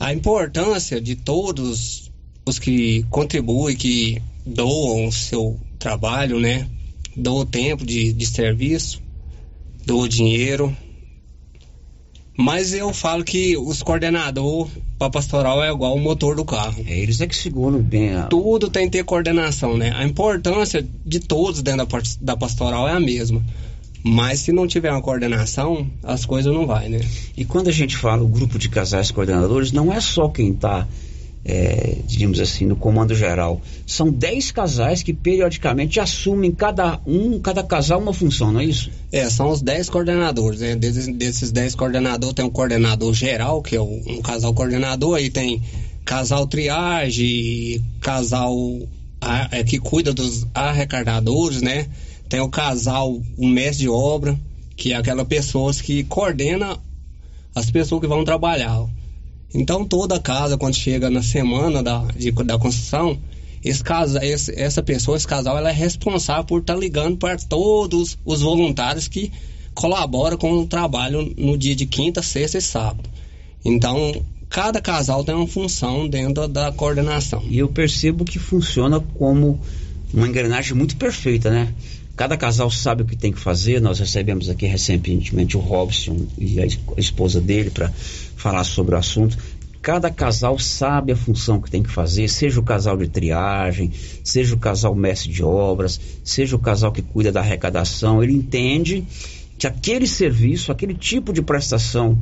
A 0.00 0.10
importância 0.12 0.98
de 0.98 1.14
todos 1.14 2.10
os 2.46 2.58
que 2.58 3.04
contribuem, 3.10 3.76
que 3.76 4.22
doam 4.44 5.06
o 5.06 5.12
seu 5.12 5.60
trabalho, 5.78 6.40
né? 6.40 6.66
Doam 7.14 7.44
tempo 7.44 7.84
de, 7.84 8.10
de 8.14 8.26
serviço, 8.26 9.02
doam 9.84 10.08
dinheiro, 10.08 10.74
mas 12.38 12.72
eu 12.72 12.90
falo 12.94 13.22
que 13.22 13.54
os 13.58 13.82
coordenadores 13.82 14.72
para 14.98 15.10
pastoral 15.10 15.62
é 15.62 15.70
igual 15.70 15.94
o 15.94 16.00
motor 16.00 16.34
do 16.34 16.46
carro. 16.46 16.82
É, 16.86 16.98
eles 16.98 17.20
é 17.20 17.26
que 17.26 17.36
seguram 17.36 17.82
bem. 17.82 18.14
A... 18.14 18.22
Tudo 18.28 18.70
tem 18.70 18.86
que 18.86 18.92
ter 18.92 19.04
coordenação, 19.04 19.76
né? 19.76 19.92
A 19.94 20.04
importância 20.04 20.82
de 21.04 21.20
todos 21.20 21.60
dentro 21.60 21.86
da, 21.86 21.98
da 22.18 22.36
pastoral 22.36 22.88
é 22.88 22.92
a 22.92 23.00
mesma. 23.00 23.42
Mas 24.04 24.40
se 24.40 24.52
não 24.52 24.66
tiver 24.66 24.90
uma 24.90 25.00
coordenação, 25.00 25.86
as 26.02 26.24
coisas 26.24 26.52
não 26.52 26.66
vai, 26.66 26.88
né? 26.88 27.00
E 27.36 27.44
quando 27.44 27.68
a 27.68 27.72
gente 27.72 27.96
fala 27.96 28.22
o 28.22 28.28
grupo 28.28 28.58
de 28.58 28.68
casais 28.68 29.10
coordenadores, 29.10 29.70
não 29.70 29.92
é 29.92 30.00
só 30.00 30.28
quem 30.28 30.50
está 30.50 30.88
é, 31.44 31.96
digamos 32.06 32.38
assim, 32.38 32.66
no 32.66 32.76
comando 32.76 33.14
geral. 33.14 33.60
São 33.86 34.10
10 34.10 34.52
casais 34.52 35.02
que 35.02 35.12
periodicamente 35.12 35.98
assumem 35.98 36.52
cada 36.52 37.00
um, 37.06 37.40
cada 37.40 37.62
casal 37.62 38.00
uma 38.00 38.12
função, 38.12 38.52
não 38.52 38.60
é 38.60 38.64
isso? 38.64 38.90
É, 39.10 39.28
são 39.28 39.50
os 39.50 39.60
10 39.60 39.90
coordenadores. 39.90 40.60
Né? 40.60 40.76
Desses, 40.76 41.08
desses 41.08 41.50
10 41.50 41.74
coordenadores 41.74 42.34
tem 42.34 42.44
um 42.44 42.50
coordenador 42.50 43.12
geral, 43.12 43.60
que 43.60 43.76
é 43.76 43.80
um 43.80 44.20
casal 44.22 44.54
coordenador, 44.54 45.16
aí 45.16 45.30
tem 45.30 45.60
casal 46.04 46.46
triagem, 46.46 47.82
casal 48.00 48.54
é, 49.50 49.64
que 49.64 49.78
cuida 49.78 50.12
dos 50.12 50.46
arrecadadores, 50.54 51.62
né? 51.62 51.86
Tem 52.32 52.40
o 52.40 52.48
casal, 52.48 53.20
um 53.36 53.46
mestre 53.46 53.80
de 53.80 53.90
obra, 53.90 54.40
que 54.74 54.94
é 54.94 54.96
aquela 54.96 55.22
pessoa 55.22 55.70
que 55.74 56.02
coordena 56.04 56.78
as 57.54 57.70
pessoas 57.70 58.00
que 58.00 58.06
vão 58.06 58.24
trabalhar. 58.24 58.86
Então 59.52 59.84
toda 59.84 60.18
casa, 60.18 60.56
quando 60.56 60.74
chega 60.74 61.10
na 61.10 61.22
semana 61.22 61.82
da, 61.82 62.06
de, 62.16 62.30
da 62.30 62.58
construção, 62.58 63.18
esse 63.62 63.84
casa, 63.84 64.24
esse, 64.24 64.58
essa 64.58 64.82
pessoa, 64.82 65.14
esse 65.14 65.26
casal, 65.26 65.58
ela 65.58 65.68
é 65.68 65.74
responsável 65.74 66.44
por 66.44 66.60
estar 66.62 66.72
tá 66.72 66.80
ligando 66.80 67.18
para 67.18 67.36
todos 67.36 68.16
os 68.24 68.40
voluntários 68.40 69.08
que 69.08 69.30
colaboram 69.74 70.38
com 70.38 70.52
o 70.54 70.66
trabalho 70.66 71.34
no 71.36 71.58
dia 71.58 71.76
de 71.76 71.84
quinta, 71.84 72.22
sexta 72.22 72.56
e 72.56 72.62
sábado. 72.62 73.10
Então, 73.62 74.24
cada 74.48 74.80
casal 74.80 75.22
tem 75.22 75.34
uma 75.34 75.46
função 75.46 76.08
dentro 76.08 76.48
da 76.48 76.72
coordenação. 76.72 77.42
E 77.50 77.58
eu 77.58 77.68
percebo 77.68 78.24
que 78.24 78.38
funciona 78.38 79.00
como 79.00 79.60
uma 80.14 80.26
engrenagem 80.26 80.74
muito 80.74 80.96
perfeita, 80.96 81.50
né? 81.50 81.74
Cada 82.16 82.36
casal 82.36 82.70
sabe 82.70 83.02
o 83.02 83.06
que 83.06 83.16
tem 83.16 83.32
que 83.32 83.40
fazer. 83.40 83.80
Nós 83.80 83.98
recebemos 83.98 84.48
aqui 84.48 84.66
recentemente 84.66 85.56
o 85.56 85.60
Robson 85.60 86.26
e 86.38 86.60
a 86.60 86.66
esposa 86.98 87.40
dele 87.40 87.70
para 87.70 87.90
falar 88.36 88.64
sobre 88.64 88.94
o 88.94 88.98
assunto. 88.98 89.36
Cada 89.80 90.10
casal 90.10 90.58
sabe 90.60 91.10
a 91.10 91.16
função 91.16 91.60
que 91.60 91.68
tem 91.68 91.82
que 91.82 91.90
fazer, 91.90 92.28
seja 92.28 92.60
o 92.60 92.62
casal 92.62 92.96
de 92.96 93.08
triagem, 93.08 93.90
seja 94.22 94.54
o 94.54 94.58
casal 94.58 94.94
mestre 94.94 95.32
de 95.32 95.42
obras, 95.42 96.00
seja 96.22 96.54
o 96.54 96.58
casal 96.58 96.92
que 96.92 97.02
cuida 97.02 97.32
da 97.32 97.40
arrecadação. 97.40 98.22
Ele 98.22 98.32
entende 98.32 99.04
que 99.58 99.66
aquele 99.66 100.06
serviço, 100.06 100.70
aquele 100.70 100.94
tipo 100.94 101.32
de 101.32 101.42
prestação 101.42 102.16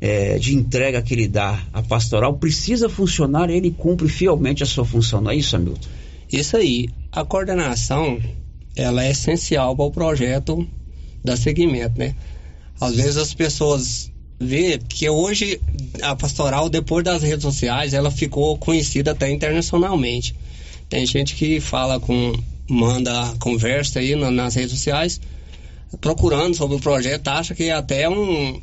é, 0.00 0.38
de 0.38 0.54
entrega 0.54 1.02
que 1.02 1.14
ele 1.14 1.26
dá 1.26 1.60
à 1.72 1.82
pastoral 1.82 2.34
precisa 2.34 2.88
funcionar 2.88 3.50
e 3.50 3.54
ele 3.54 3.72
cumpre 3.72 4.08
fielmente 4.08 4.62
a 4.62 4.66
sua 4.66 4.84
função. 4.84 5.20
Não 5.20 5.30
é 5.30 5.36
isso, 5.36 5.56
Hamilton? 5.56 5.88
Isso 6.32 6.56
aí. 6.56 6.88
A 7.10 7.24
coordenação 7.24 8.18
ela 8.76 9.04
é 9.04 9.10
essencial 9.10 9.76
para 9.76 9.84
o 9.84 9.90
projeto 9.90 10.66
da 11.24 11.36
segmento, 11.36 11.98
né? 11.98 12.14
Às 12.80 12.96
vezes 12.96 13.16
as 13.16 13.34
pessoas 13.34 14.10
vê 14.40 14.78
que 14.78 15.08
hoje 15.08 15.60
a 16.02 16.16
pastoral, 16.16 16.68
depois 16.68 17.04
das 17.04 17.22
redes 17.22 17.42
sociais, 17.42 17.94
ela 17.94 18.10
ficou 18.10 18.58
conhecida 18.58 19.12
até 19.12 19.30
internacionalmente. 19.30 20.34
Tem 20.88 21.06
gente 21.06 21.34
que 21.36 21.60
fala 21.60 22.00
com, 22.00 22.32
manda 22.68 23.34
conversa 23.38 24.00
aí 24.00 24.16
nas 24.16 24.54
redes 24.54 24.72
sociais, 24.72 25.20
procurando 26.00 26.54
sobre 26.54 26.76
o 26.76 26.80
projeto, 26.80 27.28
acha 27.28 27.54
que 27.54 27.64
é 27.64 27.72
até 27.72 28.08
um, 28.08 28.60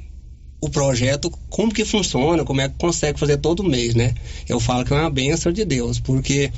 o 0.62 0.70
projeto, 0.70 1.32
como 1.50 1.74
que 1.74 1.86
funciona, 1.86 2.44
como 2.44 2.62
é 2.62 2.68
que 2.68 2.76
consegue 2.78 3.20
fazer 3.20 3.38
todo 3.38 3.64
mês, 3.64 3.96
né? 3.96 4.14
Eu 4.48 4.60
falo 4.60 4.84
que 4.84 4.94
é 4.94 4.98
uma 4.98 5.10
benção 5.10 5.52
de 5.52 5.64
Deus, 5.64 6.00
porque 6.00 6.52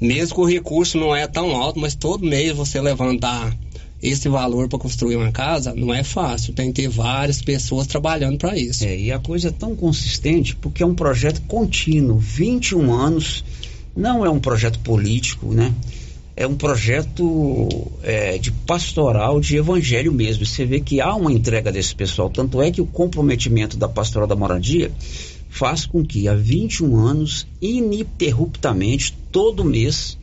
mesmo 0.00 0.34
que 0.34 0.40
o 0.40 0.46
recurso 0.46 0.98
não 0.98 1.14
é 1.14 1.26
tão 1.26 1.54
alto, 1.56 1.78
mas 1.78 1.94
todo 1.94 2.26
mês 2.26 2.56
você 2.56 2.80
levantar 2.80 3.56
esse 4.02 4.28
valor 4.28 4.68
para 4.68 4.78
construir 4.78 5.16
uma 5.16 5.32
casa 5.32 5.74
não 5.74 5.92
é 5.92 6.04
fácil, 6.04 6.52
tem 6.52 6.70
que 6.70 6.82
ter 6.82 6.88
várias 6.88 7.40
pessoas 7.40 7.86
trabalhando 7.86 8.36
para 8.36 8.56
isso. 8.56 8.84
É, 8.84 8.98
e 8.98 9.10
a 9.10 9.18
coisa 9.18 9.48
é 9.48 9.50
tão 9.50 9.74
consistente 9.74 10.54
porque 10.56 10.82
é 10.82 10.86
um 10.86 10.94
projeto 10.94 11.40
contínuo, 11.42 12.18
21 12.18 12.92
anos, 12.92 13.44
não 13.96 14.24
é 14.24 14.28
um 14.28 14.38
projeto 14.38 14.78
político, 14.80 15.54
né? 15.54 15.72
É 16.36 16.46
um 16.46 16.56
projeto 16.56 17.92
é, 18.02 18.36
de 18.38 18.50
pastoral, 18.50 19.40
de 19.40 19.56
evangelho 19.56 20.12
mesmo. 20.12 20.44
Você 20.44 20.66
vê 20.66 20.80
que 20.80 21.00
há 21.00 21.14
uma 21.14 21.32
entrega 21.32 21.70
desse 21.70 21.94
pessoal. 21.94 22.28
Tanto 22.28 22.60
é 22.60 22.72
que 22.72 22.80
o 22.80 22.86
comprometimento 22.86 23.76
da 23.76 23.88
pastoral 23.88 24.26
da 24.26 24.34
moradia 24.34 24.90
faz 25.48 25.86
com 25.86 26.04
que 26.04 26.26
há 26.26 26.34
21 26.34 26.96
anos, 26.96 27.46
ininterruptamente, 27.62 29.16
todo 29.34 29.64
mês, 29.64 30.16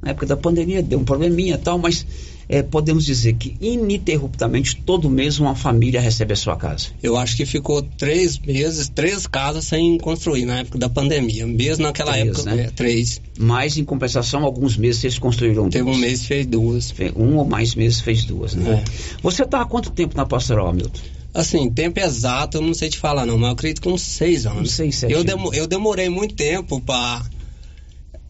na 0.00 0.12
época 0.12 0.26
da 0.26 0.36
pandemia 0.36 0.80
deu 0.80 1.00
um 1.00 1.04
probleminha 1.04 1.56
e 1.56 1.58
tal, 1.58 1.76
mas 1.76 2.06
é, 2.48 2.62
podemos 2.62 3.04
dizer 3.04 3.32
que 3.34 3.56
ininterruptamente 3.60 4.76
todo 4.84 5.10
mês 5.10 5.40
uma 5.40 5.56
família 5.56 6.00
recebe 6.00 6.34
a 6.34 6.36
sua 6.36 6.54
casa. 6.56 6.88
Eu 7.02 7.16
acho 7.16 7.36
que 7.36 7.44
ficou 7.44 7.82
três 7.82 8.38
meses, 8.38 8.88
três 8.88 9.26
casas 9.26 9.64
sem 9.64 9.98
construir 9.98 10.44
na 10.44 10.58
época 10.60 10.78
da 10.78 10.88
pandemia. 10.88 11.46
Mesmo 11.46 11.82
naquela 11.84 12.12
Três, 12.12 12.28
época, 12.28 12.54
né? 12.54 12.62
é, 12.64 12.70
três. 12.70 13.20
Mas 13.36 13.76
em 13.76 13.84
compensação, 13.84 14.44
alguns 14.44 14.76
meses 14.76 15.00
vocês 15.00 15.18
construíram 15.18 15.68
Teve 15.68 15.84
duas. 15.84 15.96
um 15.96 16.00
mês 16.00 16.26
fez 16.26 16.46
duas. 16.46 16.94
Um 17.16 17.36
ou 17.38 17.44
mais 17.44 17.74
meses 17.74 18.00
fez 18.00 18.24
duas, 18.24 18.54
né? 18.54 18.84
É. 18.86 19.18
Você 19.22 19.42
está 19.42 19.62
há 19.62 19.64
quanto 19.64 19.90
tempo 19.90 20.16
na 20.16 20.24
pastoral, 20.26 20.68
Hamilton? 20.68 21.00
Assim, 21.32 21.68
tempo 21.70 21.98
exato 21.98 22.58
eu 22.58 22.62
não 22.62 22.74
sei 22.74 22.88
te 22.88 22.98
falar 22.98 23.26
não, 23.26 23.36
mas 23.36 23.48
eu 23.48 23.52
acredito 23.54 23.80
que 23.82 23.88
uns 23.88 24.02
seis 24.02 24.46
anos. 24.46 24.60
Uns 24.68 24.70
seis, 24.72 24.94
sete 24.94 25.12
eu, 25.12 25.24
demo- 25.24 25.52
eu 25.52 25.66
demorei 25.66 26.08
muito 26.08 26.34
tempo 26.36 26.80
para 26.80 27.24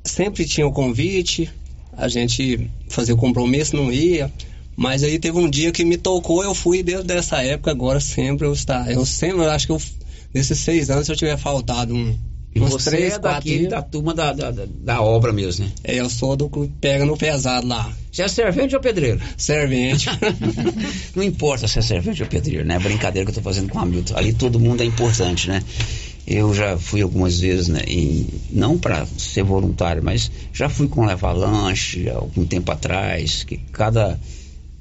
Sempre 0.04 0.44
tinha 0.44 0.66
o 0.66 0.72
convite, 0.72 1.50
a 1.96 2.08
gente 2.08 2.70
fazia 2.88 3.14
o 3.14 3.18
compromisso, 3.18 3.74
não 3.74 3.90
ia. 3.90 4.30
Mas 4.76 5.02
aí 5.02 5.18
teve 5.18 5.38
um 5.38 5.48
dia 5.48 5.70
que 5.72 5.84
me 5.84 5.96
tocou, 5.96 6.42
eu 6.42 6.54
fui 6.54 6.82
desde 6.82 7.12
essa 7.12 7.42
época, 7.42 7.70
agora 7.70 8.00
sempre 8.00 8.46
eu 8.46 8.52
está. 8.52 8.90
Eu 8.90 9.06
sempre, 9.06 9.38
eu 9.38 9.50
acho 9.50 9.66
que 9.66 9.72
eu, 9.72 9.80
nesses 10.34 10.58
seis 10.58 10.90
anos, 10.90 11.06
se 11.06 11.12
eu 11.12 11.16
tiver 11.16 11.36
faltado 11.38 11.94
um, 11.94 12.18
uns 12.56 12.70
você 12.72 12.90
três, 12.90 13.14
é 13.14 13.40
dias, 13.40 13.70
da 13.70 13.82
turma 13.82 14.12
da, 14.12 14.32
da, 14.32 14.50
da- 14.50 15.00
obra 15.00 15.32
mesmo, 15.32 15.64
né? 15.64 15.72
é, 15.84 16.00
eu 16.00 16.10
sou 16.10 16.36
do 16.36 16.50
que 16.50 16.68
pega 16.80 17.06
no 17.06 17.16
pesado 17.16 17.66
lá. 17.66 17.92
Você 18.10 18.22
é 18.22 18.28
servente 18.28 18.74
ou 18.74 18.80
pedreiro? 18.80 19.20
Servente. 19.36 20.08
Não 21.14 21.22
importa 21.22 21.66
se 21.68 21.78
é 21.78 21.82
servente 21.82 22.22
ou 22.22 22.28
pedreiro, 22.28 22.64
né? 22.64 22.74
É 22.74 22.78
brincadeira 22.78 23.24
que 23.24 23.30
eu 23.30 23.34
tô 23.42 23.42
fazendo 23.42 23.68
com 23.68 23.78
o 23.78 23.80
Hamilton. 23.80 24.16
Ali 24.16 24.32
todo 24.32 24.58
mundo 24.60 24.82
é 24.82 24.84
importante, 24.84 25.48
né? 25.48 25.62
Eu 26.26 26.54
já 26.54 26.78
fui 26.78 27.02
algumas 27.02 27.38
vezes, 27.38 27.68
né? 27.68 27.82
em- 27.86 28.26
não 28.50 28.78
para 28.78 29.04
ser 29.06 29.42
voluntário, 29.42 30.02
mas 30.02 30.30
já 30.52 30.68
fui 30.68 30.88
com 30.88 31.04
levar 31.04 31.32
lanche 31.32 32.08
algum 32.08 32.46
tempo 32.46 32.72
atrás, 32.72 33.44
que 33.44 33.58
cada 33.58 34.18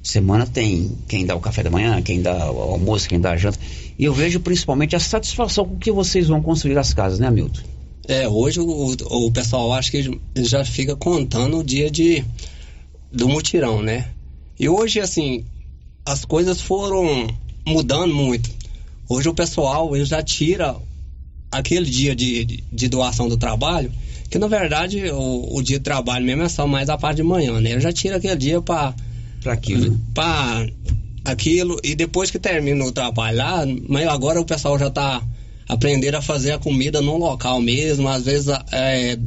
semana 0.01 0.45
tem 0.45 0.91
quem 1.07 1.25
dá 1.25 1.35
o 1.35 1.39
café 1.39 1.63
da 1.63 1.69
manhã, 1.69 2.01
quem 2.01 2.21
dá 2.21 2.51
o 2.51 2.59
almoço, 2.59 3.09
quem 3.09 3.19
dá 3.19 3.31
a 3.31 3.37
janta. 3.37 3.59
E 3.97 4.05
eu 4.05 4.13
vejo 4.13 4.39
principalmente 4.39 4.95
a 4.95 4.99
satisfação 4.99 5.65
com 5.65 5.77
que 5.77 5.91
vocês 5.91 6.27
vão 6.27 6.41
construir 6.41 6.77
as 6.77 6.93
casas, 6.93 7.19
né, 7.19 7.27
Hamilton? 7.27 7.61
É, 8.07 8.27
hoje 8.27 8.59
o, 8.59 8.95
o 9.09 9.31
pessoal 9.31 9.73
acho 9.73 9.91
que 9.91 10.19
já 10.37 10.65
fica 10.65 10.95
contando 10.95 11.59
o 11.59 11.63
dia 11.63 11.89
de 11.89 12.23
do 13.11 13.29
mutirão, 13.29 13.81
né? 13.81 14.09
E 14.59 14.67
hoje, 14.67 14.99
assim, 14.99 15.45
as 16.05 16.25
coisas 16.25 16.59
foram 16.59 17.27
mudando 17.65 18.13
muito. 18.13 18.49
Hoje 19.07 19.29
o 19.29 19.33
pessoal 19.33 19.95
ele 19.95 20.05
já 20.05 20.21
tira 20.21 20.75
aquele 21.53 21.89
dia 21.89 22.15
de, 22.15 22.43
de, 22.45 22.63
de 22.71 22.89
doação 22.89 23.29
do 23.29 23.37
trabalho, 23.37 23.91
que 24.29 24.37
na 24.39 24.47
verdade 24.47 25.09
o, 25.11 25.57
o 25.57 25.61
dia 25.61 25.77
de 25.77 25.83
trabalho 25.83 26.25
mesmo 26.25 26.43
é 26.43 26.49
só 26.49 26.67
mais 26.67 26.89
a 26.89 26.97
parte 26.97 27.17
de 27.17 27.23
manhã, 27.23 27.61
né? 27.61 27.71
Ele 27.71 27.81
já 27.81 27.93
tira 27.93 28.17
aquele 28.17 28.35
dia 28.35 28.61
para 28.61 28.93
Para 29.41 29.53
aquilo, 29.53 29.99
para 30.13 30.67
aquilo 31.23 31.79
e 31.83 31.95
depois 31.95 32.31
que 32.31 32.39
termina 32.39 32.83
o 32.83 32.91
trabalho 32.91 33.37
lá, 33.37 33.63
mas 33.87 34.07
agora 34.07 34.41
o 34.41 34.45
pessoal 34.45 34.77
já 34.77 34.89
tá 34.89 35.21
aprendendo 35.69 36.15
a 36.15 36.21
fazer 36.21 36.51
a 36.51 36.59
comida 36.59 37.01
no 37.01 37.17
local 37.17 37.61
mesmo, 37.61 38.07
às 38.09 38.25
vezes 38.25 38.47
é, 38.71 39.17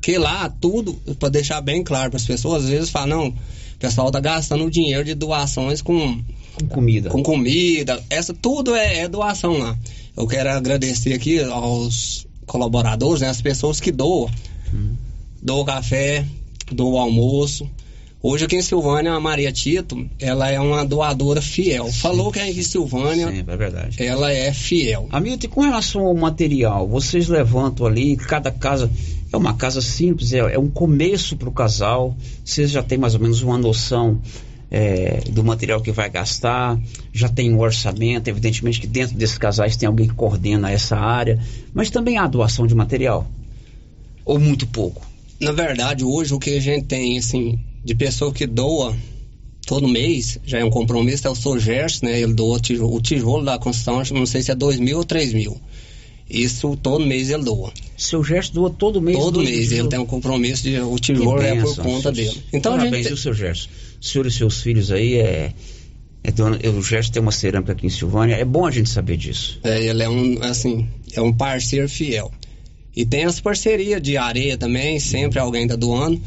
que 0.00 0.16
lá 0.18 0.48
tudo 0.60 0.94
para 1.18 1.28
deixar 1.28 1.60
bem 1.60 1.82
claro 1.82 2.10
para 2.10 2.18
as 2.18 2.26
pessoas, 2.26 2.64
às 2.64 2.70
vezes 2.70 2.90
fala 2.90 3.06
não, 3.08 3.28
o 3.28 3.34
pessoal 3.78 4.10
tá 4.10 4.20
gastando 4.20 4.70
dinheiro 4.70 5.04
de 5.04 5.14
doações 5.14 5.82
com 5.82 6.22
Com 6.58 6.68
comida. 6.68 7.10
com 7.10 7.22
comida, 7.22 8.02
essa 8.10 8.32
tudo 8.34 8.74
é, 8.74 8.98
é 8.98 9.08
doação 9.08 9.58
lá. 9.58 9.76
Eu 10.20 10.26
quero 10.26 10.50
agradecer 10.50 11.14
aqui 11.14 11.42
aos 11.42 12.26
colaboradores, 12.44 13.22
né, 13.22 13.30
as 13.30 13.40
pessoas 13.40 13.80
que 13.80 13.90
doam, 13.90 14.28
doam 15.42 15.64
café, 15.64 16.26
doam 16.70 16.98
almoço. 17.00 17.66
Hoje 18.22 18.44
aqui 18.44 18.56
em 18.56 18.60
Silvânia, 18.60 19.14
a 19.14 19.18
Maria 19.18 19.50
Tito, 19.50 20.06
ela 20.18 20.50
é 20.50 20.60
uma 20.60 20.84
doadora 20.84 21.40
fiel. 21.40 21.90
Falou 21.90 22.30
que 22.30 22.38
aqui 22.38 22.60
em 22.60 22.62
Silvânia, 22.62 23.32
Sim, 23.32 23.44
é 23.46 23.56
verdade. 23.56 24.02
ela 24.02 24.30
é 24.30 24.52
fiel. 24.52 25.08
E 25.46 25.48
com 25.48 25.62
relação 25.62 26.04
ao 26.04 26.14
material, 26.14 26.86
vocês 26.86 27.26
levantam 27.26 27.86
ali, 27.86 28.14
cada 28.14 28.50
casa 28.50 28.90
é 29.32 29.36
uma 29.38 29.54
casa 29.54 29.80
simples, 29.80 30.34
é, 30.34 30.40
é 30.40 30.58
um 30.58 30.68
começo 30.68 31.34
para 31.34 31.48
o 31.48 31.52
casal, 31.52 32.14
vocês 32.44 32.70
já 32.70 32.82
têm 32.82 32.98
mais 32.98 33.14
ou 33.14 33.20
menos 33.22 33.40
uma 33.40 33.56
noção 33.56 34.20
é, 34.70 35.22
do 35.30 35.42
material 35.42 35.80
que 35.80 35.90
vai 35.90 36.08
gastar, 36.08 36.78
já 37.12 37.28
tem 37.28 37.52
um 37.52 37.58
orçamento, 37.58 38.28
evidentemente 38.28 38.80
que 38.80 38.86
dentro 38.86 39.16
desses 39.16 39.36
casais 39.36 39.76
tem 39.76 39.86
alguém 39.86 40.06
que 40.06 40.14
coordena 40.14 40.70
essa 40.70 40.96
área, 40.96 41.42
mas 41.74 41.90
também 41.90 42.18
há 42.18 42.26
doação 42.26 42.66
de 42.66 42.74
material, 42.74 43.28
ou 44.24 44.38
muito 44.38 44.66
pouco. 44.66 45.04
Na 45.40 45.52
verdade, 45.52 46.04
hoje 46.04 46.34
o 46.34 46.38
que 46.38 46.56
a 46.56 46.60
gente 46.60 46.86
tem, 46.86 47.18
assim, 47.18 47.58
de 47.84 47.94
pessoa 47.94 48.32
que 48.32 48.46
doa 48.46 48.94
todo 49.66 49.88
mês, 49.88 50.38
já 50.44 50.58
é 50.58 50.64
um 50.64 50.70
compromisso, 50.70 51.26
é 51.26 51.30
o 51.30 51.34
Sogerson, 51.34 52.06
né? 52.06 52.20
Ele 52.20 52.34
doa 52.34 52.56
o 52.56 52.60
tijolo, 52.60 52.94
o 52.94 53.00
tijolo 53.00 53.44
da 53.44 53.58
construção, 53.58 54.02
não 54.18 54.26
sei 54.26 54.42
se 54.42 54.50
é 54.50 54.54
dois 54.54 54.78
mil 54.78 54.98
ou 54.98 55.04
três 55.04 55.32
mil. 55.32 55.60
Isso 56.28 56.76
todo 56.76 57.04
mês 57.04 57.30
ele 57.30 57.42
doa. 57.42 57.72
Seu 57.96 58.22
gesto 58.22 58.54
doa 58.54 58.70
todo 58.70 59.00
mês? 59.00 59.16
Todo 59.16 59.40
mês 59.40 59.68
tijolo? 59.68 59.80
ele 59.80 59.88
tem 59.88 59.98
um 59.98 60.06
compromisso 60.06 60.62
de 60.62 60.78
o 60.80 60.96
tijolo 60.98 61.42
é 61.42 61.60
por 61.60 61.76
conta 61.76 62.12
dele. 62.12 62.40
Então 62.52 62.72
Parabéns, 62.72 62.96
gente 62.96 63.08
viu, 63.08 63.16
seu 63.16 63.34
Gerson? 63.34 63.68
Senhor 64.00 64.26
e 64.26 64.30
seus 64.30 64.62
filhos 64.62 64.90
aí 64.90 65.14
é. 65.14 65.52
é 66.24 66.32
dono, 66.32 66.56
o 66.56 66.82
Gerson 66.82 67.12
tem 67.12 67.22
uma 67.22 67.32
cerâmica 67.32 67.72
aqui 67.72 67.86
em 67.86 67.90
Silvânia. 67.90 68.34
É 68.34 68.44
bom 68.44 68.66
a 68.66 68.70
gente 68.70 68.88
saber 68.88 69.16
disso. 69.16 69.60
É, 69.62 69.84
ele 69.84 70.02
é 70.02 70.08
um, 70.08 70.42
assim, 70.42 70.88
é 71.12 71.20
um 71.20 71.32
parceiro 71.32 71.88
fiel. 71.88 72.32
E 72.96 73.04
tem 73.04 73.24
as 73.24 73.40
parcerias 73.40 74.02
de 74.02 74.16
areia 74.16 74.56
também, 74.56 74.98
sempre 74.98 75.38
alguém 75.38 75.66
tá 75.66 75.76
doando. 75.76 76.20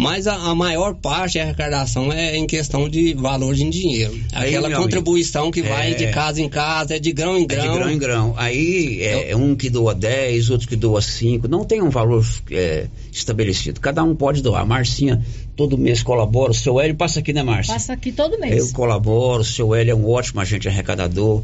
Mas 0.00 0.26
a, 0.26 0.34
a 0.34 0.54
maior 0.54 0.94
parte 0.94 1.36
da 1.36 1.44
arrecadação 1.44 2.10
é 2.10 2.34
em 2.36 2.46
questão 2.46 2.88
de 2.88 3.12
valor 3.12 3.54
de 3.54 3.68
dinheiro. 3.68 4.18
Aí, 4.32 4.48
Aquela 4.48 4.68
meu 4.70 4.80
contribuição 4.80 5.50
que 5.50 5.60
vai 5.60 5.92
É. 5.92 5.94
de 5.94 6.06
casa 6.08 6.40
em 6.40 6.48
casa, 6.48 6.96
é 6.96 6.98
de 6.98 7.12
grão 7.12 7.36
em 7.36 7.42
É 7.42 7.46
grão. 7.46 7.62
de 7.62 7.78
grão 7.78 7.90
em 7.90 7.98
grão. 7.98 8.34
Aí 8.36 9.02
é, 9.02 9.32
é 9.32 9.36
um 9.36 9.54
que 9.54 9.68
doa 9.68 9.94
10, 9.94 10.48
outro 10.48 10.66
que 10.66 10.74
doa 10.74 11.02
5. 11.02 11.46
Não 11.48 11.64
tem 11.64 11.82
um 11.82 11.90
valor 11.90 12.26
é, 12.50 12.86
estabelecido. 13.12 13.78
Cada 13.78 14.02
um 14.02 14.16
pode 14.16 14.42
doar. 14.42 14.62
A 14.62 14.64
Marcinha 14.66 15.22
todo 15.54 15.76
mês 15.76 16.02
colabora. 16.02 16.50
O 16.52 16.54
seu 16.54 16.80
Hélio 16.80 16.94
passa 16.96 17.20
aqui, 17.20 17.32
né, 17.34 17.42
Márcia? 17.42 17.74
Passa 17.74 17.92
aqui 17.92 18.10
todo 18.10 18.38
mês. 18.38 18.68
Eu 18.68 18.72
colaboro. 18.72 19.42
O 19.42 19.44
seu 19.44 19.74
Hélio 19.74 19.92
é 19.92 19.94
um 19.94 20.08
ótimo 20.08 20.40
agente 20.40 20.66
arrecadador. 20.66 21.42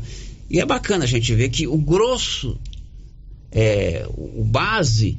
E 0.48 0.60
é 0.60 0.64
bacana 0.64 1.04
a 1.04 1.06
gente 1.06 1.34
ver 1.34 1.50
que 1.50 1.66
o 1.66 1.76
grosso, 1.76 2.58
é, 3.52 4.06
o 4.16 4.42
base 4.42 5.18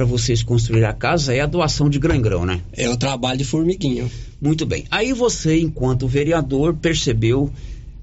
para 0.00 0.06
vocês 0.06 0.42
construir 0.42 0.82
a 0.86 0.94
casa 0.94 1.34
é 1.34 1.40
a 1.40 1.46
doação 1.46 1.90
de 1.90 1.98
grão 1.98 2.14
em 2.14 2.22
grão, 2.22 2.46
né? 2.46 2.62
É 2.72 2.88
o 2.88 2.96
trabalho 2.96 3.36
de 3.36 3.44
formiguinha. 3.44 4.10
Muito 4.40 4.64
bem. 4.64 4.86
Aí 4.90 5.12
você, 5.12 5.60
enquanto 5.60 6.08
vereador, 6.08 6.74
percebeu 6.74 7.52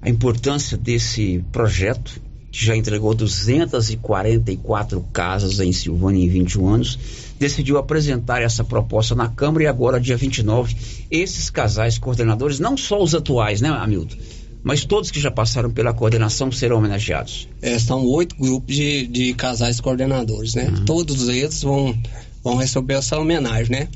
a 0.00 0.08
importância 0.08 0.78
desse 0.78 1.42
projeto, 1.50 2.20
que 2.52 2.64
já 2.64 2.76
entregou 2.76 3.12
244 3.14 5.00
casas 5.12 5.58
em 5.58 5.72
Silvânia 5.72 6.24
em 6.24 6.28
21 6.28 6.68
anos, 6.68 6.96
decidiu 7.36 7.78
apresentar 7.78 8.42
essa 8.42 8.62
proposta 8.62 9.16
na 9.16 9.26
Câmara 9.26 9.64
e 9.64 9.66
agora, 9.66 10.00
dia 10.00 10.16
29, 10.16 10.76
esses 11.10 11.50
casais 11.50 11.98
coordenadores, 11.98 12.60
não 12.60 12.76
só 12.76 13.02
os 13.02 13.12
atuais, 13.12 13.60
né, 13.60 13.70
Hamilton? 13.70 14.16
Mas 14.62 14.84
todos 14.84 15.10
que 15.10 15.20
já 15.20 15.30
passaram 15.30 15.70
pela 15.70 15.94
coordenação 15.94 16.50
serão 16.50 16.78
homenageados. 16.78 17.48
É, 17.62 17.78
são 17.78 18.04
oito 18.06 18.36
grupos 18.36 18.74
de, 18.74 19.06
de 19.06 19.34
casais 19.34 19.80
coordenadores, 19.80 20.54
né? 20.54 20.72
Todos 20.84 21.28
eles 21.28 21.62
vão, 21.62 21.96
vão 22.42 22.56
receber 22.56 22.94
essa 22.94 23.18
homenagem, 23.18 23.70
né? 23.70 23.88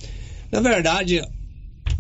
Na 0.51 0.61
verdade, 0.61 1.23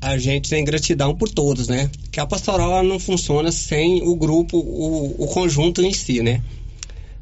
a 0.00 0.16
gente 0.16 0.48
tem 0.48 0.64
gratidão 0.64 1.14
por 1.14 1.28
todos, 1.28 1.68
né? 1.68 1.90
Que 2.10 2.20
a 2.20 2.26
pastoral 2.26 2.82
não 2.82 2.98
funciona 2.98 3.50
sem 3.50 4.02
o 4.02 4.14
grupo, 4.14 4.58
o, 4.58 5.24
o 5.24 5.26
conjunto 5.26 5.82
em 5.82 5.92
si, 5.92 6.22
né? 6.22 6.42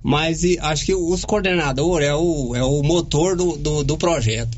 Mas 0.03 0.45
e, 0.45 0.59
acho 0.61 0.87
que 0.87 0.95
os 0.95 1.25
coordenadores 1.25 2.09
é 2.09 2.15
o, 2.15 2.55
é 2.57 2.63
o 2.63 2.83
motor 2.83 3.37
do, 3.37 3.57
do, 3.57 3.85
do 3.85 3.99
projeto. 3.99 4.57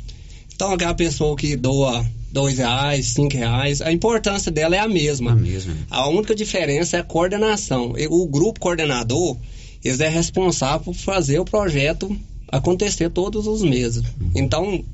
Então, 0.55 0.73
aquela 0.73 0.95
pessoa 0.95 1.37
que 1.37 1.57
doa 1.57 2.07
dois 2.33 2.59
reais, 2.59 3.09
cinco 3.09 3.37
reais, 3.37 3.81
a 3.81 3.93
importância 3.93 4.51
dela 4.51 4.75
é 4.75 4.79
a 4.79 4.89
mesma. 4.89 5.33
A 5.33 5.37
mesma. 5.37 5.77
A 5.91 6.09
única 6.09 6.35
diferença 6.35 6.97
é 6.97 7.01
a 7.01 7.05
coordenação. 7.05 7.95
O 8.11 8.27
grupo 8.27 8.59
coordenador, 8.59 9.37
eles 9.85 10.01
é 10.01 10.09
responsável 10.09 10.81
por 10.81 10.95
fazer 10.95 11.39
o 11.39 11.45
projeto 11.45 12.17
acontecer 12.49 13.11
todos 13.11 13.47
os 13.47 13.63
meses. 13.63 14.03
Então, 14.35 14.85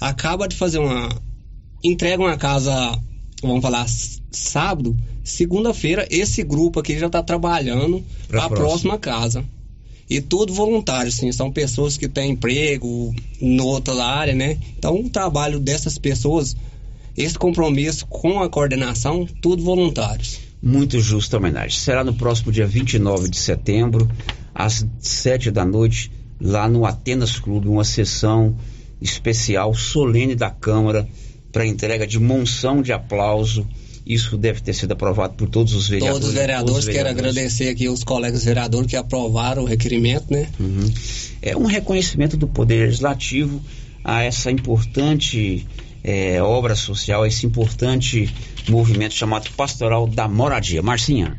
acaba 0.00 0.46
de 0.48 0.56
fazer 0.56 0.78
uma 0.78 1.08
entrega 1.82 2.22
uma 2.22 2.36
casa, 2.36 2.98
vamos 3.42 3.62
falar, 3.62 3.86
sábado, 4.30 4.96
segunda-feira 5.22 6.06
esse 6.10 6.42
grupo 6.42 6.80
aqui 6.80 6.98
já 6.98 7.06
está 7.06 7.22
trabalhando 7.22 8.04
para 8.28 8.44
a 8.44 8.48
próxima. 8.48 8.66
próxima 8.66 8.98
casa. 8.98 9.44
E 10.10 10.22
tudo 10.22 10.54
voluntário, 10.54 11.12
sim. 11.12 11.30
São 11.32 11.52
pessoas 11.52 11.98
que 11.98 12.08
têm 12.08 12.30
emprego 12.30 13.14
em 13.40 13.60
outra 13.60 14.02
área, 14.02 14.34
né? 14.34 14.58
Então, 14.78 14.98
o 14.98 15.10
trabalho 15.10 15.60
dessas 15.60 15.98
pessoas, 15.98 16.56
esse 17.18 17.36
compromisso 17.36 18.06
com 18.06 18.40
a 18.40 18.48
coordenação, 18.48 19.26
tudo 19.42 19.62
voluntários. 19.62 20.38
Muito 20.62 21.00
justa 21.00 21.36
homenagem. 21.36 21.78
Será 21.78 22.04
no 22.04 22.14
próximo 22.14 22.52
dia 22.52 22.66
29 22.66 23.28
de 23.28 23.38
setembro, 23.38 24.08
às 24.54 24.86
7 25.00 25.50
da 25.50 25.64
noite, 25.64 26.12
lá 26.40 26.68
no 26.68 26.86
Atenas 26.86 27.38
Clube, 27.40 27.66
uma 27.68 27.84
sessão 27.84 28.56
especial 29.00 29.74
solene 29.74 30.36
da 30.36 30.50
Câmara 30.50 31.08
para 31.52 31.66
entrega 31.66 32.06
de 32.06 32.20
monção 32.20 32.82
de 32.82 32.92
aplauso. 32.92 33.66
Isso 34.06 34.36
deve 34.38 34.60
ter 34.60 34.72
sido 34.72 34.92
aprovado 34.92 35.34
por 35.34 35.48
todos 35.48 35.74
os 35.74 35.88
vereadores. 35.88 36.20
Todos 36.20 36.28
os 36.28 36.34
vereadores, 36.34 36.78
Os 36.78 36.84
quero 36.84 36.98
vereadores. 36.98 37.30
agradecer 37.30 37.68
aqui 37.68 37.88
os 37.88 38.04
colegas 38.04 38.44
vereadores 38.44 38.88
que 38.88 38.96
aprovaram 38.96 39.64
o 39.64 39.66
requerimento, 39.66 40.32
né? 40.32 40.48
Uhum. 40.58 40.90
É 41.42 41.56
um 41.56 41.66
reconhecimento 41.66 42.36
do 42.36 42.46
Poder 42.46 42.86
Legislativo 42.86 43.60
a 44.02 44.22
essa 44.22 44.50
importante 44.50 45.66
eh, 46.02 46.40
obra 46.42 46.74
social, 46.74 47.26
esse 47.26 47.46
importante 47.46 48.32
movimento 48.68 49.14
chamado 49.14 49.50
Pastoral 49.52 50.06
da 50.06 50.28
Moradia. 50.28 50.82
Marcinha. 50.82 51.38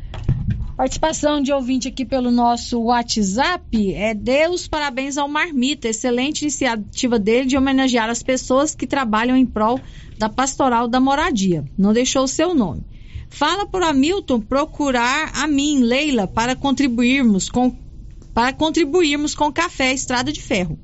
Participação 0.80 1.42
de 1.42 1.52
ouvinte 1.52 1.88
aqui 1.88 2.06
pelo 2.06 2.30
nosso 2.30 2.80
WhatsApp 2.80 3.92
é 3.92 4.14
dê 4.14 4.48
os 4.48 4.66
parabéns 4.66 5.18
ao 5.18 5.28
Marmita, 5.28 5.88
excelente 5.88 6.40
iniciativa 6.40 7.18
dele 7.18 7.46
de 7.46 7.56
homenagear 7.56 8.08
as 8.08 8.22
pessoas 8.22 8.74
que 8.74 8.86
trabalham 8.86 9.36
em 9.36 9.44
prol 9.44 9.78
da 10.16 10.30
pastoral 10.30 10.88
da 10.88 10.98
moradia. 10.98 11.66
Não 11.76 11.92
deixou 11.92 12.24
o 12.24 12.28
seu 12.28 12.54
nome. 12.54 12.82
Fala 13.28 13.66
por 13.66 13.82
Hamilton 13.82 14.40
procurar 14.40 15.30
a 15.34 15.46
mim, 15.46 15.80
Leila, 15.80 16.26
para 16.26 16.56
contribuirmos 16.56 17.50
com 17.50 17.76
para 18.32 18.52
contribuirmos 18.52 19.34
com 19.34 19.52
Café 19.52 19.92
Estrada 19.92 20.32
de 20.32 20.40
Ferro. 20.40 20.78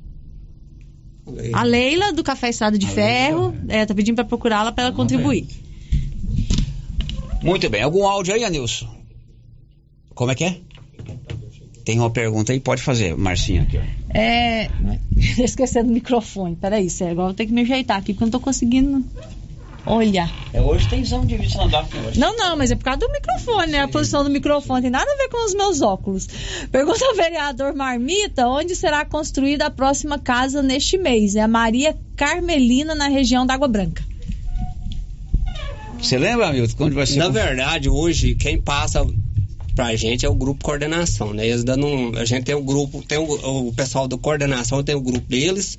A 1.53 1.63
Leila 1.63 2.13
do 2.13 2.23
Café 2.23 2.49
Estrada 2.49 2.77
de 2.77 2.87
Ferro, 2.87 3.55
é, 3.67 3.85
tá 3.85 3.93
pedindo 3.93 4.15
para 4.15 4.25
procurá-la 4.25 4.71
para 4.71 4.85
ela 4.85 4.93
contribuir. 4.93 5.47
Muito 7.43 7.69
bem. 7.69 7.81
Algum 7.81 8.05
áudio 8.07 8.33
aí, 8.33 8.43
Anilson? 8.43 8.87
Como 10.13 10.31
é 10.31 10.35
que 10.35 10.43
é? 10.43 10.57
Tem 11.85 11.99
uma 11.99 12.09
pergunta 12.09 12.51
aí? 12.51 12.59
Pode 12.59 12.81
fazer, 12.81 13.15
Marcinha. 13.15 13.61
Aqui, 13.61 13.77
ó. 13.77 13.81
É. 14.13 14.69
Esquecendo 15.41 15.89
o 15.89 15.93
microfone. 15.93 16.55
Peraí, 16.55 16.89
sério, 16.89 17.13
agora 17.13 17.25
eu 17.25 17.29
vou 17.29 17.35
ter 17.35 17.45
que 17.45 17.53
me 17.53 17.61
ajeitar 17.61 17.97
aqui 17.97 18.13
porque 18.13 18.23
eu 18.23 18.27
não 18.27 18.31
tô 18.31 18.39
conseguindo 18.39 19.05
olhar. 19.95 20.31
É, 20.53 20.61
hoje 20.61 20.87
tem 20.89 21.01
exame 21.01 21.25
de 21.27 21.37
vista 21.37 21.57
na 21.59 21.67
DAF 21.67 21.95
hoje. 21.97 22.19
Não, 22.19 22.35
não, 22.35 22.55
mas 22.57 22.71
é 22.71 22.75
por 22.75 22.83
causa 22.83 22.99
do 22.99 23.09
microfone, 23.11 23.71
né? 23.71 23.79
A 23.81 23.87
posição 23.87 24.23
do 24.23 24.29
microfone 24.29 24.81
tem 24.81 24.89
nada 24.91 25.09
a 25.11 25.15
ver 25.17 25.29
com 25.29 25.45
os 25.45 25.53
meus 25.53 25.81
óculos. 25.81 26.27
Pergunta 26.71 27.05
ao 27.05 27.15
vereador 27.15 27.73
Marmita 27.75 28.47
onde 28.47 28.75
será 28.75 29.05
construída 29.05 29.65
a 29.67 29.69
próxima 29.71 30.17
casa 30.19 30.61
neste 30.61 30.97
mês. 30.97 31.35
É 31.35 31.41
a 31.41 31.47
Maria 31.47 31.95
Carmelina, 32.15 32.95
na 32.95 33.07
região 33.07 33.45
da 33.45 33.53
Água 33.53 33.67
Branca. 33.67 34.03
Você 36.01 36.17
lembra, 36.17 36.47
Hamilton? 36.49 36.85
Onde 36.85 36.95
vai 36.95 37.05
ser? 37.05 37.17
Na 37.17 37.29
verdade, 37.29 37.89
hoje, 37.89 38.35
quem 38.35 38.61
passa 38.61 39.05
pra 39.75 39.95
gente 39.95 40.25
é 40.25 40.29
o 40.29 40.33
grupo 40.35 40.63
coordenação, 40.63 41.33
né? 41.33 41.47
Eles 41.47 41.63
dando 41.63 41.85
um- 41.87 42.15
a 42.17 42.25
gente 42.25 42.43
tem 42.45 42.55
o 42.55 42.61
grupo, 42.61 43.03
tem 43.03 43.17
o, 43.17 43.67
o 43.67 43.73
pessoal 43.73 44.07
do 44.07 44.17
coordenação, 44.17 44.83
tem 44.83 44.95
o 44.95 45.01
grupo 45.01 45.27
deles. 45.27 45.77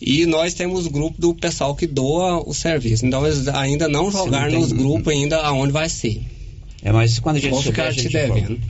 E 0.00 0.26
nós 0.26 0.54
temos 0.54 0.86
o 0.86 0.90
grupo 0.90 1.20
do 1.20 1.34
pessoal 1.34 1.74
que 1.74 1.86
doa 1.86 2.46
o 2.46 2.52
serviço. 2.52 3.06
Então 3.06 3.26
eles 3.26 3.48
ainda 3.48 3.88
não 3.88 4.10
jogaram 4.10 4.60
nos 4.60 4.72
grupos 4.72 5.12
ainda 5.12 5.38
aonde 5.38 5.72
vai 5.72 5.88
ser. 5.88 6.20
É, 6.82 6.92
mas 6.92 7.18
quando 7.18 7.36
a 7.36 7.40
gente 7.40 7.52
Vou 7.52 7.62
ficar 7.62 7.88
a 7.88 7.92
te 7.92 8.08
devendo. 8.08 8.60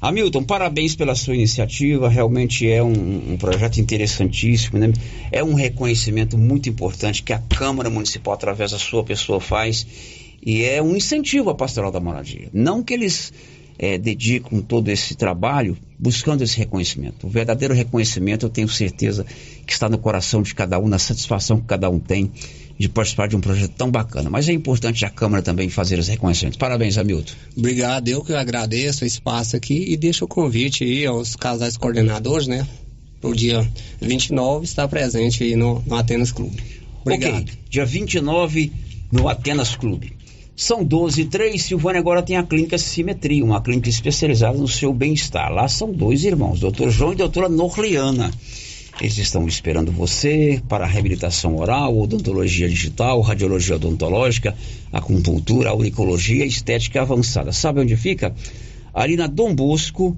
Hamilton, 0.00 0.42
parabéns 0.44 0.94
pela 0.94 1.14
sua 1.14 1.34
iniciativa. 1.34 2.08
Realmente 2.08 2.68
é 2.68 2.82
um, 2.82 3.32
um 3.32 3.36
projeto 3.36 3.78
interessantíssimo, 3.78 4.78
né? 4.78 4.92
É 5.32 5.42
um 5.42 5.54
reconhecimento 5.54 6.36
muito 6.36 6.68
importante 6.68 7.22
que 7.22 7.32
a 7.32 7.38
Câmara 7.38 7.88
Municipal, 7.88 8.34
através 8.34 8.72
da 8.72 8.78
sua 8.78 9.02
pessoa, 9.04 9.40
faz. 9.40 9.86
E 10.44 10.62
é 10.62 10.82
um 10.82 10.94
incentivo 10.94 11.50
à 11.50 11.54
pastoral 11.54 11.90
da 11.90 11.98
moradia. 11.98 12.48
Não 12.52 12.82
que 12.82 12.94
eles 12.94 13.32
eh, 13.78 13.98
dedicam 13.98 14.60
todo 14.60 14.88
esse 14.88 15.14
trabalho 15.14 15.76
buscando 15.98 16.42
esse 16.42 16.56
reconhecimento. 16.56 17.26
O 17.26 17.30
verdadeiro 17.30 17.74
reconhecimento, 17.74 18.46
eu 18.46 18.50
tenho 18.50 18.68
certeza 18.68 19.24
que 19.66 19.72
está 19.72 19.88
no 19.88 19.98
coração 19.98 20.42
de 20.42 20.54
cada 20.54 20.78
um, 20.78 20.88
na 20.88 20.98
satisfação 20.98 21.60
que 21.60 21.66
cada 21.66 21.88
um 21.88 21.98
tem 21.98 22.30
de 22.78 22.88
participar 22.88 23.26
de 23.26 23.36
um 23.36 23.40
projeto 23.40 23.72
tão 23.72 23.90
bacana. 23.90 24.28
Mas 24.28 24.48
é 24.48 24.52
importante 24.52 25.04
a 25.04 25.10
Câmara 25.10 25.42
também 25.42 25.68
fazer 25.70 25.98
os 25.98 26.08
reconhecimentos. 26.08 26.58
Parabéns, 26.58 26.98
Hamilton. 26.98 27.32
Obrigado, 27.56 28.08
eu 28.08 28.22
que 28.22 28.34
agradeço 28.34 29.04
o 29.04 29.06
espaço 29.06 29.56
aqui 29.56 29.84
e 29.88 29.96
deixo 29.96 30.26
o 30.26 30.28
convite 30.28 30.84
aí 30.84 31.06
aos 31.06 31.34
casais 31.34 31.76
coordenadores, 31.76 32.46
né? 32.46 32.66
Pro 33.20 33.34
dia 33.34 33.66
29 34.00 34.64
estar 34.64 34.86
presente 34.88 35.42
aí 35.42 35.56
no, 35.56 35.82
no 35.86 35.96
Atenas 35.96 36.30
Clube. 36.30 36.62
Obrigado. 37.00 37.42
Ok, 37.42 37.54
dia 37.70 37.86
29 37.86 38.72
no 39.10 39.28
Atenas 39.28 39.74
Clube. 39.74 40.15
São 40.58 40.82
12 40.82 41.20
e 41.20 41.24
3, 41.26 41.62
Silvânia 41.62 42.00
agora 42.00 42.22
tem 42.22 42.38
a 42.38 42.42
clínica 42.42 42.78
Simetria, 42.78 43.44
uma 43.44 43.60
clínica 43.60 43.90
especializada 43.90 44.56
no 44.56 44.66
seu 44.66 44.90
bem-estar. 44.90 45.52
Lá 45.52 45.68
são 45.68 45.92
dois 45.92 46.24
irmãos, 46.24 46.60
doutor 46.60 46.90
João 46.90 47.12
e 47.12 47.16
doutora 47.16 47.46
Norliana. 47.46 48.30
Eles 48.98 49.18
estão 49.18 49.46
esperando 49.46 49.92
você 49.92 50.58
para 50.66 50.86
reabilitação 50.86 51.56
oral, 51.56 51.98
odontologia 51.98 52.66
digital, 52.70 53.20
radiologia 53.20 53.76
odontológica, 53.76 54.56
acupuntura, 54.90 55.68
auricologia 55.68 56.46
estética 56.46 57.02
avançada. 57.02 57.52
Sabe 57.52 57.80
onde 57.80 57.94
fica? 57.94 58.34
Ali 58.94 59.14
na 59.14 59.26
Dom 59.26 59.54
Bosco, 59.54 60.16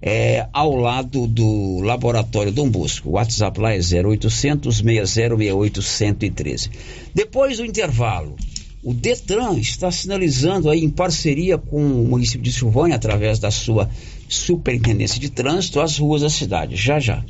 é, 0.00 0.46
ao 0.52 0.76
lado 0.76 1.26
do 1.26 1.80
Laboratório 1.80 2.52
Dom 2.52 2.70
Bosco. 2.70 3.08
O 3.08 3.12
WhatsApp 3.14 3.58
lá 3.58 3.72
é 3.74 3.80
0800 3.80 4.76
6068 4.76 5.82
113. 5.82 6.70
Depois 7.12 7.56
do 7.56 7.66
intervalo, 7.66 8.36
o 8.82 8.94
Detran 8.94 9.58
está 9.58 9.90
sinalizando 9.90 10.70
aí 10.70 10.82
em 10.82 10.90
parceria 10.90 11.58
com 11.58 12.02
o 12.02 12.06
município 12.06 12.42
de 12.42 12.52
Silvânia, 12.52 12.96
através 12.96 13.38
da 13.38 13.50
sua 13.50 13.90
superintendência 14.28 15.20
de 15.20 15.30
trânsito, 15.30 15.80
as 15.80 15.98
ruas 15.98 16.22
da 16.22 16.30
cidade. 16.30 16.76
Já 16.76 16.98
já. 16.98 17.22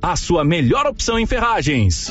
a 0.00 0.16
sua 0.16 0.44
melhor 0.44 0.86
opção 0.86 1.18
em 1.18 1.26
ferragens. 1.26 2.10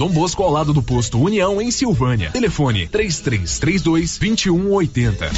Dom 0.01 0.09
Bosco 0.09 0.41
ao 0.41 0.49
lado 0.49 0.73
do 0.73 0.81
posto 0.81 1.21
União 1.21 1.61
em 1.61 1.69
Silvânia. 1.69 2.31
Telefone 2.31 2.87
3332 2.87 4.17
2180. 4.17 5.29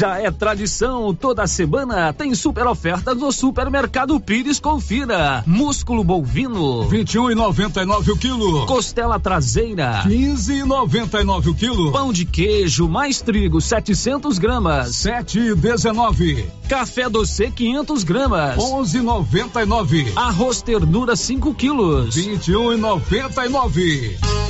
Já 0.00 0.18
é 0.18 0.30
tradição, 0.30 1.14
toda 1.14 1.46
semana 1.46 2.10
tem 2.10 2.34
super 2.34 2.66
oferta 2.66 3.14
no 3.14 3.30
Supermercado 3.30 4.18
Pires. 4.18 4.58
Confira: 4.58 5.44
músculo 5.46 6.02
bovino 6.02 6.88
21,99 6.88 8.08
o 8.08 8.16
quilo. 8.16 8.64
Costela 8.64 9.20
traseira 9.20 10.02
15,99 10.06 11.48
o 11.48 11.54
quilo. 11.54 11.92
Pão 11.92 12.14
de 12.14 12.24
queijo 12.24 12.88
mais 12.88 13.20
trigo 13.20 13.60
700 13.60 14.38
gramas 14.38 14.92
7,19. 14.92 16.46
Café 16.66 17.10
doce 17.10 17.50
500 17.50 18.02
gramas 18.02 18.56
11,99. 18.56 20.12
Arroz 20.16 20.62
ternura 20.62 21.14
5 21.14 21.52
quilos 21.52 22.16
21,99. 22.16 23.76
E 23.76 24.49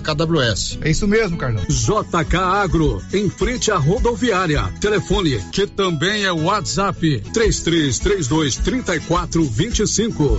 KWS. 0.00 0.78
É 0.82 0.90
isso 0.90 1.06
mesmo, 1.06 1.36
Carlão. 1.36 1.64
JK 1.68 2.36
Agro, 2.36 3.02
em 3.12 3.28
frente 3.28 3.70
à 3.70 3.76
rodoviária. 3.76 4.62
Telefone, 4.80 5.40
que 5.52 5.66
também 5.66 6.24
é 6.24 6.32
WhatsApp, 6.32 7.20
3332 7.32 8.56
3425. 8.56 10.38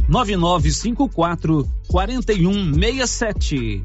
9954 0.07 1.67
4167. 1.87 3.83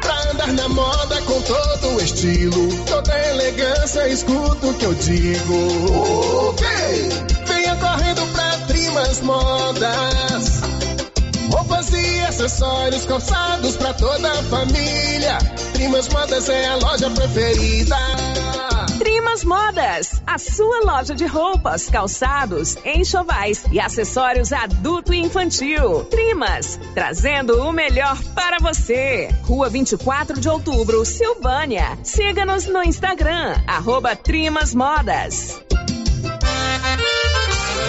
Pra 0.00 0.30
andar 0.30 0.52
na 0.52 0.68
moda 0.68 1.22
com 1.22 1.40
todo 1.42 1.96
o 1.96 2.00
estilo, 2.00 2.68
toda 2.86 3.28
elegância, 3.30 4.08
escuta 4.08 4.66
o 4.66 4.74
que 4.74 4.84
eu 4.84 4.94
digo. 4.94 6.48
Ok! 6.48 6.66
Venha 7.46 7.76
correndo 7.76 8.26
pra 8.32 8.58
Trimas 8.66 9.20
Modas. 9.20 10.60
Roupas 11.50 11.90
e 11.92 12.20
acessórios 12.20 13.04
calçados 13.06 13.76
pra 13.76 13.94
toda 13.94 14.30
a 14.30 14.42
família. 14.44 15.38
Trimas 15.72 16.08
Modas 16.08 16.48
é 16.48 16.66
a 16.66 16.76
loja 16.76 17.10
preferida. 17.10 17.96
Trimas 18.98 19.44
Modas, 19.44 20.20
a 20.26 20.38
sua 20.38 20.80
loja 20.80 21.14
de 21.14 21.24
roupas, 21.24 21.88
calçados, 21.88 22.76
enxovais 22.84 23.64
e 23.70 23.78
acessórios 23.78 24.52
adulto 24.52 25.14
e 25.14 25.18
infantil. 25.20 26.04
Trimas, 26.06 26.80
trazendo 26.94 27.62
o 27.62 27.72
melhor 27.72 28.20
para 28.34 28.58
você. 28.58 29.28
Rua 29.42 29.68
24 29.68 30.40
de 30.40 30.48
Outubro, 30.48 31.04
Silvânia. 31.04 31.96
Siga-nos 32.02 32.66
no 32.66 32.82
Instagram, 32.82 33.54
arroba 33.68 34.16
Trimas 34.16 34.74
Modas. 34.74 35.62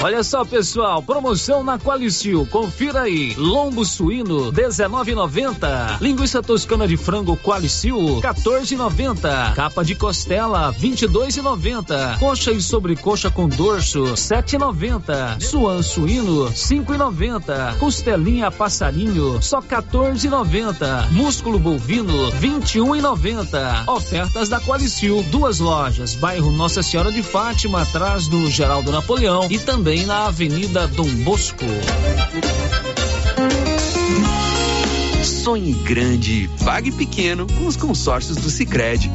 Olha 0.01 0.23
só, 0.23 0.45
pessoal, 0.45 1.03
promoção 1.03 1.61
na 1.61 1.77
Qualicil. 1.77 2.47
Confira 2.49 3.01
aí. 3.01 3.33
Lombo 3.35 3.83
suíno 3.83 4.49
19,90. 4.49 5.99
Linguiça 5.99 6.41
toscana 6.41 6.87
de 6.87 6.95
frango 6.95 7.35
Qualicil 7.35 8.21
14,90. 8.21 9.55
Capa 9.55 9.83
de 9.83 9.95
costela 9.95 10.73
22,90. 10.73 12.17
Coxa 12.17 12.51
e 12.53 12.61
sobrecoxa 12.61 13.29
com 13.29 13.49
dorso 13.49 14.03
7,90. 14.13 15.41
Suan 15.41 15.81
suíno 15.83 16.49
5,90. 16.49 17.77
Costelinha 17.77 18.49
passarinho 18.49 19.41
só 19.41 19.61
14,90. 19.61 21.11
Músculo 21.11 21.59
bovino 21.59 22.31
21,90. 22.39 23.85
Ofertas 23.89 24.47
da 24.47 24.61
Qualicil, 24.61 25.25
duas 25.29 25.59
lojas, 25.59 26.15
bairro 26.15 26.53
Nossa 26.53 26.81
Senhora 26.81 27.11
de 27.11 27.21
Fátima, 27.21 27.81
atrás 27.81 28.29
do 28.29 28.49
Geraldo 28.49 28.93
Napoleão 28.93 29.47
e 29.51 29.59
também 29.59 29.88
na 29.97 30.27
Avenida 30.27 30.87
Dom 30.87 31.09
Bosco. 31.23 31.65
Sonhe 35.23 35.73
grande, 35.73 36.47
pague 36.63 36.91
pequeno 36.91 37.47
com 37.47 37.65
os 37.65 37.75
consórcios 37.75 38.37
do 38.37 38.51
Sicredi. 38.51 39.09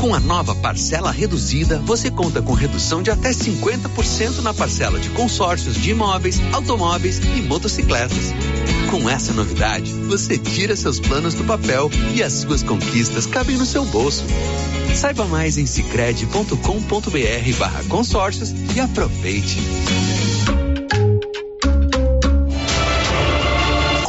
Com 0.00 0.14
a 0.14 0.20
nova 0.20 0.54
parcela 0.54 1.10
reduzida, 1.10 1.78
você 1.80 2.08
conta 2.08 2.40
com 2.40 2.52
redução 2.52 3.02
de 3.02 3.10
até 3.10 3.30
50% 3.30 4.42
na 4.42 4.54
parcela 4.54 5.00
de 5.00 5.08
consórcios 5.10 5.74
de 5.74 5.90
imóveis, 5.90 6.40
automóveis 6.52 7.20
e 7.36 7.42
motocicletas. 7.42 8.32
Com 8.90 9.10
essa 9.10 9.32
novidade, 9.32 9.92
você 9.92 10.38
tira 10.38 10.76
seus 10.76 11.00
planos 11.00 11.34
do 11.34 11.42
papel 11.42 11.90
e 12.14 12.22
as 12.22 12.32
suas 12.32 12.62
conquistas 12.62 13.26
cabem 13.26 13.56
no 13.56 13.66
seu 13.66 13.84
bolso. 13.86 14.24
Saiba 14.94 15.24
mais 15.24 15.56
em 15.58 15.66
cicred.com.br 15.66 17.58
barra 17.58 17.82
consórcios 17.84 18.52
e 18.76 18.80
aproveite. 18.80 19.56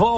Oh. 0.00 0.17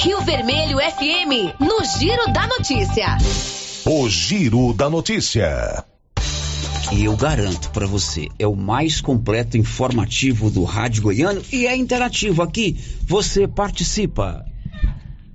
Rio 0.00 0.20
Vermelho 0.20 0.78
FM, 0.78 1.58
no 1.58 1.84
Giro 1.98 2.32
da 2.32 2.46
Notícia. 2.46 3.18
O 3.84 4.08
Giro 4.08 4.72
da 4.72 4.88
Notícia. 4.88 5.84
E 6.92 7.04
eu 7.04 7.16
garanto 7.16 7.68
para 7.70 7.84
você, 7.84 8.28
é 8.38 8.46
o 8.46 8.54
mais 8.54 9.00
completo 9.00 9.58
informativo 9.58 10.50
do 10.50 10.62
Rádio 10.62 11.02
Goiano 11.02 11.42
e 11.52 11.66
é 11.66 11.76
interativo 11.76 12.42
aqui. 12.42 12.78
Você 13.02 13.48
participa. 13.48 14.46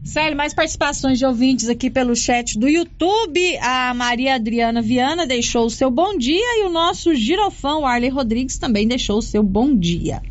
Célio, 0.02 0.38
mais 0.38 0.53
participações 0.53 1.19
de 1.19 1.26
ouvintes 1.26 1.68
aqui 1.68 1.90
pelo 1.90 2.15
chat 2.15 2.57
do 2.57 2.69
YouTube. 2.69 3.57
A 3.57 3.94
Maria 3.94 4.35
Adriana 4.35 4.81
Viana 4.81 5.27
deixou 5.27 5.65
o 5.65 5.69
seu 5.69 5.91
bom 5.91 6.18
dia 6.18 6.61
e 6.61 6.65
o 6.65 6.69
nosso 6.69 7.14
girofão, 7.15 7.85
Arley 7.85 8.10
Rodrigues, 8.10 8.57
também 8.57 8.88
deixou 8.88 9.18
o 9.18 9.22
seu 9.22 9.44
bom 9.44 9.76
dia. 9.76 10.22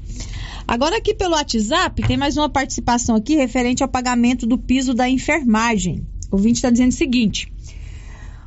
Agora 0.72 0.96
aqui 0.96 1.12
pelo 1.12 1.34
WhatsApp 1.34 2.00
tem 2.00 2.16
mais 2.16 2.38
uma 2.38 2.48
participação 2.48 3.14
aqui 3.14 3.36
referente 3.36 3.82
ao 3.82 3.88
pagamento 3.90 4.46
do 4.46 4.56
piso 4.56 4.94
da 4.94 5.06
enfermagem. 5.06 6.06
O 6.30 6.36
ouvinte 6.36 6.54
está 6.54 6.70
dizendo 6.70 6.92
o 6.92 6.94
seguinte: 6.94 7.52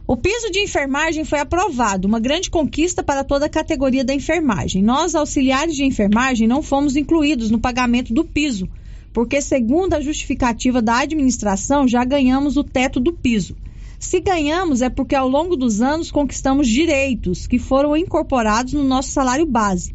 o 0.07 0.17
piso 0.17 0.49
de 0.49 0.57
enfermagem 0.57 1.23
foi 1.23 1.37
aprovado, 1.37 2.07
uma 2.07 2.19
grande 2.19 2.49
conquista 2.49 3.03
para 3.03 3.23
toda 3.23 3.45
a 3.45 3.49
categoria 3.49 4.03
da 4.03 4.11
enfermagem. 4.11 4.81
Nós, 4.81 5.13
auxiliares 5.13 5.75
de 5.75 5.85
enfermagem, 5.85 6.47
não 6.47 6.63
fomos 6.63 6.95
incluídos 6.95 7.51
no 7.51 7.59
pagamento 7.59 8.11
do 8.11 8.25
piso, 8.25 8.67
porque, 9.13 9.39
segundo 9.39 9.93
a 9.93 10.01
justificativa 10.01 10.81
da 10.81 11.01
administração, 11.01 11.87
já 11.87 12.03
ganhamos 12.03 12.57
o 12.57 12.63
teto 12.63 12.99
do 12.99 13.13
piso. 13.13 13.55
Se 13.99 14.19
ganhamos, 14.19 14.81
é 14.81 14.89
porque 14.89 15.13
ao 15.13 15.29
longo 15.29 15.55
dos 15.55 15.79
anos 15.79 16.09
conquistamos 16.09 16.67
direitos 16.67 17.45
que 17.45 17.59
foram 17.59 17.95
incorporados 17.95 18.73
no 18.73 18.83
nosso 18.83 19.11
salário 19.11 19.45
base. 19.45 19.93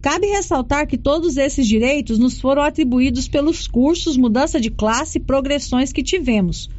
Cabe 0.00 0.28
ressaltar 0.28 0.86
que 0.86 0.96
todos 0.96 1.36
esses 1.36 1.66
direitos 1.66 2.18
nos 2.18 2.40
foram 2.40 2.62
atribuídos 2.62 3.26
pelos 3.28 3.66
cursos, 3.66 4.16
mudança 4.16 4.60
de 4.60 4.70
classe 4.70 5.18
e 5.18 5.20
progressões 5.20 5.92
que 5.92 6.02
tivemos. 6.02 6.70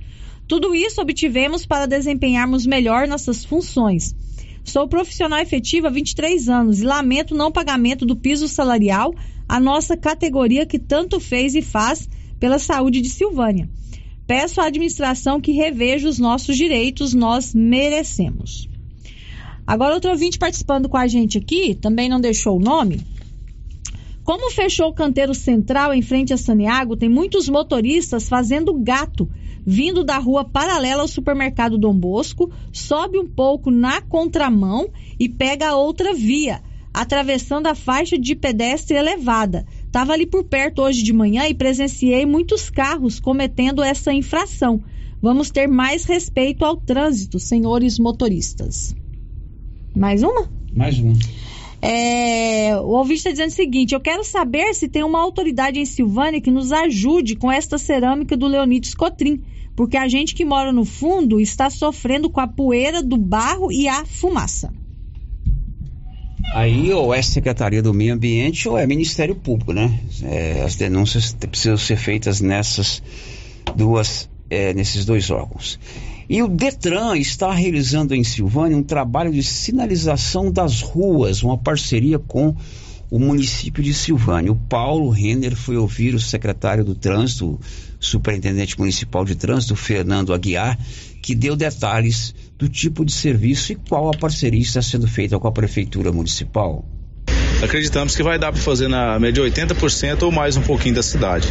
Tudo 0.47 0.73
isso 0.73 1.01
obtivemos 1.01 1.65
para 1.65 1.85
desempenharmos 1.85 2.65
melhor 2.65 3.07
nossas 3.07 3.43
funções. 3.43 4.15
Sou 4.63 4.87
profissional 4.87 5.39
efetivo 5.39 5.87
há 5.87 5.89
23 5.89 6.47
anos 6.47 6.79
e 6.79 6.85
lamento 6.85 7.33
o 7.33 7.37
não 7.37 7.51
pagamento 7.51 8.05
do 8.05 8.15
piso 8.15 8.47
salarial 8.47 9.13
à 9.47 9.59
nossa 9.59 9.97
categoria 9.97 10.65
que 10.65 10.79
tanto 10.79 11.19
fez 11.19 11.55
e 11.55 11.61
faz 11.61 12.07
pela 12.39 12.57
saúde 12.57 13.01
de 13.01 13.09
Silvânia. 13.09 13.69
Peço 14.25 14.61
à 14.61 14.67
administração 14.67 15.41
que 15.41 15.51
reveja 15.51 16.07
os 16.07 16.19
nossos 16.19 16.55
direitos, 16.55 17.13
nós 17.13 17.53
merecemos. 17.53 18.68
Agora, 19.69 19.93
outro 19.93 20.09
ouvinte 20.09 20.39
participando 20.39 20.89
com 20.89 20.97
a 20.97 21.05
gente 21.05 21.37
aqui, 21.37 21.75
também 21.75 22.09
não 22.09 22.19
deixou 22.19 22.57
o 22.57 22.59
nome. 22.59 23.01
Como 24.23 24.49
fechou 24.49 24.87
o 24.87 24.93
canteiro 24.95 25.35
central 25.35 25.93
em 25.93 26.01
frente 26.01 26.33
a 26.33 26.37
Saniago, 26.37 26.97
tem 26.97 27.07
muitos 27.07 27.47
motoristas 27.47 28.27
fazendo 28.27 28.73
gato, 28.73 29.29
vindo 29.63 30.03
da 30.03 30.17
rua 30.17 30.43
paralela 30.43 31.03
ao 31.03 31.07
supermercado 31.07 31.77
Dom 31.77 31.93
Bosco, 31.93 32.49
sobe 32.73 33.19
um 33.19 33.27
pouco 33.27 33.69
na 33.69 34.01
contramão 34.01 34.89
e 35.19 35.29
pega 35.29 35.69
a 35.69 35.77
outra 35.77 36.15
via, 36.15 36.63
atravessando 36.91 37.67
a 37.67 37.75
faixa 37.75 38.17
de 38.17 38.35
pedestre 38.35 38.97
elevada. 38.97 39.67
Estava 39.85 40.13
ali 40.13 40.25
por 40.25 40.45
perto 40.45 40.81
hoje 40.81 41.03
de 41.03 41.13
manhã 41.13 41.47
e 41.47 41.53
presenciei 41.53 42.25
muitos 42.25 42.71
carros 42.71 43.19
cometendo 43.19 43.83
essa 43.83 44.11
infração. 44.11 44.81
Vamos 45.21 45.51
ter 45.51 45.67
mais 45.67 46.05
respeito 46.05 46.65
ao 46.65 46.75
trânsito, 46.75 47.37
senhores 47.37 47.99
motoristas. 47.99 48.95
Mais 49.95 50.23
uma? 50.23 50.49
Mais 50.73 50.99
uma. 50.99 51.13
É, 51.81 52.75
o 52.77 52.89
ouvinte 52.89 53.19
está 53.19 53.31
dizendo 53.31 53.49
o 53.49 53.53
seguinte: 53.53 53.93
eu 53.93 54.01
quero 54.01 54.23
saber 54.23 54.73
se 54.73 54.87
tem 54.87 55.03
uma 55.03 55.21
autoridade 55.21 55.79
em 55.79 55.85
Silvânia 55.85 56.41
que 56.41 56.51
nos 56.51 56.71
ajude 56.71 57.35
com 57.35 57.51
esta 57.51 57.77
cerâmica 57.77 58.35
do 58.35 58.47
Leonides 58.47 58.93
Cotrim, 58.93 59.41
porque 59.75 59.95
a 59.95 60.07
gente 60.07 60.35
que 60.35 60.43
mora 60.43 60.73
no 60.73 60.83
fundo 60.83 61.39
está 61.39 61.69
sofrendo 61.69 62.29
com 62.29 62.41
a 62.41 62.47
poeira 62.47 63.01
do 63.01 63.17
barro 63.17 63.71
e 63.71 63.87
a 63.87 64.05
fumaça. 64.05 64.73
Aí 66.53 66.91
ou 66.91 67.13
é 67.13 67.21
Secretaria 67.21 67.81
do 67.81 67.93
Meio 67.93 68.13
Ambiente 68.13 68.67
ou 68.67 68.77
é 68.77 68.85
Ministério 68.87 69.35
Público, 69.35 69.71
né? 69.71 69.99
É, 70.23 70.63
as 70.63 70.75
denúncias 70.75 71.33
precisam 71.33 71.77
ser 71.77 71.97
feitas 71.97 72.41
nessas 72.41 73.03
duas, 73.75 74.29
é, 74.49 74.73
nesses 74.73 75.05
dois 75.05 75.29
órgãos. 75.29 75.79
E 76.29 76.43
o 76.43 76.47
Detran 76.47 77.17
está 77.17 77.51
realizando 77.51 78.13
em 78.13 78.23
Silvânia 78.23 78.77
um 78.77 78.83
trabalho 78.83 79.33
de 79.33 79.41
sinalização 79.41 80.51
das 80.51 80.79
ruas, 80.79 81.41
uma 81.41 81.57
parceria 81.57 82.19
com 82.19 82.55
o 83.09 83.17
município 83.17 83.81
de 83.81 83.95
Silvânia. 83.95 84.51
O 84.51 84.55
Paulo 84.55 85.09
Renner 85.09 85.55
foi 85.55 85.75
ouvir 85.75 86.13
o 86.13 86.19
secretário 86.19 86.85
do 86.85 86.93
Trânsito, 86.93 87.59
superintendente 87.99 88.77
municipal 88.77 89.25
de 89.25 89.33
trânsito, 89.33 89.75
Fernando 89.75 90.31
Aguiar, 90.31 90.77
que 91.19 91.33
deu 91.33 91.55
detalhes 91.55 92.35
do 92.59 92.69
tipo 92.69 93.03
de 93.03 93.11
serviço 93.11 93.71
e 93.71 93.75
qual 93.75 94.07
a 94.07 94.15
parceria 94.15 94.61
está 94.61 94.83
sendo 94.83 95.07
feita 95.07 95.39
com 95.39 95.47
a 95.47 95.51
prefeitura 95.51 96.11
municipal. 96.11 96.85
Acreditamos 97.61 98.15
que 98.15 98.23
vai 98.23 98.37
dar 98.37 98.51
para 98.51 98.61
fazer 98.61 98.87
na 98.87 99.19
média 99.19 99.43
80% 99.43 100.23
ou 100.23 100.31
mais 100.31 100.57
um 100.57 100.61
pouquinho 100.61 100.95
da 100.95 101.03
cidade. 101.03 101.47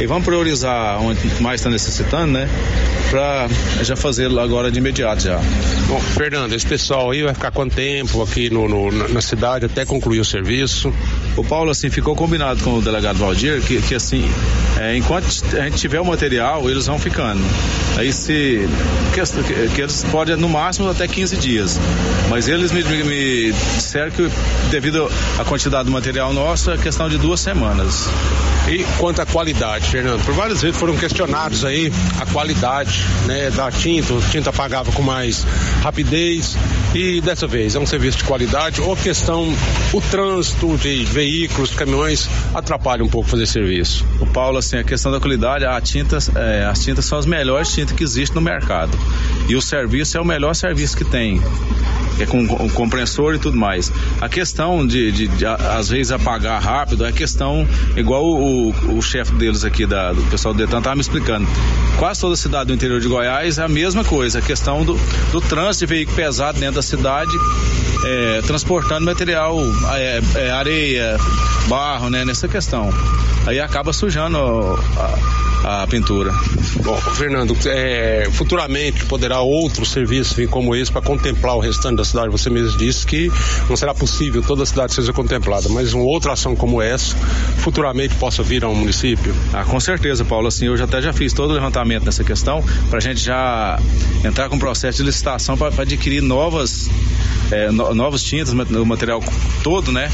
E 0.00 0.06
vamos 0.06 0.24
priorizar 0.24 1.00
onde 1.00 1.20
mais 1.40 1.60
está 1.60 1.70
necessitando, 1.70 2.32
né? 2.32 2.48
Para 3.10 3.48
já 3.82 3.96
fazer 3.96 4.26
agora 4.38 4.70
de 4.70 4.78
imediato 4.78 5.24
já. 5.24 5.40
Bom, 5.88 6.00
Fernando, 6.00 6.54
esse 6.54 6.66
pessoal 6.66 7.10
aí 7.10 7.22
vai 7.22 7.34
ficar 7.34 7.50
quanto 7.50 7.74
tempo 7.74 8.22
aqui 8.22 8.48
no, 8.50 8.68
no 8.68 9.08
na 9.08 9.20
cidade 9.20 9.66
até 9.66 9.84
concluir 9.84 10.20
o 10.20 10.24
serviço? 10.24 10.92
O 11.36 11.44
Paulo, 11.44 11.70
assim, 11.70 11.90
ficou 11.90 12.14
combinado 12.14 12.62
com 12.62 12.78
o 12.78 12.82
delegado 12.82 13.18
Valdir 13.18 13.60
que, 13.62 13.80
que 13.80 13.94
assim, 13.94 14.28
é, 14.78 14.96
enquanto 14.96 15.26
a 15.56 15.64
gente 15.64 15.76
tiver 15.76 16.00
o 16.00 16.04
material, 16.04 16.68
eles 16.68 16.86
vão 16.86 16.98
ficando. 16.98 17.40
Aí 17.96 18.12
se. 18.12 18.68
Que, 19.14 19.68
que 19.74 19.80
eles 19.80 20.04
podem, 20.10 20.36
no 20.36 20.48
máximo, 20.48 20.88
até 20.88 21.06
15 21.06 21.36
dias. 21.36 21.80
Mas 22.28 22.48
eles 22.48 22.72
me, 22.72 22.82
me, 22.84 23.04
me 23.04 23.52
disseram 23.52 24.10
que, 24.10 24.30
devido 24.70 25.10
à 25.38 25.44
quantidade 25.44 25.84
do 25.84 25.90
material 25.90 26.32
nosso, 26.32 26.70
é 26.70 26.78
questão 26.78 27.08
de 27.08 27.18
duas 27.18 27.40
semanas. 27.40 28.08
E 28.68 28.84
quanto 28.98 29.20
à 29.20 29.26
qualidade, 29.26 29.88
Fernando? 29.88 30.24
Por 30.24 30.34
várias 30.34 30.62
vezes 30.62 30.76
foram 30.76 30.96
questionados 30.96 31.64
aí 31.64 31.92
a 32.20 32.26
qualidade 32.26 33.04
né, 33.26 33.50
da 33.50 33.70
tinta, 33.70 34.16
a 34.16 34.30
tinta 34.30 34.52
pagava 34.52 34.92
com 34.92 35.02
mais 35.02 35.44
rapidez 35.82 36.56
e 36.94 37.20
dessa 37.20 37.46
vez 37.46 37.74
é 37.74 37.78
um 37.78 37.86
serviço 37.86 38.18
de 38.18 38.24
qualidade 38.24 38.80
ou 38.80 38.96
questão, 38.96 39.52
o 39.92 40.00
trânsito 40.00 40.76
de 40.76 41.04
veículos, 41.04 41.70
caminhões 41.70 42.28
atrapalha 42.54 43.02
um 43.02 43.08
pouco 43.08 43.28
fazer 43.28 43.46
serviço? 43.46 44.04
O 44.20 44.26
Paulo, 44.26 44.58
assim, 44.58 44.78
a 44.78 44.84
questão 44.84 45.10
da 45.10 45.20
qualidade, 45.20 45.64
a 45.64 45.80
é, 46.36 46.64
as 46.64 46.82
tintas 46.84 47.04
são 47.04 47.18
as 47.18 47.26
melhores 47.26 47.72
tintas 47.72 47.96
que 47.96 48.04
existem 48.04 48.34
no 48.34 48.40
mercado 48.40 48.96
e 49.48 49.56
o 49.56 49.62
serviço 49.62 50.16
é 50.16 50.20
o 50.20 50.24
melhor 50.24 50.54
serviço 50.54 50.96
que 50.96 51.04
tem 51.04 51.40
é 52.22 52.26
com, 52.26 52.46
com 52.46 52.68
compressor 52.70 53.34
e 53.34 53.38
tudo 53.38 53.56
mais. 53.56 53.92
A 54.20 54.28
questão 54.28 54.86
de, 54.86 55.10
de, 55.12 55.28
de, 55.28 55.46
às 55.46 55.88
vezes 55.88 56.12
apagar 56.12 56.60
rápido 56.62 57.04
é 57.04 57.12
questão 57.12 57.66
igual 57.96 58.24
o, 58.24 58.70
o, 58.70 58.98
o 58.98 59.02
chefe 59.02 59.32
deles 59.34 59.64
aqui 59.64 59.86
da, 59.86 60.12
do 60.12 60.22
pessoal 60.24 60.54
do 60.54 60.58
Detan 60.58 60.78
estava 60.78 60.96
me 60.96 61.02
explicando. 61.02 61.46
Quase 61.98 62.20
toda 62.20 62.36
cidade 62.36 62.66
do 62.66 62.74
interior 62.74 63.00
de 63.00 63.08
Goiás 63.08 63.58
é 63.58 63.62
a 63.62 63.68
mesma 63.68 64.04
coisa, 64.04 64.38
a 64.38 64.42
questão 64.42 64.84
do, 64.84 64.98
do 65.32 65.40
trânsito 65.40 65.86
de 65.86 65.94
veículo 65.94 66.16
pesado 66.16 66.58
dentro 66.58 66.76
da 66.76 66.82
cidade, 66.82 67.32
é, 68.04 68.42
transportando 68.42 69.04
material, 69.04 69.56
é, 69.94 70.20
é, 70.36 70.50
areia, 70.50 71.16
barro, 71.68 72.08
né, 72.10 72.24
nessa 72.24 72.48
questão. 72.48 72.90
Aí 73.46 73.60
acaba 73.60 73.92
sujando 73.92 74.38
a, 74.38 75.49
a 75.64 75.86
pintura. 75.86 76.32
Bom, 76.82 76.96
Fernando, 76.96 77.56
é, 77.66 78.28
futuramente 78.32 79.04
poderá 79.04 79.40
outro 79.40 79.84
serviço 79.84 80.34
vir 80.34 80.48
como 80.48 80.74
esse 80.74 80.90
para 80.90 81.02
contemplar 81.02 81.56
o 81.56 81.60
restante 81.60 81.96
da 81.96 82.04
cidade. 82.04 82.30
Você 82.30 82.48
mesmo 82.48 82.78
disse 82.78 83.06
que 83.06 83.30
não 83.68 83.76
será 83.76 83.94
possível 83.94 84.42
toda 84.42 84.62
a 84.62 84.66
cidade 84.66 84.94
seja 84.94 85.12
contemplada, 85.12 85.68
mas 85.68 85.92
uma 85.92 86.04
outra 86.04 86.32
ação 86.32 86.56
como 86.56 86.80
essa 86.80 87.16
futuramente 87.58 88.14
possa 88.14 88.42
vir 88.42 88.64
ao 88.64 88.74
município? 88.74 89.34
Ah, 89.52 89.64
com 89.64 89.78
certeza, 89.78 90.24
Paulo. 90.24 90.48
Assim, 90.48 90.66
eu 90.66 90.76
já 90.76 90.84
até 90.84 91.00
já 91.02 91.12
fiz 91.12 91.32
todo 91.32 91.50
o 91.50 91.54
levantamento 91.54 92.04
nessa 92.04 92.24
questão 92.24 92.62
para 92.88 92.98
a 92.98 93.02
gente 93.02 93.20
já 93.20 93.78
entrar 94.24 94.48
com 94.48 94.56
o 94.56 94.58
processo 94.58 94.98
de 94.98 95.04
licitação 95.04 95.56
para 95.56 95.82
adquirir 95.82 96.22
novas 96.22 96.88
é, 97.50 97.70
no, 97.70 97.94
novos 97.94 98.22
tintas, 98.22 98.52
o 98.52 98.86
material 98.86 99.22
todo, 99.62 99.92
né? 99.92 100.10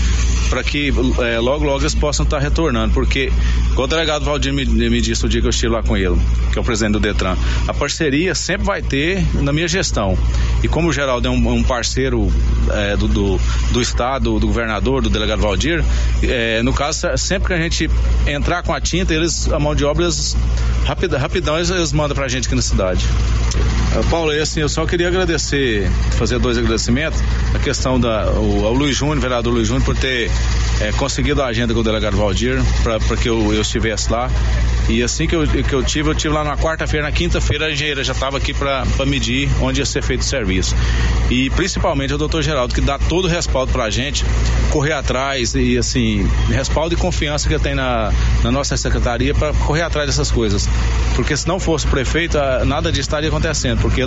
Para 0.48 0.62
que 0.62 0.92
é, 1.22 1.38
logo, 1.38 1.64
logo 1.64 1.80
eles 1.80 1.94
possam 1.94 2.24
estar 2.24 2.38
tá 2.38 2.42
retornando. 2.42 2.92
Porque, 2.94 3.32
o 3.76 3.86
delegado 3.86 4.24
Valdir 4.24 4.52
me, 4.52 4.64
me 4.64 5.00
disse 5.00 5.24
o 5.24 5.28
dia 5.28 5.40
que 5.40 5.46
eu 5.46 5.50
estive 5.50 5.72
lá 5.72 5.82
com 5.82 5.96
ele, 5.96 6.16
que 6.52 6.58
é 6.58 6.60
o 6.60 6.64
presidente 6.64 6.92
do 6.92 7.00
Detran, 7.00 7.36
a 7.66 7.74
parceria 7.74 8.34
sempre 8.34 8.66
vai 8.66 8.82
ter 8.82 9.24
na 9.34 9.52
minha 9.52 9.68
gestão. 9.68 10.16
E 10.62 10.68
como 10.68 10.88
o 10.88 10.92
Geraldo 10.92 11.28
é 11.28 11.30
um, 11.30 11.52
um 11.52 11.62
parceiro 11.62 12.32
é, 12.70 12.96
do, 12.96 13.08
do, 13.08 13.40
do, 13.72 13.80
Estado, 13.80 14.38
do 14.38 14.46
governador, 14.46 15.02
do 15.02 15.10
delegado 15.10 15.40
Valdir, 15.40 15.84
é, 16.22 16.62
no 16.62 16.72
caso, 16.72 17.06
sempre 17.16 17.48
que 17.48 17.54
a 17.54 17.58
gente 17.58 17.90
entrar 18.26 18.62
com 18.62 18.72
a 18.72 18.80
tinta, 18.80 19.12
eles, 19.12 19.50
a 19.52 19.58
mão 19.58 19.74
de 19.74 19.84
obra, 19.84 20.04
eles, 20.04 20.36
rapidão, 20.84 21.18
rapidão 21.18 21.56
eles, 21.56 21.70
eles 21.70 21.92
mandam 21.92 22.14
pra 22.14 22.28
gente 22.28 22.46
aqui 22.46 22.54
na 22.54 22.62
cidade. 22.62 23.06
Paulo, 24.10 24.32
e 24.32 24.40
assim, 24.40 24.60
eu 24.60 24.68
só 24.68 24.84
queria 24.84 25.08
agradecer, 25.08 25.90
fazer 26.12 26.38
dois 26.38 26.58
agradecimentos. 26.58 27.20
A 27.54 27.58
questão 27.58 27.98
da, 27.98 28.30
o, 28.32 28.66
ao 28.66 28.72
Luiz 28.72 28.96
Júnior, 28.96 29.18
vereador 29.18 29.52
Luiz 29.52 29.68
Júnior, 29.68 29.84
por 29.84 29.96
ter 29.96 30.30
é, 30.80 30.92
conseguido 30.92 31.42
a 31.42 31.46
agenda 31.46 31.72
com 31.72 31.80
o 31.80 31.82
delegado 31.82 32.16
Valdir, 32.16 32.62
para 32.82 33.16
que 33.16 33.28
eu, 33.28 33.52
eu 33.52 33.62
estivesse 33.62 34.10
lá. 34.10 34.30
E 34.88 35.02
assim 35.02 35.26
que 35.26 35.34
eu, 35.34 35.46
que 35.46 35.72
eu 35.72 35.82
tive, 35.82 36.10
eu 36.10 36.14
tive 36.14 36.32
lá 36.32 36.44
na 36.44 36.56
quarta-feira, 36.56 37.06
na 37.06 37.12
quinta-feira, 37.12 37.66
a 37.66 37.72
engenheira 37.72 38.04
já 38.04 38.12
estava 38.12 38.36
aqui 38.36 38.54
para 38.54 38.84
medir 39.04 39.48
onde 39.60 39.80
ia 39.80 39.86
ser 39.86 40.02
feito 40.02 40.20
o 40.20 40.24
serviço. 40.24 40.76
E 41.28 41.50
principalmente 41.50 42.14
o 42.14 42.18
doutor 42.18 42.42
Geraldo, 42.42 42.72
que 42.72 42.80
dá 42.80 42.98
todo 42.98 43.24
o 43.24 43.28
respaldo 43.28 43.72
para 43.72 43.84
a 43.84 43.90
gente, 43.90 44.24
correr 44.70 44.92
atrás 44.92 45.54
e 45.54 45.76
assim, 45.76 46.28
respaldo 46.48 46.94
e 46.94 46.96
confiança 46.96 47.48
que 47.48 47.58
tem 47.58 47.74
na, 47.74 48.12
na 48.44 48.52
nossa 48.52 48.76
secretaria 48.76 49.34
para 49.34 49.52
correr 49.54 49.82
atrás 49.82 50.06
dessas 50.06 50.30
coisas. 50.30 50.68
Porque 51.16 51.36
se 51.36 51.48
não 51.48 51.58
fosse 51.58 51.86
o 51.86 51.88
prefeito, 51.88 52.38
nada 52.64 52.92
disso 52.92 53.02
estaria 53.02 53.28
acontecendo, 53.28 53.80
porque 53.80 54.02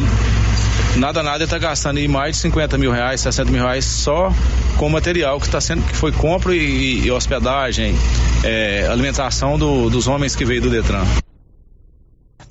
nada, 0.97 1.23
nada 1.23 1.43
está 1.43 1.57
gastando 1.57 1.97
aí 1.97 2.07
mais 2.07 2.35
de 2.35 2.41
50 2.43 2.77
mil 2.77 2.91
reais, 2.91 3.21
60 3.21 3.51
mil 3.51 3.61
reais 3.61 3.85
só 3.85 4.33
com 4.77 4.89
material 4.89 5.39
que 5.39 5.45
está 5.45 5.59
sendo, 5.59 5.83
que 5.83 5.95
foi 5.95 6.11
compra 6.11 6.55
e, 6.55 7.05
e 7.05 7.11
hospedagem, 7.11 7.93
é, 8.43 8.87
alimentação 8.87 9.57
do, 9.57 9.89
dos 9.89 10.07
homens 10.07 10.35
que 10.35 10.45
veio 10.45 10.61
do 10.61 10.69
Detran. 10.69 11.05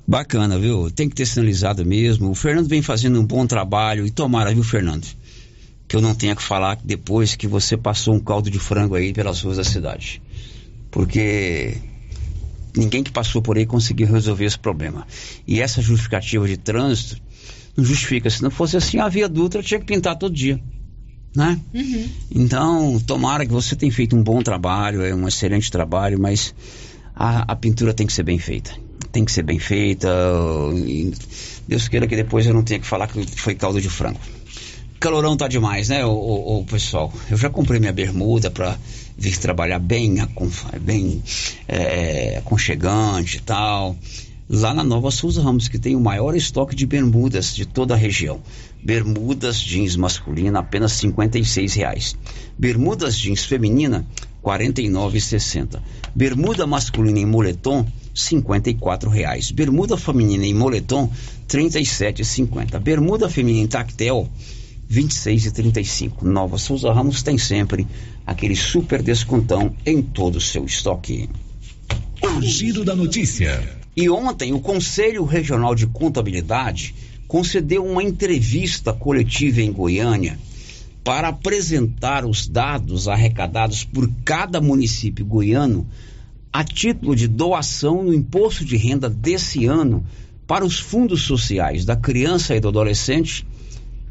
Bacana, 0.07 0.57
viu? 0.57 0.89
Tem 0.89 1.07
que 1.07 1.15
ter 1.15 1.25
sinalizado 1.25 1.85
mesmo. 1.85 2.31
O 2.31 2.35
Fernando 2.35 2.67
vem 2.67 2.81
fazendo 2.81 3.19
um 3.19 3.25
bom 3.25 3.45
trabalho 3.45 4.07
e 4.07 4.09
tomara, 4.09 4.51
viu, 4.53 4.63
Fernando? 4.63 5.05
Que 5.87 5.95
eu 5.95 6.01
não 6.01 6.15
tenha 6.15 6.35
que 6.35 6.41
falar 6.41 6.79
depois 6.83 7.35
que 7.35 7.47
você 7.47 7.77
passou 7.77 8.15
um 8.15 8.19
caldo 8.19 8.49
de 8.49 8.57
frango 8.57 8.95
aí 8.95 9.13
pelas 9.13 9.41
ruas 9.41 9.57
da 9.57 9.63
cidade. 9.63 10.19
Porque 10.89 11.77
ninguém 12.75 13.03
que 13.03 13.11
passou 13.11 13.41
por 13.41 13.57
aí 13.57 13.67
conseguiu 13.67 14.07
resolver 14.07 14.45
esse 14.45 14.57
problema. 14.57 15.05
E 15.47 15.61
essa 15.61 15.79
justificativa 15.79 16.47
de 16.47 16.57
trânsito 16.57 17.21
justifica. 17.83 18.29
Se 18.29 18.41
não 18.41 18.51
fosse 18.51 18.77
assim, 18.77 18.99
a 18.99 19.07
Via 19.07 19.27
Dutra 19.27 19.61
tinha 19.61 19.79
que 19.79 19.85
pintar 19.85 20.17
todo 20.17 20.33
dia. 20.33 20.59
Né? 21.35 21.59
Uhum. 21.73 22.09
Então, 22.31 22.99
tomara 23.05 23.45
que 23.45 23.51
você 23.51 23.75
tenha 23.75 23.91
feito 23.91 24.15
um 24.15 24.23
bom 24.23 24.41
trabalho, 24.41 25.03
é 25.03 25.13
um 25.13 25.27
excelente 25.27 25.71
trabalho, 25.71 26.19
mas 26.19 26.53
a, 27.15 27.51
a 27.51 27.55
pintura 27.55 27.93
tem 27.93 28.07
que 28.07 28.13
ser 28.13 28.23
bem 28.23 28.39
feita. 28.39 28.71
Tem 29.11 29.23
que 29.25 29.31
ser 29.31 29.43
bem 29.43 29.59
feita. 29.59 30.09
Deus 31.67 31.87
queira 31.87 32.07
que 32.07 32.15
depois 32.15 32.45
eu 32.45 32.53
não 32.53 32.63
tenha 32.63 32.79
que 32.79 32.87
falar 32.87 33.07
que 33.07 33.25
foi 33.25 33.55
caldo 33.55 33.81
de 33.81 33.89
frango. 33.89 34.19
Calorão 34.99 35.37
tá 35.37 35.47
demais, 35.47 35.87
né, 35.87 36.05
o, 36.05 36.09
o, 36.09 36.59
o 36.59 36.65
pessoal? 36.65 37.13
Eu 37.29 37.37
já 37.37 37.49
comprei 37.49 37.79
minha 37.79 37.93
bermuda 37.93 38.51
para 38.51 38.77
vir 39.17 39.37
trabalhar 39.37 39.79
bem, 39.79 40.15
bem 40.81 41.23
é, 41.67 42.37
aconchegante 42.37 43.37
e 43.37 43.41
tal 43.41 43.95
lá 44.49 44.73
na 44.73 44.83
Nova 44.83 45.11
Souza 45.11 45.43
Ramos, 45.43 45.67
que 45.67 45.77
tem 45.77 45.95
o 45.95 45.99
maior 45.99 46.35
estoque 46.35 46.75
de 46.75 46.87
bermudas 46.87 47.55
de 47.55 47.67
toda 47.67 47.93
a 47.93 47.97
região. 47.97 48.41
Bermudas 48.83 49.59
jeans 49.61 49.95
masculina 49.95 50.59
apenas 50.59 50.93
56 50.93 51.75
reais. 51.75 52.15
Bermudas 52.57 53.15
jeans 53.15 53.45
feminina 53.45 54.07
R$ 54.43 54.51
49,60. 54.71 55.79
Bermuda 56.15 56.65
masculina 56.65 57.19
em 57.19 57.25
moletom 57.27 57.85
54 58.15 59.09
reais. 59.09 59.51
Bermuda 59.51 59.95
feminina 59.95 60.45
em 60.47 60.53
moletom 60.53 61.05
R$ 61.05 61.09
37,50. 61.47 62.79
Bermuda 62.79 63.29
feminina 63.29 63.65
em 63.65 63.67
tactel 63.67 64.27
R$ 64.89 65.01
26,35. 65.03 66.23
Nova 66.23 66.57
Souza 66.57 66.91
Ramos 66.91 67.21
tem 67.21 67.37
sempre 67.37 67.85
aquele 68.25 68.55
super 68.55 69.03
descontão 69.03 69.75
em 69.85 70.01
todo 70.01 70.37
o 70.37 70.41
seu 70.41 70.65
estoque. 70.65 71.29
O 72.23 72.41
giro 72.41 72.83
da 72.83 72.95
notícia. 72.95 73.78
E 73.95 74.09
ontem 74.09 74.53
o 74.53 74.59
Conselho 74.59 75.23
Regional 75.25 75.75
de 75.75 75.87
Contabilidade 75.87 76.93
concedeu 77.27 77.85
uma 77.85 78.03
entrevista 78.03 78.93
coletiva 78.93 79.61
em 79.61 79.71
Goiânia 79.71 80.37
para 81.03 81.29
apresentar 81.29 82.25
os 82.25 82.47
dados 82.47 83.07
arrecadados 83.07 83.83
por 83.83 84.09
cada 84.23 84.59
município 84.59 85.25
goiano 85.25 85.87
a 86.51 86.63
título 86.63 87.15
de 87.15 87.27
doação 87.27 88.03
no 88.03 88.13
imposto 88.13 88.65
de 88.65 88.75
renda 88.75 89.09
desse 89.09 89.65
ano 89.65 90.05
para 90.47 90.65
os 90.65 90.79
fundos 90.79 91.21
sociais 91.21 91.85
da 91.85 91.95
criança 91.95 92.55
e 92.55 92.59
do 92.59 92.67
adolescente 92.67 93.45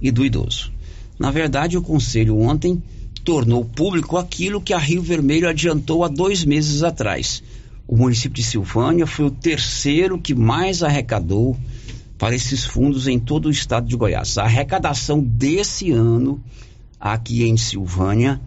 e 0.01 0.11
do 0.11 0.25
idoso. 0.25 0.73
Na 1.19 1.31
verdade, 1.33 1.77
o 1.77 1.83
Conselho 1.83 2.39
ontem 2.39 2.81
tornou 3.25 3.65
público 3.65 4.17
aquilo 4.17 4.61
que 4.61 4.73
a 4.73 4.79
Rio 4.79 5.03
Vermelho 5.03 5.49
adiantou 5.49 6.05
há 6.05 6.09
dois 6.09 6.45
meses 6.45 6.83
atrás 6.83 7.43
o 7.89 7.97
município 7.97 8.37
de 8.37 8.45
Silvânia 8.45 9.07
foi 9.07 9.25
o 9.25 9.31
terceiro 9.31 10.21
que 10.21 10.35
mais 10.35 10.83
arrecadou 10.83 11.57
para 12.19 12.37
esses 12.37 12.67
fundos 12.67 13.09
em 13.09 13.19
todo 13.19 13.47
o 13.47 13.51
estado 13.51 13.89
de 13.89 13.97
Goiás. 13.97 14.37
A 14.37 14.45
arrecadação 14.45 15.21
desse 15.21 15.91
ano 15.91 16.45
aqui 17.01 17.45
em 17.45 17.57
Silvânia, 17.57 18.39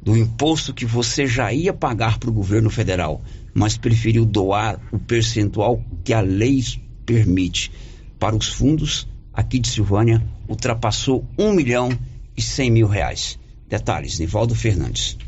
do 0.00 0.16
imposto 0.16 0.72
que 0.72 0.86
você 0.86 1.26
já 1.26 1.52
ia 1.52 1.74
pagar 1.74 2.18
para 2.18 2.30
o 2.30 2.32
governo 2.32 2.70
federal, 2.70 3.20
mas 3.52 3.76
preferiu 3.76 4.24
doar 4.24 4.80
o 4.90 4.98
percentual 4.98 5.82
que 6.02 6.14
a 6.14 6.20
lei 6.20 6.64
permite 7.04 7.70
para 8.18 8.34
os 8.34 8.48
fundos 8.48 9.06
aqui 9.32 9.58
de 9.58 9.68
Silvânia, 9.68 10.24
ultrapassou 10.48 11.22
um 11.38 11.52
milhão 11.52 11.90
e 12.34 12.40
cem 12.40 12.70
mil 12.70 12.86
reais. 12.86 13.38
Detalhes, 13.68 14.18
Nivaldo 14.18 14.54
Fernandes. 14.54 15.18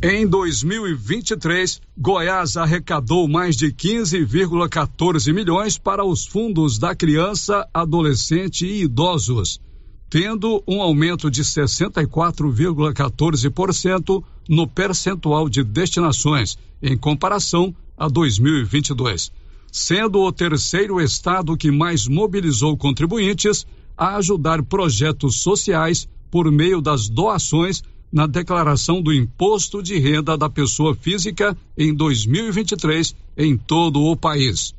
Em 0.00 0.28
2023, 0.28 1.80
Goiás 1.98 2.56
arrecadou 2.56 3.26
mais 3.26 3.56
de 3.56 3.72
15,14 3.72 5.34
milhões 5.34 5.76
para 5.76 6.04
os 6.04 6.24
fundos 6.24 6.78
da 6.78 6.94
criança, 6.94 7.68
adolescente 7.74 8.64
e 8.64 8.84
idosos, 8.84 9.60
tendo 10.08 10.62
um 10.68 10.80
aumento 10.80 11.28
de 11.28 11.42
64,14% 11.42 14.22
no 14.48 14.68
percentual 14.68 15.48
de 15.48 15.64
destinações 15.64 16.56
em 16.80 16.96
comparação 16.96 17.74
a 17.96 18.06
2022, 18.06 19.32
sendo 19.72 20.20
o 20.20 20.30
terceiro 20.30 21.00
estado 21.00 21.56
que 21.56 21.72
mais 21.72 22.06
mobilizou 22.06 22.76
contribuintes 22.76 23.66
a 23.96 24.14
ajudar 24.18 24.62
projetos 24.62 25.40
sociais 25.40 26.08
por 26.30 26.52
meio 26.52 26.80
das 26.80 27.08
doações 27.08 27.82
na 28.12 28.26
declaração 28.26 29.02
do 29.02 29.12
imposto 29.12 29.82
de 29.82 29.98
renda 29.98 30.36
da 30.36 30.48
pessoa 30.48 30.94
física 30.94 31.56
em 31.76 31.94
2023 31.94 33.14
em 33.36 33.56
todo 33.56 34.00
o 34.00 34.16
país. 34.16 34.74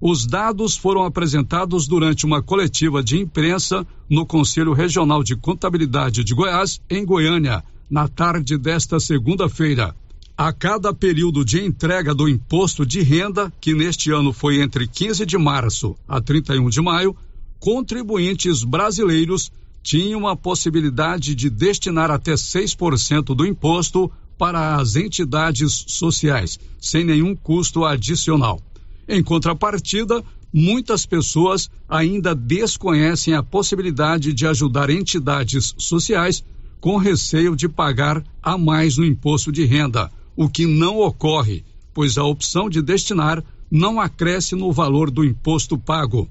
Os 0.00 0.26
dados 0.26 0.76
foram 0.76 1.04
apresentados 1.04 1.86
durante 1.86 2.26
uma 2.26 2.42
coletiva 2.42 3.02
de 3.02 3.18
imprensa 3.18 3.86
no 4.08 4.26
Conselho 4.26 4.72
Regional 4.72 5.22
de 5.22 5.34
Contabilidade 5.34 6.22
de 6.22 6.34
Goiás, 6.34 6.80
em 6.88 7.04
Goiânia, 7.04 7.64
na 7.90 8.06
tarde 8.06 8.58
desta 8.58 9.00
segunda-feira. 9.00 9.94
A 10.36 10.52
cada 10.52 10.92
período 10.92 11.42
de 11.44 11.64
entrega 11.64 12.14
do 12.14 12.28
imposto 12.28 12.84
de 12.84 13.00
renda, 13.00 13.50
que 13.58 13.72
neste 13.72 14.10
ano 14.10 14.34
foi 14.34 14.60
entre 14.60 14.86
15 14.86 15.24
de 15.24 15.38
março 15.38 15.96
a 16.06 16.20
31 16.20 16.68
de 16.68 16.82
maio, 16.82 17.16
contribuintes 17.58 18.62
brasileiros 18.62 19.50
tinham 19.86 20.26
a 20.26 20.34
possibilidade 20.34 21.32
de 21.32 21.48
destinar 21.48 22.10
até 22.10 22.32
6% 22.32 23.36
do 23.36 23.46
imposto 23.46 24.10
para 24.36 24.74
as 24.74 24.96
entidades 24.96 25.84
sociais, 25.86 26.58
sem 26.80 27.04
nenhum 27.04 27.36
custo 27.36 27.84
adicional. 27.84 28.60
Em 29.08 29.22
contrapartida, 29.22 30.24
muitas 30.52 31.06
pessoas 31.06 31.70
ainda 31.88 32.34
desconhecem 32.34 33.34
a 33.34 33.44
possibilidade 33.44 34.32
de 34.32 34.44
ajudar 34.44 34.90
entidades 34.90 35.72
sociais 35.78 36.42
com 36.80 36.96
receio 36.96 37.54
de 37.54 37.68
pagar 37.68 38.24
a 38.42 38.58
mais 38.58 38.96
no 38.96 39.04
imposto 39.04 39.52
de 39.52 39.64
renda, 39.64 40.10
o 40.34 40.48
que 40.48 40.66
não 40.66 40.98
ocorre, 40.98 41.64
pois 41.94 42.18
a 42.18 42.24
opção 42.24 42.68
de 42.68 42.82
destinar 42.82 43.40
não 43.70 44.00
acresce 44.00 44.56
no 44.56 44.72
valor 44.72 45.12
do 45.12 45.24
imposto 45.24 45.78
pago 45.78 46.28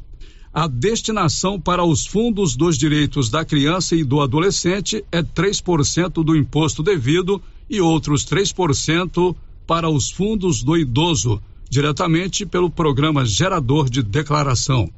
a 0.56 0.68
destinação 0.68 1.60
para 1.60 1.84
os 1.84 2.06
fundos 2.06 2.56
dos 2.56 2.77
direitos 2.77 3.30
da 3.30 3.44
criança 3.44 3.94
e 3.94 4.06
do 4.06 4.22
adolescente 4.22 5.03
é 5.11 5.22
3% 5.22 6.23
do 6.23 6.34
imposto 6.34 6.82
devido 6.82 7.41
e 7.69 7.82
outros 7.82 8.23
3% 8.26 9.36
para 9.68 9.90
os 9.90 10.10
fundos 10.10 10.64
do 10.64 10.77
idoso, 10.77 11.41
diretamente 11.69 12.45
pelo 12.45 12.69
programa 12.69 13.26
gerador 13.26 13.90
de 13.90 14.02
declaração. 14.02 14.90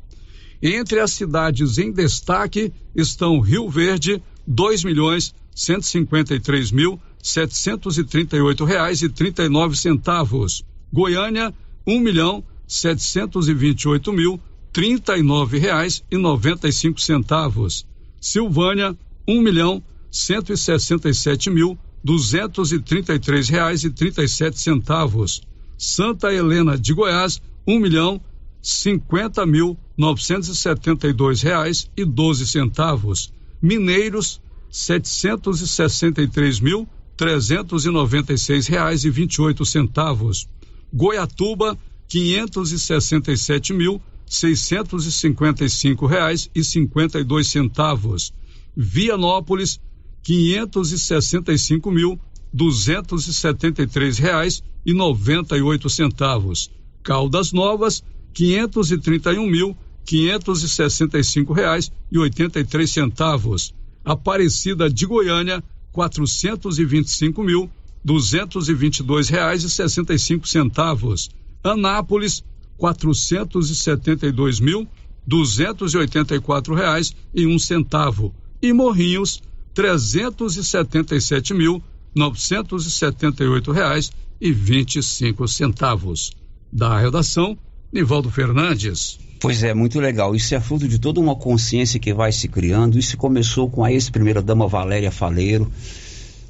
Entre 0.61 0.99
as 0.99 1.13
cidades 1.13 1.79
em 1.79 1.91
destaque 1.91 2.71
estão 2.95 3.39
Rio 3.39 3.67
Verde, 3.67 4.21
dois 4.45 4.83
milhões 4.83 5.33
cento 5.55 5.81
e 5.81 5.87
cinquenta 5.87 6.35
e 6.35 6.39
três 6.39 6.71
mil 6.71 6.99
setecentos 7.17 7.97
trinta 8.07 8.37
oito 8.37 8.63
reais 8.63 9.01
e 9.01 9.09
trinta 9.09 9.43
e 9.43 9.49
nove 9.49 9.75
centavos. 9.75 10.63
Goiânia, 10.93 11.51
um 11.85 11.99
milhão 11.99 12.43
setecentos 12.67 13.47
e 13.47 13.55
vinte 13.55 13.81
e 13.81 13.87
oito 13.87 14.13
mil 14.13 14.39
trinta 14.77 15.17
e 15.17 15.23
nove 15.23 15.57
reais 15.57 16.03
e 16.11 16.17
noventa 16.19 16.67
e 16.67 16.71
cinco 16.71 17.01
centavos. 17.01 17.83
Silvânia, 18.21 18.95
um 19.27 19.41
milhão 19.41 19.81
cento 20.11 20.53
e 20.53 20.57
sessenta 20.57 21.09
e 21.09 21.15
sete 21.15 21.49
mil 21.49 21.75
duzentos 22.03 22.71
e 22.71 22.77
trinta 22.77 23.15
e 23.15 23.19
três 23.19 23.49
reais 23.49 23.83
e 23.83 23.89
trinta 23.89 24.23
e 24.23 24.27
sete 24.27 24.59
centavos. 24.59 25.41
Santa 25.79 26.31
Helena 26.31 26.77
de 26.77 26.93
Goiás, 26.93 27.41
um 27.65 27.79
milhão 27.79 28.21
cinquenta 28.61 29.47
mil 29.47 29.75
novecentos 29.97 30.47
e 30.47 30.55
setenta 30.55 31.07
e 31.07 31.11
dois 31.11 31.41
reais 31.41 31.89
e 31.97 32.05
doze 32.05 32.45
centavos. 32.45 33.33
Mineiros, 33.59 34.39
setecentos 34.69 35.59
e 35.59 35.67
sessenta 35.67 36.21
e 36.21 36.27
três 36.27 36.59
mil 36.59 36.87
trezentos 37.17 37.87
e 37.87 37.89
noventa 37.89 38.31
e 38.31 38.37
seis 38.37 38.67
reais 38.67 39.03
e 39.03 39.09
vinte 39.09 39.37
e 39.37 39.41
oito 39.41 39.65
centavos. 39.65 40.47
Goiatuba, 40.93 41.75
quinhentos 42.07 42.71
e 42.71 42.77
sessenta 42.77 43.31
e 43.31 43.37
sete 43.37 43.73
mil 43.73 43.99
seiscentos 44.27 45.05
e 45.05 45.11
cinquenta 45.11 45.63
e 45.63 45.69
cinco 45.69 46.05
reais 46.05 46.49
e 46.53 46.63
cinquenta 46.63 47.19
e 47.19 47.23
dois 47.23 47.47
centavos. 47.47 48.33
Vianópolis, 48.75 49.79
quinhentos 50.21 50.91
e 50.91 50.99
sessenta 50.99 51.53
e 51.53 51.57
cinco 51.57 51.89
mil 51.89 52.19
duzentos 52.53 53.27
e 53.27 53.33
setenta 53.33 53.81
e 53.81 53.87
três 53.87 54.17
reais 54.17 54.61
e 54.85 54.93
noventa 54.93 55.57
e 55.57 55.61
oito 55.61 55.89
centavos. 55.89 56.69
Caldas 57.03 57.51
Novas, 57.51 58.03
quinhentos 58.33 58.91
e 58.91 58.97
trinta 58.97 59.31
e 59.31 59.37
um 59.37 59.47
mil 59.47 59.75
quinhentos 60.05 60.61
e 60.61 60.69
sessenta 60.69 61.17
e 61.17 61.23
cinco 61.23 61.53
reais 61.53 61.91
e 62.11 62.19
oitenta 62.19 62.59
e 62.59 62.65
três 62.65 62.91
centavos. 62.91 63.73
Aparecida 64.03 64.89
de 64.89 65.05
Goiânia, 65.05 65.63
quatrocentos 65.91 66.79
e 66.79 66.85
vinte 66.85 67.07
e 67.07 67.11
cinco 67.11 67.43
mil 67.43 67.69
duzentos 68.03 68.69
e 68.69 68.73
vinte 68.73 68.99
e 68.99 69.03
dois 69.03 69.27
reais 69.27 69.63
e 69.63 69.69
sessenta 69.69 70.13
e 70.13 70.19
cinco 70.19 70.47
centavos. 70.47 71.29
Anápolis, 71.63 72.43
quatrocentos 72.77 73.69
e 73.69 73.75
setenta 73.75 74.27
e 74.27 74.31
dois 74.31 74.59
mil 74.59 74.87
duzentos 75.25 75.93
e 75.93 75.97
oitenta 75.97 76.35
e 76.35 76.39
quatro 76.39 76.73
reais 76.73 77.13
e 77.33 77.45
um 77.45 77.59
centavo 77.59 78.33
e 78.61 78.71
Morrinhos 78.71 79.41
trezentos 79.73 80.55
e 80.57 80.63
setenta 80.63 81.15
e 81.15 81.21
sete 81.21 81.53
mil 81.53 81.83
novecentos 82.15 82.85
e 82.87 82.91
setenta 82.91 83.43
e 83.43 83.47
oito 83.47 83.71
reais 83.71 84.11
e 84.39 84.51
vinte 84.51 84.97
e 84.97 85.03
cinco 85.03 85.47
centavos. 85.47 86.31
Da 86.71 86.99
redação, 86.99 87.57
Nivaldo 87.91 88.29
Fernandes. 88.29 89.19
Pois 89.39 89.63
é, 89.63 89.73
muito 89.73 89.99
legal. 89.99 90.35
Isso 90.35 90.55
é 90.55 90.59
fruto 90.59 90.87
de 90.87 90.99
toda 90.99 91.19
uma 91.19 91.35
consciência 91.35 91.99
que 91.99 92.13
vai 92.13 92.31
se 92.31 92.47
criando. 92.47 92.97
Isso 92.97 93.15
começou 93.17 93.69
com 93.69 93.83
a 93.83 93.91
ex-primeira 93.91 94.41
dama 94.41 94.67
Valéria 94.67 95.11
Faleiro 95.11 95.71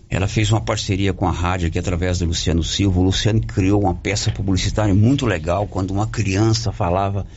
ela 0.09 0.27
fez 0.27 0.51
uma 0.51 0.61
parceria 0.61 1.13
com 1.13 1.27
a 1.27 1.31
rádio 1.31 1.67
aqui 1.67 1.77
através 1.77 2.19
do 2.19 2.25
Luciano 2.25 2.63
Silva. 2.63 2.99
O 2.99 3.03
Luciano 3.03 3.41
criou 3.41 3.81
uma 3.81 3.93
peça 3.93 4.31
publicitária 4.31 4.93
muito 4.95 5.25
legal 5.25 5.67
quando 5.67 5.91
uma 5.91 6.07
criança 6.07 6.71
falava 6.71 7.27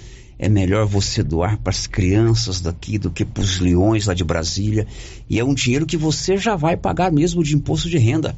é 0.43 0.49
melhor 0.49 0.87
você 0.87 1.23
doar 1.23 1.59
para 1.59 1.71
as 1.71 1.87
crianças 1.87 2.63
daqui 2.63 2.97
do 2.97 3.11
que 3.11 3.27
para 3.27 3.43
os 3.43 3.61
leões 3.61 4.07
lá 4.07 4.15
de 4.15 4.25
Brasília. 4.25 4.87
E 5.29 5.39
é 5.39 5.45
um 5.45 5.53
dinheiro 5.53 5.85
que 5.85 5.99
você 5.99 6.39
já 6.39 6.57
vai 6.57 6.79
pagar 6.79 7.13
mesmo 7.13 7.45
de 7.45 7.55
imposto 7.55 7.91
de 7.91 7.99
renda, 7.99 8.35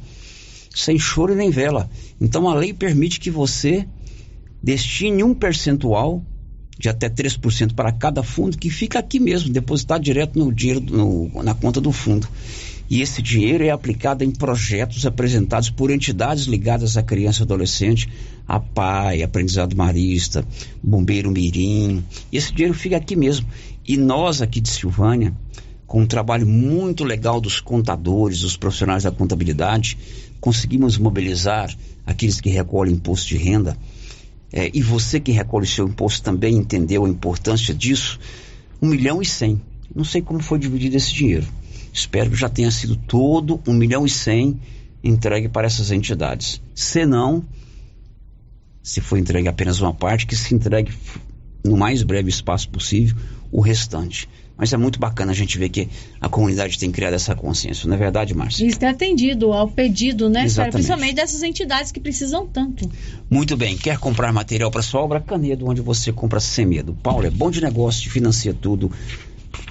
sem 0.75 0.99
choro 0.99 1.33
nem 1.33 1.49
vela. 1.49 1.89
Então 2.19 2.49
a 2.49 2.55
lei 2.55 2.73
permite 2.73 3.21
que 3.21 3.31
você 3.31 3.87
destine 4.61 5.23
um 5.23 5.33
percentual 5.33 6.21
de 6.77 6.89
até 6.89 7.07
3% 7.07 7.73
para 7.73 7.91
cada 7.91 8.21
fundo 8.21 8.57
que 8.57 8.69
fica 8.69 8.99
aqui 8.99 9.17
mesmo, 9.17 9.53
depositado 9.53 10.03
direto 10.03 10.37
no 10.37 10.51
dinheiro 10.51 10.81
no, 10.81 11.41
na 11.41 11.53
conta 11.53 11.79
do 11.79 11.93
fundo. 11.93 12.27
E 12.93 13.01
esse 13.01 13.23
dinheiro 13.23 13.63
é 13.63 13.71
aplicado 13.71 14.23
em 14.23 14.29
projetos 14.29 15.03
apresentados 15.03 15.71
por 15.71 15.89
entidades 15.89 16.43
ligadas 16.43 16.95
à 16.95 17.01
criança 17.01 17.41
e 17.41 17.43
adolescente, 17.43 18.07
a 18.47 18.59
PAI, 18.59 19.23
Aprendizado 19.23 19.75
Marista, 19.75 20.45
Bombeiro 20.83 21.31
Mirim. 21.31 22.05
E 22.31 22.37
esse 22.37 22.53
dinheiro 22.53 22.75
fica 22.75 22.95
aqui 22.95 23.15
mesmo. 23.15 23.47
E 23.83 23.97
nós 23.97 24.43
aqui 24.43 24.61
de 24.61 24.69
Silvânia, 24.69 25.33
com 25.87 26.01
um 26.01 26.05
trabalho 26.05 26.45
muito 26.45 27.03
legal 27.03 27.41
dos 27.41 27.59
contadores, 27.59 28.41
dos 28.41 28.55
profissionais 28.55 29.01
da 29.05 29.11
contabilidade, 29.11 29.97
conseguimos 30.39 30.95
mobilizar 30.95 31.75
aqueles 32.05 32.39
que 32.39 32.51
recolhem 32.51 32.93
imposto 32.93 33.29
de 33.29 33.37
renda. 33.37 33.75
É, 34.51 34.69
e 34.71 34.83
você 34.83 35.19
que 35.19 35.31
recolhe 35.31 35.65
seu 35.65 35.87
imposto 35.87 36.21
também 36.21 36.55
entendeu 36.55 37.05
a 37.05 37.09
importância 37.09 37.73
disso. 37.73 38.19
Um 38.79 38.89
milhão 38.89 39.19
e 39.19 39.25
cem. 39.25 39.59
Não 39.95 40.03
sei 40.03 40.21
como 40.21 40.43
foi 40.43 40.59
dividido 40.59 40.95
esse 40.95 41.11
dinheiro 41.11 41.47
Espero 41.93 42.31
que 42.31 42.35
já 42.35 42.49
tenha 42.49 42.71
sido 42.71 42.95
todo 42.95 43.61
um 43.67 43.73
milhão 43.73 44.03
e 44.03 44.09
cem 44.09 44.59
entregue 45.03 45.47
para 45.47 45.67
essas 45.67 45.91
entidades. 45.91 46.59
Se 46.73 47.05
não, 47.05 47.45
se 48.81 48.99
for 48.99 49.17
entregue 49.17 49.47
apenas 49.47 49.79
uma 49.79 49.93
parte, 49.93 50.25
que 50.25 50.35
se 50.35 50.55
entregue 50.55 50.91
no 51.63 51.77
mais 51.77 52.01
breve 52.01 52.29
espaço 52.29 52.67
possível 52.69 53.15
o 53.51 53.61
restante. 53.61 54.27
Mas 54.57 54.71
é 54.71 54.77
muito 54.77 54.99
bacana 54.99 55.31
a 55.31 55.35
gente 55.35 55.57
ver 55.57 55.69
que 55.69 55.89
a 56.21 56.29
comunidade 56.29 56.77
tem 56.77 56.91
criado 56.91 57.13
essa 57.13 57.35
consciência, 57.35 57.87
não 57.87 57.95
é 57.95 57.99
verdade, 57.99 58.33
Márcia? 58.35 58.65
Isso 58.65 58.79
tem 58.79 58.89
atendido 58.89 59.51
ao 59.51 59.67
pedido, 59.67 60.29
né, 60.29 60.45
Exatamente. 60.45 60.73
Principalmente 60.73 61.15
dessas 61.15 61.41
entidades 61.41 61.91
que 61.91 61.99
precisam 61.99 62.47
tanto. 62.47 62.89
Muito 63.29 63.57
bem. 63.57 63.75
Quer 63.77 63.97
comprar 63.97 64.31
material 64.31 64.69
para 64.69 64.81
sua 64.83 65.01
obra? 65.01 65.19
Canedo, 65.19 65.67
onde 65.67 65.81
você 65.81 66.11
compra 66.11 66.39
sem 66.39 66.65
medo. 66.65 66.93
Paulo 67.01 67.25
é 67.25 67.31
bom 67.31 67.49
de 67.49 67.61
negócio, 67.61 68.09
financia 68.11 68.53
tudo 68.53 68.91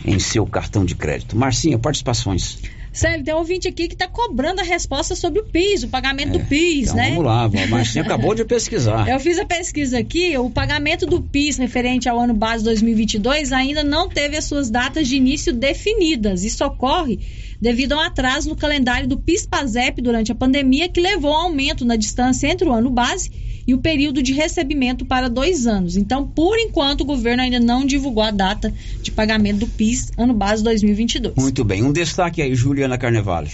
em 0.05 0.19
seu 0.19 0.47
cartão 0.47 0.85
de 0.85 0.95
crédito. 0.95 1.37
Marcinha, 1.37 1.79
participações. 1.79 2.59
Sério, 2.93 3.25
tem 3.25 3.33
um 3.33 3.39
ouvinte 3.39 3.67
aqui 3.67 3.89
que 3.89 3.95
está 3.95 4.07
cobrando 4.07 4.61
a 4.61 4.65
resposta 4.65 5.17
sobre 5.17 5.41
o 5.41 5.45
PIS, 5.45 5.83
o 5.83 5.89
pagamento 5.89 6.29
É, 6.29 6.39
do 6.39 6.41
PIS, 6.45 6.89
então 6.91 6.97
né? 6.97 7.09
Vamos 7.09 7.25
lá, 7.25 7.45
a 7.45 7.67
Marcinha 7.67 8.05
acabou 8.05 8.35
de 8.35 8.45
pesquisar. 8.45 9.09
Eu 9.09 9.19
fiz 9.19 9.39
a 9.39 9.47
pesquisa 9.47 9.99
aqui, 9.99 10.37
o 10.37 10.51
pagamento 10.51 11.07
do 11.07 11.23
PIS 11.23 11.57
referente 11.57 12.07
ao 12.07 12.21
ano 12.21 12.35
base 12.35 12.63
2022 12.65 13.51
ainda 13.51 13.83
não 13.83 14.11
teve 14.11 14.37
as 14.37 14.45
suas 14.45 14.69
datas 14.69 15.09
de 15.09 15.17
início 15.17 15.55
definidas. 15.55 16.45
Isso 16.45 16.63
ocorre 16.67 17.19
devido 17.59 17.93
a 17.93 17.97
um 17.97 18.01
atraso 18.01 18.51
no 18.51 18.57
calendário 18.57 19.09
do 19.09 19.17
PIS-PASEP 19.17 20.03
durante 20.03 20.31
a 20.31 20.35
pandemia, 20.35 20.89
que 20.89 21.01
levou 21.01 21.33
a 21.33 21.45
um 21.45 21.47
aumento 21.47 21.87
na 21.87 21.97
distância 21.97 22.47
entre 22.49 22.69
o 22.69 22.73
ano 22.73 22.91
base 22.91 23.31
e 23.67 23.75
o 23.75 23.79
período 23.79 24.23
de 24.23 24.33
recebimento 24.33 25.05
para 25.05 25.29
dois 25.29 25.67
anos. 25.67 25.97
Então, 25.97 26.27
por 26.27 26.59
enquanto, 26.59 27.03
o 27.03 27.05
governo 27.05 27.43
ainda 27.43 27.61
não 27.61 27.85
divulgou 27.85 28.23
a 28.23 28.31
data 28.31 28.73
de 29.03 29.11
pagamento 29.11 29.61
do 29.61 29.67
PIS 29.67 30.13
ano 30.17 30.35
base 30.35 30.63
2022. 30.63 31.35
Muito 31.37 31.65
bem, 31.65 31.83
um 31.83 31.93
destaque 31.93 32.43
aí, 32.43 32.55
Juliana 32.55 32.99
Carnevale. 32.99 33.51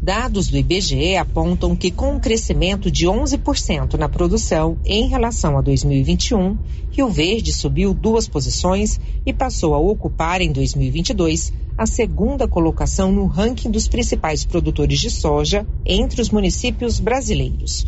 Dados 0.00 0.48
do 0.48 0.56
IBGE 0.56 1.16
apontam 1.16 1.76
que, 1.76 1.90
com 1.90 2.14
um 2.14 2.20
crescimento 2.20 2.90
de 2.90 3.06
11% 3.06 3.94
na 3.94 4.08
produção 4.08 4.78
em 4.84 5.08
relação 5.08 5.58
a 5.58 5.60
2021, 5.60 6.56
Rio 6.90 7.10
Verde 7.10 7.52
subiu 7.52 7.92
duas 7.92 8.26
posições 8.26 8.98
e 9.26 9.32
passou 9.32 9.74
a 9.74 9.78
ocupar 9.78 10.40
em 10.40 10.50
2022 10.50 11.52
a 11.76 11.84
segunda 11.84 12.48
colocação 12.48 13.12
no 13.12 13.26
ranking 13.26 13.70
dos 13.70 13.86
principais 13.86 14.44
produtores 14.44 14.98
de 14.98 15.10
soja 15.10 15.66
entre 15.84 16.22
os 16.22 16.30
municípios 16.30 16.98
brasileiros. 16.98 17.86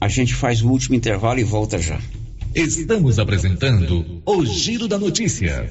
A 0.00 0.08
gente 0.08 0.34
faz 0.34 0.62
o 0.62 0.68
último 0.68 0.94
intervalo 0.94 1.40
e 1.40 1.44
volta 1.44 1.78
já. 1.78 1.98
Estamos 2.54 3.18
apresentando 3.18 4.22
o 4.24 4.44
Giro 4.44 4.88
da 4.88 4.98
Notícia. 4.98 5.70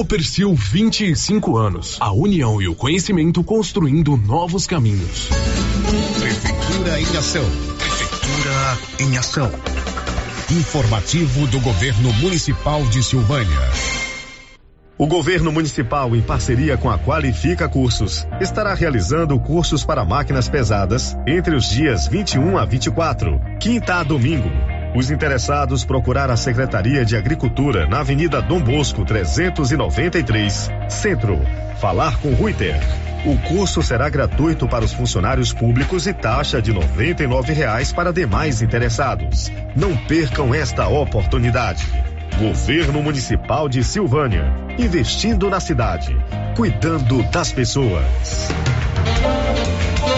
Copercil 0.01 0.55
25 0.55 1.57
anos. 1.57 1.97
A 1.99 2.11
união 2.11 2.59
e 2.59 2.67
o 2.67 2.73
conhecimento 2.73 3.43
construindo 3.43 4.17
novos 4.17 4.65
caminhos. 4.65 5.29
Prefeitura 6.19 6.99
em 6.99 7.17
ação. 7.17 7.45
Prefeitura 7.77 8.77
em 8.99 9.17
ação. 9.19 9.51
Informativo 10.49 11.45
do 11.45 11.59
Governo 11.59 12.11
Municipal 12.13 12.83
de 12.87 13.03
Silvânia. 13.03 13.59
O 14.97 15.05
governo 15.05 15.51
municipal, 15.51 16.15
em 16.15 16.21
parceria 16.23 16.77
com 16.77 16.89
a 16.89 16.97
Qualifica 16.97 17.69
Cursos, 17.69 18.25
estará 18.41 18.73
realizando 18.73 19.39
cursos 19.39 19.85
para 19.85 20.03
máquinas 20.03 20.49
pesadas 20.49 21.15
entre 21.27 21.55
os 21.55 21.69
dias 21.69 22.07
21 22.07 22.57
a 22.57 22.65
24, 22.65 23.39
quinta 23.59 23.97
a 23.97 24.03
domingo. 24.03 24.49
Os 24.93 25.09
interessados 25.09 25.85
procurar 25.85 26.29
a 26.29 26.35
Secretaria 26.35 27.05
de 27.05 27.15
Agricultura 27.15 27.87
na 27.87 28.01
Avenida 28.01 28.41
Dom 28.41 28.59
Bosco 28.59 29.05
393, 29.05 30.69
Centro. 30.89 31.39
Falar 31.79 32.17
com 32.19 32.33
Ruiter. 32.33 32.75
O 33.25 33.37
curso 33.37 33.81
será 33.81 34.09
gratuito 34.09 34.67
para 34.67 34.83
os 34.83 34.91
funcionários 34.91 35.53
públicos 35.53 36.07
e 36.07 36.13
taxa 36.13 36.61
de 36.61 36.73
99 36.73 37.53
reais 37.53 37.93
para 37.93 38.11
demais 38.11 38.61
interessados. 38.61 39.49
Não 39.75 39.95
percam 39.95 40.53
esta 40.53 40.87
oportunidade. 40.87 41.87
Governo 42.37 43.01
Municipal 43.01 43.69
de 43.69 43.85
Silvânia. 43.85 44.53
Investindo 44.77 45.49
na 45.49 45.61
cidade. 45.61 46.17
Cuidando 46.57 47.23
das 47.31 47.53
pessoas. 47.53 48.49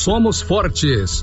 somos 0.00 0.40
fortes. 0.40 1.22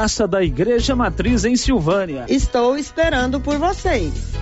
Praça 0.00 0.26
da 0.26 0.42
Igreja 0.42 0.96
Matriz 0.96 1.44
em 1.44 1.54
Silvânia. 1.56 2.24
Estou 2.26 2.74
esperando 2.74 3.38
por 3.38 3.58
vocês. 3.58 4.32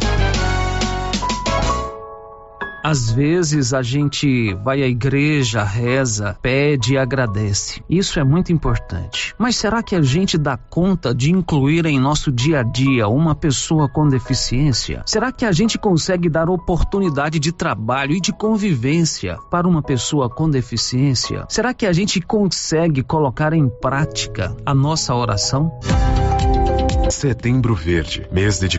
Às 2.82 3.10
vezes 3.10 3.74
a 3.74 3.82
gente 3.82 4.54
vai 4.62 4.82
à 4.82 4.86
igreja, 4.86 5.62
reza, 5.64 6.36
pede 6.40 6.94
e 6.94 6.98
agradece. 6.98 7.82
Isso 7.88 8.20
é 8.20 8.24
muito 8.24 8.52
importante. 8.52 9.34
Mas 9.36 9.56
será 9.56 9.82
que 9.82 9.94
a 9.94 10.02
gente 10.02 10.38
dá 10.38 10.56
conta 10.56 11.14
de 11.14 11.30
incluir 11.30 11.86
em 11.86 11.98
nosso 11.98 12.30
dia 12.30 12.60
a 12.60 12.62
dia 12.62 13.08
uma 13.08 13.34
pessoa 13.34 13.88
com 13.88 14.08
deficiência? 14.08 15.02
Será 15.06 15.32
que 15.32 15.44
a 15.44 15.52
gente 15.52 15.78
consegue 15.78 16.28
dar 16.28 16.48
oportunidade 16.48 17.38
de 17.38 17.52
trabalho 17.52 18.12
e 18.12 18.20
de 18.20 18.32
convivência 18.32 19.36
para 19.50 19.66
uma 19.66 19.82
pessoa 19.82 20.30
com 20.30 20.48
deficiência? 20.48 21.44
Será 21.48 21.74
que 21.74 21.86
a 21.86 21.92
gente 21.92 22.20
consegue 22.20 23.02
colocar 23.02 23.52
em 23.52 23.68
prática 23.68 24.56
a 24.64 24.74
nossa 24.74 25.14
oração? 25.14 25.72
Setembro 27.10 27.74
Verde, 27.74 28.28
mês 28.30 28.58
dedicado 28.58 28.78